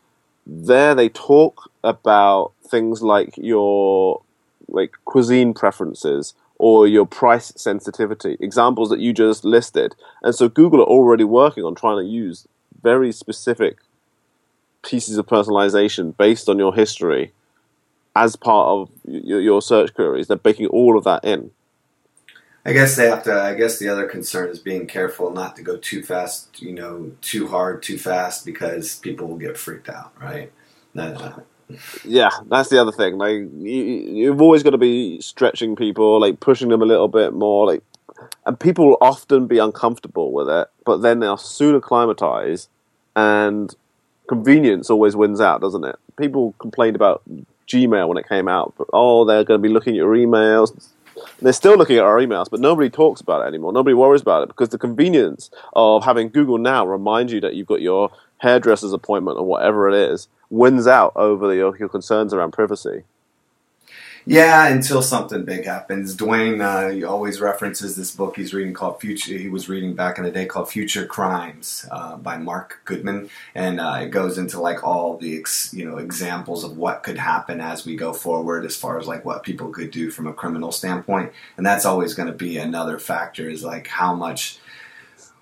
there 0.47 0.95
they 0.95 1.10
talk 1.10 1.69
about 1.84 2.53
things 2.65 3.01
like 3.01 3.36
your 3.38 4.21
like 4.69 4.93
cuisine 5.03 5.53
preferences 5.53 6.34
or 6.58 6.88
your 6.88 7.06
price 7.06 7.51
sensitivity, 7.58 8.38
examples 8.39 8.89
that 8.89 8.99
you 8.99 9.12
just 9.12 9.43
listed. 9.43 9.95
And 10.21 10.34
so 10.34 10.47
Google 10.47 10.79
are 10.79 10.86
already 10.86 11.25
working 11.25 11.65
on 11.65 11.75
trying 11.75 11.97
to 11.97 12.10
use 12.10 12.47
very 12.82 13.12
specific 13.12 13.79
pieces 14.82 15.17
of 15.17 15.25
personalization 15.25 16.15
based 16.15 16.47
on 16.47 16.58
your 16.58 16.73
history 16.73 17.34
as 18.15 18.36
part 18.36 18.67
of 18.67 18.89
your, 19.06 19.41
your 19.41 19.62
search 19.62 19.93
queries. 19.93 20.28
They're 20.28 20.38
baking 20.38 20.67
all 20.67 20.97
of 20.97 21.04
that 21.06 21.23
in. 21.23 21.52
I 22.65 22.71
guess 22.71 22.95
they 22.95 23.10
have 23.10 23.23
to. 23.23 23.34
I 23.34 23.56
guess 23.56 23.78
the 23.80 23.89
other 23.89 24.08
concern 24.08 24.49
is 24.49 24.60
being 24.60 24.88
careful 24.88 25.32
not 25.32 25.56
to 25.58 25.62
go 25.62 25.76
too 25.76 26.02
fast. 26.02 26.62
You 26.62 26.71
know, 26.71 27.12
too 27.21 27.47
hard, 27.47 27.84
too 27.84 27.97
fast, 27.97 28.45
because 28.45 28.99
people 28.99 29.28
will 29.28 29.38
get 29.38 29.58
freaked 29.58 29.89
out, 29.89 30.13
right? 30.21 30.52
Yeah, 32.06 32.30
that's 32.47 32.69
the 32.69 32.80
other 32.80 32.91
thing. 32.91 33.17
Like 33.17 33.32
you, 33.32 33.84
you've 33.84 34.41
always 34.41 34.63
got 34.63 34.69
to 34.69 34.78
be 34.78 35.19
stretching 35.19 35.76
people, 35.76 36.21
like 36.21 36.39
pushing 36.39 36.69
them 36.69 36.82
a 36.82 36.86
little 36.86 37.08
bit 37.08 37.34
more. 37.34 37.65
Like, 37.65 37.84
and 38.45 38.58
people 38.58 38.88
will 38.88 38.97
often 39.02 39.47
be 39.47 39.58
uncomfortable 39.58 40.32
with 40.32 40.47
it, 40.47 40.69
but 40.86 40.97
then 40.97 41.19
they'll 41.19 41.36
soon 41.36 41.76
acclimatize, 41.76 42.69
and 43.15 43.76
convenience 44.30 44.89
always 44.89 45.15
wins 45.15 45.41
out, 45.41 45.60
doesn't 45.60 45.84
it? 45.84 45.97
People 46.15 46.54
complained 46.60 46.95
about 46.95 47.23
Gmail 47.67 48.08
when 48.08 48.17
it 48.17 48.28
came 48.28 48.47
out, 48.47 48.73
but 48.78 48.88
oh, 48.93 49.26
they're 49.26 49.43
going 49.43 49.62
to 49.62 49.67
be 49.67 49.73
looking 49.73 49.93
at 49.93 49.97
your 49.97 50.15
emails. 50.15 50.89
They're 51.41 51.54
still 51.54 51.78
looking 51.78 51.97
at 51.97 52.04
our 52.04 52.17
emails, 52.17 52.49
but 52.49 52.60
nobody 52.60 52.89
talks 52.89 53.21
about 53.21 53.41
it 53.41 53.47
anymore. 53.47 53.71
Nobody 53.71 53.93
worries 53.93 54.21
about 54.21 54.43
it 54.43 54.47
because 54.47 54.69
the 54.69 54.78
convenience 54.78 55.49
of 55.73 56.04
having 56.04 56.30
Google 56.30 56.58
Now 56.58 56.86
remind 56.86 57.32
you 57.32 57.39
that 57.41 57.56
you've 57.56 57.67
got 57.67 57.82
your 57.82 58.12
hairdresser's 58.39 58.93
appointment 58.93 59.38
or 59.38 59.45
whatever 59.45 59.89
it 59.89 59.95
is 59.95 60.28
wins 60.49 60.88
out 60.88 61.13
over 61.15 61.54
your, 61.54 61.76
your 61.78 61.89
concerns 61.89 62.34
around 62.34 62.52
privacy. 62.52 63.04
Yeah, 64.25 64.67
until 64.67 65.01
something 65.01 65.43
big 65.43 65.65
happens. 65.65 66.15
Dwayne 66.15 66.62
uh, 66.62 67.05
always 67.05 67.41
references 67.41 67.97
this 67.97 68.15
book 68.15 68.38
he's 68.38 68.53
reading 68.53 68.73
called 68.73 69.01
Future. 69.01 69.38
He 69.38 69.49
was 69.49 69.67
reading 69.67 69.95
back 69.95 70.17
in 70.17 70.23
the 70.23 70.31
day 70.31 70.45
called 70.45 70.69
Future 70.69 71.05
Crimes 71.05 71.86
uh, 71.91 72.15
by 72.15 72.38
Marc 72.38 72.79
Goodman, 72.86 73.29
and 73.53 73.81
uh, 73.81 73.99
it 74.01 74.12
goes 74.12 74.38
into 74.38 74.62
like 74.62 74.81
all 74.81 75.17
the 75.17 75.38
ex, 75.38 75.73
you 75.73 75.83
know 75.83 75.97
examples 75.97 76.63
of 76.63 76.77
what 76.77 77.03
could 77.03 77.17
happen 77.17 77.59
as 77.59 77.86
we 77.86 77.97
go 77.97 78.13
forward, 78.13 78.63
as 78.65 78.77
far 78.77 78.97
as 78.97 79.07
like 79.07 79.25
what 79.25 79.43
people 79.43 79.69
could 79.69 79.91
do 79.91 80.09
from 80.09 80.27
a 80.27 80.33
criminal 80.33 80.71
standpoint, 80.71 81.33
and 81.57 81.65
that's 81.65 81.86
always 81.86 82.13
going 82.13 82.27
to 82.27 82.33
be 82.33 82.57
another 82.57 82.99
factor. 82.99 83.49
Is 83.49 83.63
like 83.63 83.88
how 83.88 84.15
much 84.15 84.57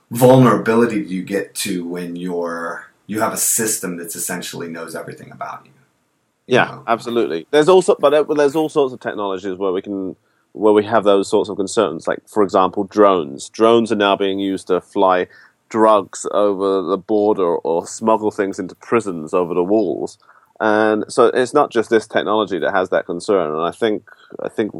vulnerability 0.10 1.04
do 1.04 1.14
you 1.14 1.24
get 1.24 1.54
to 1.56 1.86
when 1.86 2.16
you're 2.16 2.88
you 3.06 3.20
have 3.20 3.34
a 3.34 3.38
system 3.38 3.98
that's 3.98 4.16
essentially 4.16 4.70
knows 4.70 4.96
everything 4.96 5.32
about 5.32 5.66
you. 5.66 5.71
Yeah, 6.48 6.66
know? 6.66 6.84
absolutely. 6.88 7.48
There's 7.52 7.70
also, 7.70 7.96
but 8.00 8.10
there- 8.12 8.24
there's 8.24 8.56
all 8.56 8.70
sorts 8.70 8.94
of 8.94 9.00
technologies 9.00 9.58
where 9.58 9.72
we 9.72 9.82
can, 9.82 10.16
where 10.54 10.74
we 10.74 10.84
have 10.86 11.04
those 11.04 11.30
sorts 11.30 11.50
of 11.50 11.58
concerns. 11.58 12.08
Like, 12.08 12.28
for 12.28 12.44
example, 12.44 12.84
drones. 12.84 13.50
Drones 13.50 13.92
are 13.92 13.96
now 13.96 14.16
being 14.16 14.40
used 14.40 14.68
to 14.68 14.82
fly 14.82 15.28
drugs 15.70 16.26
over 16.32 16.82
the 16.82 16.98
border 16.98 17.56
or 17.58 17.88
smuggle 17.88 18.32
things 18.32 18.60
into 18.60 18.76
prisons 18.76 19.34
over 19.34 19.54
the 19.54 19.64
walls. 19.64 20.18
And 20.60 21.06
so 21.08 21.28
it's 21.28 21.54
not 21.54 21.72
just 21.72 21.90
this 21.90 22.06
technology 22.06 22.60
that 22.60 22.72
has 22.74 22.90
that 22.90 23.06
concern. 23.06 23.52
And 23.52 23.62
I 23.62 23.72
think, 23.72 24.10
I 24.42 24.50
think. 24.50 24.72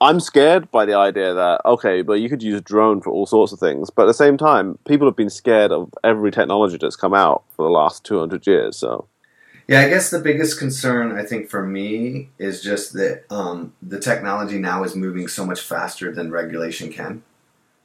I'm 0.00 0.20
scared 0.20 0.70
by 0.70 0.84
the 0.84 0.94
idea 0.94 1.34
that 1.34 1.60
okay, 1.64 2.02
but 2.02 2.20
you 2.20 2.28
could 2.28 2.42
use 2.42 2.58
a 2.58 2.60
drone 2.60 3.00
for 3.00 3.10
all 3.10 3.26
sorts 3.26 3.52
of 3.52 3.58
things, 3.58 3.90
but 3.90 4.02
at 4.02 4.06
the 4.06 4.14
same 4.14 4.36
time, 4.36 4.78
people 4.86 5.08
have 5.08 5.16
been 5.16 5.28
scared 5.30 5.72
of 5.72 5.92
every 6.04 6.30
technology 6.30 6.78
that's 6.80 6.94
come 6.94 7.14
out 7.14 7.42
for 7.56 7.64
the 7.64 7.70
last 7.72 8.04
200 8.04 8.46
years. 8.46 8.76
So 8.76 9.06
Yeah, 9.68 9.82
I 9.82 9.90
guess 9.90 10.10
the 10.10 10.18
biggest 10.18 10.58
concern 10.58 11.16
I 11.16 11.24
think 11.24 11.50
for 11.50 11.62
me 11.62 12.30
is 12.38 12.62
just 12.62 12.94
that 12.94 13.24
um, 13.30 13.74
the 13.82 14.00
technology 14.00 14.58
now 14.58 14.82
is 14.82 14.96
moving 14.96 15.28
so 15.28 15.44
much 15.44 15.60
faster 15.60 16.10
than 16.10 16.30
regulation 16.30 16.90
can. 16.90 17.22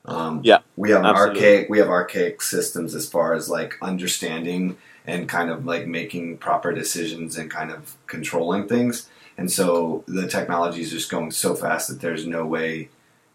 Um, 0.06 0.39
Yeah, 0.43 0.60
we 0.78 0.91
have 0.91 1.04
archaic 1.04 1.69
we 1.69 1.80
have 1.80 1.89
archaic 1.89 2.41
systems 2.41 2.96
as 2.96 3.08
far 3.08 3.34
as 3.34 3.50
like 3.50 3.78
understanding 3.82 4.78
and 5.06 5.28
kind 5.28 5.50
of 5.50 5.65
like 5.65 5.86
making 5.86 6.38
proper 6.38 6.72
decisions 6.72 7.38
and 7.38 7.52
kind 7.52 7.69
of 7.69 7.96
controlling 8.08 8.67
things. 8.67 9.10
And 9.38 9.52
so 9.52 10.04
the 10.08 10.28
technology 10.28 10.82
is 10.82 10.91
just 10.91 11.12
going 11.12 11.32
so 11.32 11.56
fast 11.56 11.89
that 11.89 12.00
there's 12.00 12.26
no 12.26 12.46
way, 12.46 12.89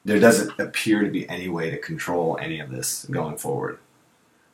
there 0.05 0.21
doesn't 0.21 0.59
appear 0.59 1.05
to 1.05 1.11
be 1.11 1.29
any 1.29 1.49
way 1.49 1.71
to 1.71 1.77
control 1.77 2.39
any 2.41 2.61
of 2.61 2.71
this 2.71 3.05
going 3.11 3.37
forward. 3.37 3.79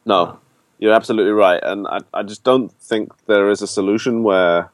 No, 0.05 0.41
you're 0.79 0.95
absolutely 0.95 1.33
right, 1.33 1.61
and 1.63 1.87
I, 1.87 2.01
I 2.13 2.23
just 2.23 2.45
don't 2.45 2.73
think 2.81 3.13
there 3.27 3.51
is 3.51 3.63
a 3.63 3.67
solution 3.67 4.23
where 4.23 4.71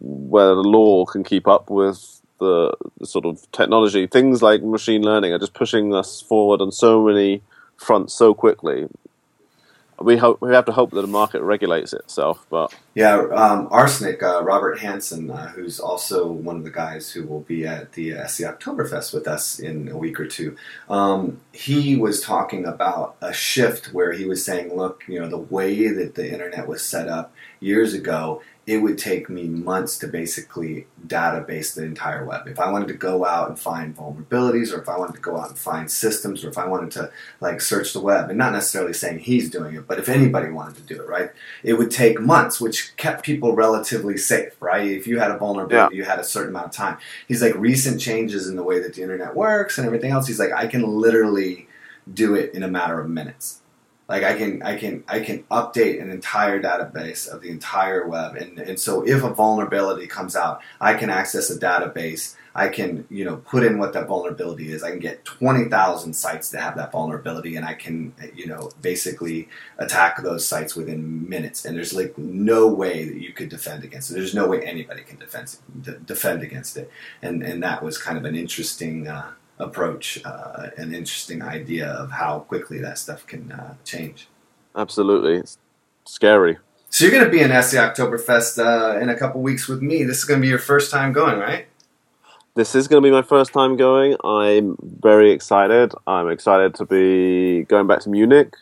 where 0.00 0.54
the 0.54 0.62
law 0.62 1.04
can 1.04 1.24
keep 1.24 1.48
up 1.48 1.70
with 1.70 2.20
the, 2.38 2.74
the 2.98 3.06
sort 3.06 3.24
of 3.24 3.50
technology. 3.52 4.06
Things 4.06 4.42
like 4.42 4.62
machine 4.62 5.02
learning 5.02 5.32
are 5.32 5.38
just 5.38 5.54
pushing 5.54 5.94
us 5.94 6.20
forward 6.20 6.60
on 6.60 6.70
so 6.72 7.02
many 7.02 7.42
fronts 7.76 8.14
so 8.14 8.34
quickly. 8.34 8.88
We 9.98 10.18
hope 10.18 10.42
we 10.42 10.52
have 10.52 10.66
to 10.66 10.72
hope 10.72 10.90
that 10.90 11.00
the 11.00 11.06
market 11.06 11.42
regulates 11.42 11.94
itself, 11.94 12.46
but 12.50 12.74
Yeah, 12.94 13.14
um, 13.34 13.68
RSnake, 13.68 14.22
uh, 14.22 14.42
Robert 14.42 14.78
Hansen, 14.78 15.30
uh, 15.30 15.48
who's 15.48 15.80
also 15.80 16.30
one 16.30 16.56
of 16.56 16.64
the 16.64 16.70
guys 16.70 17.10
who 17.10 17.26
will 17.26 17.40
be 17.40 17.66
at 17.66 17.92
the 17.92 18.14
uh, 18.14 18.24
SEO 18.24 18.58
Oktoberfest 18.58 19.14
with 19.14 19.26
us 19.26 19.58
in 19.58 19.88
a 19.88 19.96
week 19.96 20.20
or 20.20 20.26
two, 20.26 20.54
um, 20.90 21.40
he 21.52 21.96
was 21.96 22.20
talking 22.20 22.66
about 22.66 23.16
a 23.22 23.32
shift 23.32 23.94
where 23.94 24.12
he 24.12 24.26
was 24.26 24.44
saying, 24.44 24.76
look, 24.76 25.02
you 25.08 25.18
know, 25.18 25.28
the 25.28 25.38
way 25.38 25.88
that 25.88 26.14
the 26.14 26.30
internet 26.30 26.68
was 26.68 26.84
set 26.84 27.08
up 27.08 27.32
years 27.60 27.94
ago, 27.94 28.42
it 28.66 28.78
would 28.78 28.98
take 28.98 29.30
me 29.30 29.44
months 29.44 29.96
to 29.96 30.08
basically 30.08 30.88
database 31.06 31.72
the 31.72 31.84
entire 31.84 32.24
web. 32.24 32.48
If 32.48 32.58
I 32.58 32.68
wanted 32.68 32.88
to 32.88 32.94
go 32.94 33.24
out 33.24 33.48
and 33.48 33.56
find 33.56 33.96
vulnerabilities, 33.96 34.72
or 34.74 34.80
if 34.80 34.88
I 34.88 34.98
wanted 34.98 35.14
to 35.14 35.20
go 35.20 35.38
out 35.38 35.50
and 35.50 35.58
find 35.58 35.88
systems, 35.88 36.44
or 36.44 36.48
if 36.48 36.58
I 36.58 36.66
wanted 36.66 36.90
to 36.92 37.12
like 37.40 37.60
search 37.60 37.92
the 37.92 38.00
web, 38.00 38.28
and 38.28 38.36
not 38.36 38.52
necessarily 38.52 38.92
saying 38.92 39.20
he's 39.20 39.50
doing 39.50 39.76
it, 39.76 39.86
but 39.86 40.00
if 40.00 40.08
anybody 40.08 40.50
wanted 40.50 40.74
to 40.76 40.82
do 40.82 41.00
it, 41.00 41.08
right, 41.08 41.30
it 41.62 41.74
would 41.74 41.92
take 41.92 42.20
months, 42.20 42.60
which 42.60 42.96
kept 42.96 43.24
people 43.24 43.54
relatively 43.54 44.16
safe, 44.16 44.60
right? 44.60 44.86
If 44.86 45.06
you 45.06 45.20
had 45.20 45.30
a 45.30 45.38
vulnerability, 45.38 45.96
you 45.96 46.04
had 46.04 46.18
a 46.18 46.24
certain 46.24 46.50
amount 46.50 46.66
of 46.66 46.72
time. 46.72 46.98
He's 47.28 47.42
like 47.42 47.54
recent 47.54 48.00
changes 48.00 48.48
in 48.48 48.56
the 48.56 48.64
way 48.64 48.80
that 48.80 48.94
the 48.94 49.02
internet 49.02 49.36
works 49.36 49.78
and 49.78 49.86
everything 49.86 50.10
else. 50.10 50.26
He's 50.26 50.40
like, 50.40 50.52
I 50.52 50.66
can 50.66 50.82
literally 50.82 51.68
do 52.12 52.34
it 52.34 52.52
in 52.52 52.64
a 52.64 52.68
matter 52.68 53.00
of 53.00 53.08
minutes. 53.08 53.62
Like 54.08 54.22
I 54.22 54.38
can 54.38 54.62
I 54.62 54.76
can 54.76 55.02
I 55.08 55.18
can 55.18 55.42
update 55.44 56.00
an 56.00 56.10
entire 56.10 56.62
database 56.62 57.26
of 57.26 57.42
the 57.42 57.50
entire 57.50 58.06
web, 58.06 58.36
and 58.36 58.58
and 58.60 58.78
so 58.78 59.04
if 59.04 59.24
a 59.24 59.30
vulnerability 59.30 60.06
comes 60.06 60.36
out, 60.36 60.60
I 60.80 60.94
can 60.94 61.10
access 61.10 61.50
a 61.50 61.58
database. 61.58 62.36
I 62.54 62.68
can 62.68 63.04
you 63.10 63.24
know 63.24 63.38
put 63.38 63.64
in 63.64 63.78
what 63.78 63.92
that 63.94 64.06
vulnerability 64.06 64.70
is. 64.70 64.84
I 64.84 64.90
can 64.90 65.00
get 65.00 65.24
twenty 65.24 65.68
thousand 65.68 66.12
sites 66.14 66.50
to 66.50 66.60
have 66.60 66.76
that 66.76 66.92
vulnerability, 66.92 67.56
and 67.56 67.66
I 67.66 67.74
can 67.74 68.14
you 68.32 68.46
know 68.46 68.70
basically 68.80 69.48
attack 69.78 70.22
those 70.22 70.46
sites 70.46 70.76
within 70.76 71.28
minutes. 71.28 71.64
And 71.64 71.76
there's 71.76 71.92
like 71.92 72.16
no 72.16 72.68
way 72.68 73.08
that 73.08 73.20
you 73.20 73.32
could 73.32 73.48
defend 73.48 73.82
against 73.82 74.12
it. 74.12 74.14
There's 74.14 74.36
no 74.36 74.46
way 74.46 74.62
anybody 74.64 75.02
can 75.02 75.18
defend 75.18 75.56
defend 76.06 76.44
against 76.44 76.76
it. 76.76 76.92
And 77.22 77.42
and 77.42 77.60
that 77.64 77.82
was 77.82 77.98
kind 77.98 78.16
of 78.16 78.24
an 78.24 78.36
interesting. 78.36 79.08
Uh, 79.08 79.32
approach, 79.58 80.20
uh, 80.24 80.68
an 80.76 80.94
interesting 80.94 81.42
idea 81.42 81.88
of 81.88 82.10
how 82.10 82.40
quickly 82.40 82.78
that 82.80 82.98
stuff 82.98 83.26
can 83.26 83.52
uh, 83.52 83.74
change. 83.84 84.28
Absolutely, 84.74 85.36
it's 85.36 85.58
scary. 86.04 86.58
So 86.90 87.04
you're 87.04 87.12
going 87.12 87.24
to 87.24 87.30
be 87.30 87.40
in 87.40 87.50
SEO 87.50 87.94
Oktoberfest 87.94 88.58
uh, 88.58 88.98
in 89.00 89.08
a 89.08 89.16
couple 89.16 89.42
weeks 89.42 89.68
with 89.68 89.82
me. 89.82 90.04
This 90.04 90.18
is 90.18 90.24
going 90.24 90.40
to 90.40 90.42
be 90.42 90.48
your 90.48 90.58
first 90.58 90.90
time 90.90 91.12
going, 91.12 91.38
right? 91.38 91.66
This 92.54 92.74
is 92.74 92.88
going 92.88 93.02
to 93.02 93.06
be 93.06 93.12
my 93.12 93.22
first 93.22 93.52
time 93.52 93.76
going. 93.76 94.16
I'm 94.24 94.76
very 94.80 95.30
excited. 95.30 95.92
I'm 96.06 96.30
excited 96.30 96.74
to 96.76 96.86
be 96.86 97.64
going 97.64 97.86
back 97.86 98.00
to 98.00 98.08
Munich. 98.08 98.54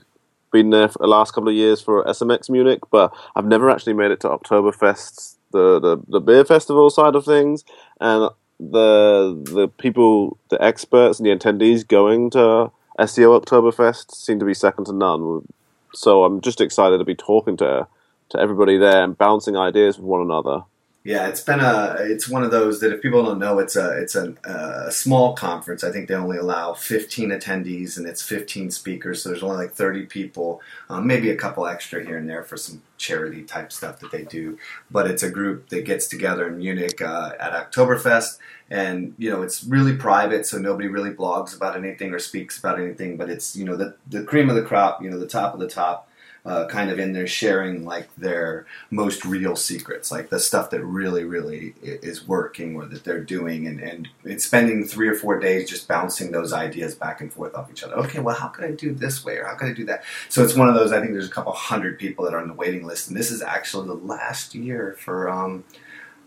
Been 0.51 0.71
there 0.71 0.89
for 0.89 0.99
the 0.99 1.07
last 1.07 1.33
couple 1.33 1.49
of 1.49 1.55
years 1.55 1.81
for 1.81 2.05
SMX 2.05 2.51
Munich, 2.51 2.81
but 2.91 3.15
I've 3.37 3.47
never 3.47 3.71
actually 3.71 3.93
made 3.93 4.11
it 4.11 4.21
to 4.21 4.29
Oktoberfest, 4.29 5.37
the, 5.53 5.79
the, 5.79 5.99
the 6.09 6.21
beer 6.21 6.45
festival 6.45 6.91
side 6.91 7.15
of 7.15 7.25
things. 7.25 7.65
And 8.01 8.31
the 8.59 9.41
the 9.45 9.69
people, 9.69 10.39
the 10.49 10.63
experts 10.63 11.19
and 11.19 11.27
the 11.27 11.37
attendees 11.37 11.87
going 11.87 12.31
to 12.31 12.71
SEO 12.99 13.43
Oktoberfest 13.43 14.13
seem 14.13 14.39
to 14.39 14.45
be 14.45 14.55
second 14.55 14.87
to 14.87 14.93
none. 14.93 15.47
So 15.95 16.25
I'm 16.25 16.41
just 16.41 16.61
excited 16.61 16.99
to 16.99 17.05
be 17.05 17.15
talking 17.15 17.57
to 17.59 17.87
to 18.31 18.41
everybody 18.41 18.79
there 18.79 19.03
and 19.03 19.17
bouncing 19.17 19.57
ideas 19.57 19.99
with 19.99 20.07
one 20.07 20.23
another. 20.23 20.63
Yeah, 21.07 21.29
it's 21.29 21.43
been 21.43 21.61
a 21.61 21.97
it's 22.01 22.31
one 22.31 22.45
of 22.45 22.51
those 22.51 22.81
that 22.81 22.91
if 22.91 23.03
people 23.03 23.23
don't 23.23 23.39
know, 23.39 23.59
it's 23.59 23.77
a 23.77 23.91
it's 24.01 24.15
a, 24.15 24.35
a, 24.45 24.91
small 24.91 25.35
conference. 25.35 25.85
I 25.85 25.93
think 25.93 26.09
they 26.09 26.15
only 26.15 26.39
allow 26.39 26.73
15 26.73 27.29
attendees 27.29 27.99
and 27.99 28.07
it's 28.07 28.23
15 28.23 28.71
speakers, 28.71 29.23
so 29.23 29.29
there's 29.29 29.43
only 29.43 29.59
like 29.59 29.75
30 29.75 30.07
people, 30.07 30.63
um, 30.89 31.07
maybe 31.07 31.29
a 31.29 31.37
couple 31.37 31.67
extra 31.67 32.03
here 32.03 32.17
and 32.17 32.27
there 32.27 32.43
for 32.43 32.57
some 32.57 32.81
charity 32.97 33.43
type 33.43 33.71
stuff 33.71 34.01
that 34.01 34.13
they 34.13 34.25
do. 34.25 34.59
But 34.91 35.11
it's 35.11 35.23
a 35.23 35.31
group 35.31 35.69
that 35.69 35.85
gets 35.85 36.07
together 36.07 36.49
in 36.49 36.57
Munich 36.57 37.03
uh, 37.03 37.33
at 37.39 37.53
Oktoberfest, 37.53 38.39
and 38.71 39.15
you 39.19 39.29
know 39.29 39.43
it's 39.43 39.63
really 39.63 39.95
private, 39.95 40.47
so 40.47 40.57
nobody 40.57 40.89
really 40.89 41.13
blogs 41.13 41.55
about 41.55 41.77
anything 41.77 42.15
or 42.15 42.19
speaks 42.19 42.59
about 42.59 42.81
anything. 42.81 43.19
But 43.19 43.29
it's 43.29 43.55
you 43.55 43.67
know 43.67 43.77
the 43.77 43.95
the 44.09 44.25
cream 44.25 44.49
of 44.49 44.57
the 44.57 44.63
crop, 44.63 45.03
you 45.03 45.11
know 45.11 45.19
the 45.21 45.29
top 45.29 45.53
of 45.53 45.61
the 45.61 45.69
top 45.69 46.09
uh, 46.45 46.67
kind 46.67 46.91
of 46.91 46.99
in 46.99 47.15
there 47.15 47.27
sharing 47.27 47.87
like 47.87 48.15
their 48.17 48.67
most 48.91 49.25
real 49.25 49.57
secrets, 49.57 50.11
like 50.11 50.29
the 50.29 50.39
stuff 50.39 50.69
that 50.71 50.85
really, 50.85 51.25
really 51.25 51.75
is 51.83 52.29
working 52.29 52.77
or 52.77 52.85
that 52.85 53.03
they're 53.03 53.25
doing, 53.25 53.67
and, 53.67 53.81
and 53.81 54.09
it's 54.25 54.45
spending 54.45 54.85
three 54.85 55.09
or 55.09 55.15
four 55.15 55.39
days 55.39 55.69
just 55.69 55.89
bouncing 55.89 56.33
those 56.33 56.53
ideas 56.53 56.95
back 56.95 57.23
and 57.23 57.33
forth 57.33 57.55
off 57.55 57.71
each 57.71 57.83
other. 57.83 57.95
Okay, 57.95 58.21
well, 58.21 58.35
how 58.35 58.49
could 58.49 58.65
I 58.65 58.73
do 58.73 58.93
this 58.93 59.25
way 59.25 59.39
or 59.39 59.47
how 59.47 59.55
could 59.55 59.69
I 59.69 59.73
do 59.73 59.87
that? 59.87 60.05
So 60.29 60.45
it's 60.45 60.55
one 60.55 60.69
of 60.69 60.75
those. 60.75 60.93
I 60.93 61.01
think 61.01 61.13
there's 61.13 61.29
a 61.29 61.33
couple 61.33 61.53
hundred 61.53 61.99
people 61.99 62.27
that 62.27 62.35
are 62.35 62.41
on 62.41 62.49
the 62.49 62.55
waiting 62.55 62.85
list, 62.87 63.09
and 63.09 63.17
this 63.17 63.31
is 63.31 63.41
actually 63.41 63.87
the 63.87 63.95
last 63.95 64.55
year 64.55 64.97
for 64.99 65.31
um, 65.31 65.65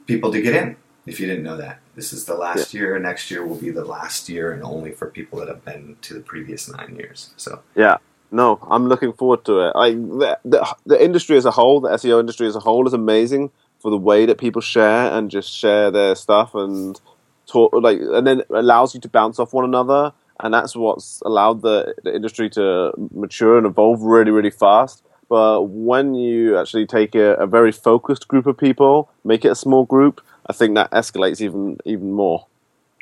people 0.07 0.31
to 0.31 0.41
get 0.41 0.55
in. 0.55 0.77
If 1.05 1.21
you 1.21 1.27
didn't 1.27 1.43
know 1.43 1.57
that, 1.57 1.79
this 1.95 2.11
is 2.11 2.25
the 2.25 2.35
last 2.35 2.73
yeah. 2.73 2.81
year. 2.81 2.99
Next 2.99 3.31
year 3.31 3.45
will 3.45 3.55
be 3.55 3.69
the 3.69 3.85
last 3.85 4.27
year, 4.27 4.51
and 4.51 4.61
only 4.63 4.91
for 4.91 5.09
people 5.09 5.39
that 5.39 5.47
have 5.47 5.63
been 5.63 5.95
to 6.01 6.15
the 6.15 6.19
previous 6.19 6.69
nine 6.69 6.95
years. 6.97 7.33
So 7.37 7.61
yeah, 7.75 7.97
no, 8.31 8.59
I'm 8.69 8.87
looking 8.87 9.13
forward 9.13 9.45
to 9.45 9.59
it. 9.61 9.73
I 9.75 9.91
the, 9.91 10.39
the, 10.43 10.75
the 10.85 11.03
industry 11.03 11.37
as 11.37 11.45
a 11.45 11.51
whole, 11.51 11.81
the 11.81 11.89
SEO 11.89 12.19
industry 12.19 12.47
as 12.47 12.55
a 12.55 12.59
whole, 12.59 12.85
is 12.87 12.93
amazing 12.93 13.51
for 13.79 13.91
the 13.91 13.97
way 13.97 14.25
that 14.25 14.37
people 14.37 14.61
share 14.61 15.11
and 15.11 15.29
just 15.29 15.51
share 15.53 15.91
their 15.91 16.15
stuff 16.15 16.55
and 16.55 16.99
talk 17.47 17.73
like, 17.73 17.99
and 17.99 18.27
then 18.27 18.41
allows 18.49 18.93
you 18.93 19.01
to 19.01 19.09
bounce 19.09 19.39
off 19.39 19.53
one 19.53 19.65
another, 19.65 20.13
and 20.39 20.53
that's 20.53 20.75
what's 20.75 21.21
allowed 21.25 21.61
the, 21.61 21.95
the 22.03 22.13
industry 22.13 22.49
to 22.51 22.91
mature 23.13 23.57
and 23.57 23.65
evolve 23.65 24.01
really, 24.01 24.31
really 24.31 24.49
fast. 24.51 25.03
But 25.29 25.63
when 25.63 26.15
you 26.15 26.57
actually 26.57 26.85
take 26.85 27.15
a, 27.15 27.33
a 27.35 27.47
very 27.47 27.71
focused 27.71 28.27
group 28.27 28.45
of 28.45 28.57
people, 28.57 29.09
make 29.23 29.43
it 29.45 29.49
a 29.49 29.55
small 29.55 29.85
group, 29.85 30.21
I 30.45 30.53
think 30.53 30.75
that 30.75 30.91
escalates 30.91 31.41
even 31.41 31.77
even 31.85 32.11
more. 32.11 32.47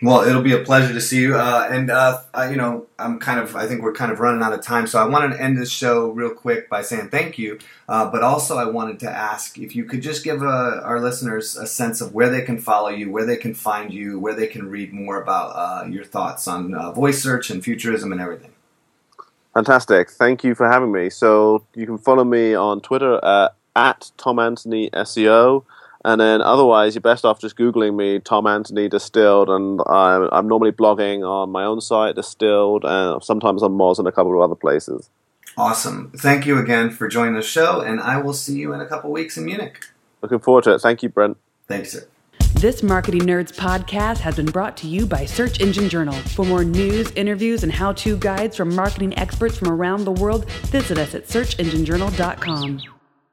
Well, 0.02 0.28
it'll 0.28 0.42
be 0.42 0.52
a 0.52 0.60
pleasure 0.60 0.94
to 0.94 1.00
see 1.00 1.22
you. 1.22 1.36
Uh, 1.36 1.68
and 1.72 1.90
uh, 1.90 2.20
I, 2.34 2.50
you 2.50 2.58
know, 2.58 2.86
I'm 3.00 3.18
kind 3.18 3.40
of, 3.40 3.56
I 3.56 3.66
think 3.66 3.82
we're 3.82 3.94
kind 3.94 4.12
of 4.12 4.20
running 4.20 4.44
out 4.44 4.52
of 4.52 4.62
time, 4.62 4.88
so 4.88 5.00
I 5.00 5.06
wanted 5.08 5.36
to 5.36 5.42
end 5.42 5.58
this 5.58 5.72
show 5.72 6.10
real 6.10 6.32
quick 6.32 6.70
by 6.70 6.82
saying 6.82 7.10
thank 7.10 7.38
you. 7.38 7.60
Uh, 7.88 8.12
but 8.12 8.22
also, 8.22 8.58
I 8.58 8.66
wanted 8.66 9.00
to 9.02 9.10
ask 9.10 9.58
if 9.58 9.74
you 9.74 9.86
could 9.86 10.02
just 10.02 10.24
give 10.26 10.44
uh, 10.44 10.82
our 10.84 11.00
listeners 11.00 11.56
a 11.56 11.66
sense 11.66 12.02
of 12.02 12.14
where 12.14 12.30
they 12.30 12.42
can 12.42 12.60
follow 12.60 12.90
you, 12.90 13.10
where 13.10 13.26
they 13.26 13.38
can 13.38 13.54
find 13.54 13.94
you, 13.94 14.20
where 14.20 14.34
they 14.34 14.48
can 14.48 14.70
read 14.70 14.92
more 14.92 15.22
about 15.22 15.52
uh, 15.56 15.88
your 15.88 16.04
thoughts 16.04 16.46
on 16.46 16.74
uh, 16.74 16.92
voice 16.92 17.24
search 17.24 17.50
and 17.50 17.64
futurism 17.64 18.12
and 18.12 18.20
everything. 18.20 18.52
Fantastic! 19.54 20.12
Thank 20.12 20.44
you 20.44 20.56
for 20.56 20.70
having 20.70 20.92
me. 20.92 21.10
So 21.10 21.66
you 21.74 21.86
can 21.86 21.98
follow 21.98 22.26
me 22.26 22.54
on 22.54 22.82
Twitter 22.82 23.48
at 23.76 24.12
Tom 24.18 24.40
Anthony 24.40 24.90
SEO. 24.90 25.64
And 26.06 26.22
then 26.22 26.40
otherwise, 26.44 26.94
you're 26.94 27.02
best 27.02 27.26
off 27.26 27.42
just 27.42 27.58
Googling 27.58 27.96
me, 27.96 28.20
Tom 28.20 28.46
Anthony 28.46 28.88
Distilled, 28.88 29.50
and 29.50 29.82
I'm, 29.88 30.30
I'm 30.32 30.48
normally 30.48 30.72
blogging 30.72 31.28
on 31.28 31.50
my 31.50 31.66
own 31.66 31.82
site, 31.82 32.14
Distilled, 32.14 32.86
and 32.86 33.24
sometimes 33.24 33.64
on 33.64 33.72
Moz 33.72 33.98
and 33.98 34.08
a 34.08 34.12
couple 34.12 34.32
of 34.36 34.40
other 34.40 34.54
places. 34.54 35.10
Awesome. 35.58 36.12
Thank 36.16 36.46
you 36.46 36.60
again 36.60 36.92
for 36.92 37.08
joining 37.08 37.34
the 37.34 37.42
show, 37.42 37.82
and 37.82 38.00
I 38.00 38.22
will 38.22 38.34
see 38.34 38.54
you 38.54 38.72
in 38.72 38.82
a 38.82 38.86
couple 38.86 39.12
weeks 39.12 39.36
in 39.36 39.46
Munich. 39.46 39.84
Looking 40.22 40.38
forward 40.38 40.66
to 40.66 40.76
it. 40.76 40.80
Thank 40.80 41.02
you, 41.02 41.10
Brent. 41.10 41.38
Thanks, 41.68 41.94
sir. 41.94 42.08
This 42.54 42.84
Marketing 42.84 43.22
Nerds 43.22 43.52
podcast 43.52 44.20
has 44.20 44.36
been 44.36 44.46
brought 44.46 44.78
to 44.78 44.88
you 44.88 45.08
by 45.08 45.26
Search 45.26 45.60
Engine 45.60 45.90
Journal. 45.90 46.14
For 46.14 46.46
more 46.46 46.64
news, 46.64 47.10
interviews, 47.14 47.64
and 47.64 47.72
how 47.72 47.94
to 47.94 48.16
guides 48.18 48.56
from 48.56 48.76
marketing 48.76 49.18
experts 49.18 49.58
from 49.58 49.70
around 49.70 50.06
the 50.06 50.12
world, 50.12 50.48
visit 50.68 51.00
us 51.00 51.16
at 51.16 51.26
searchenginejournal.com. 51.26 52.95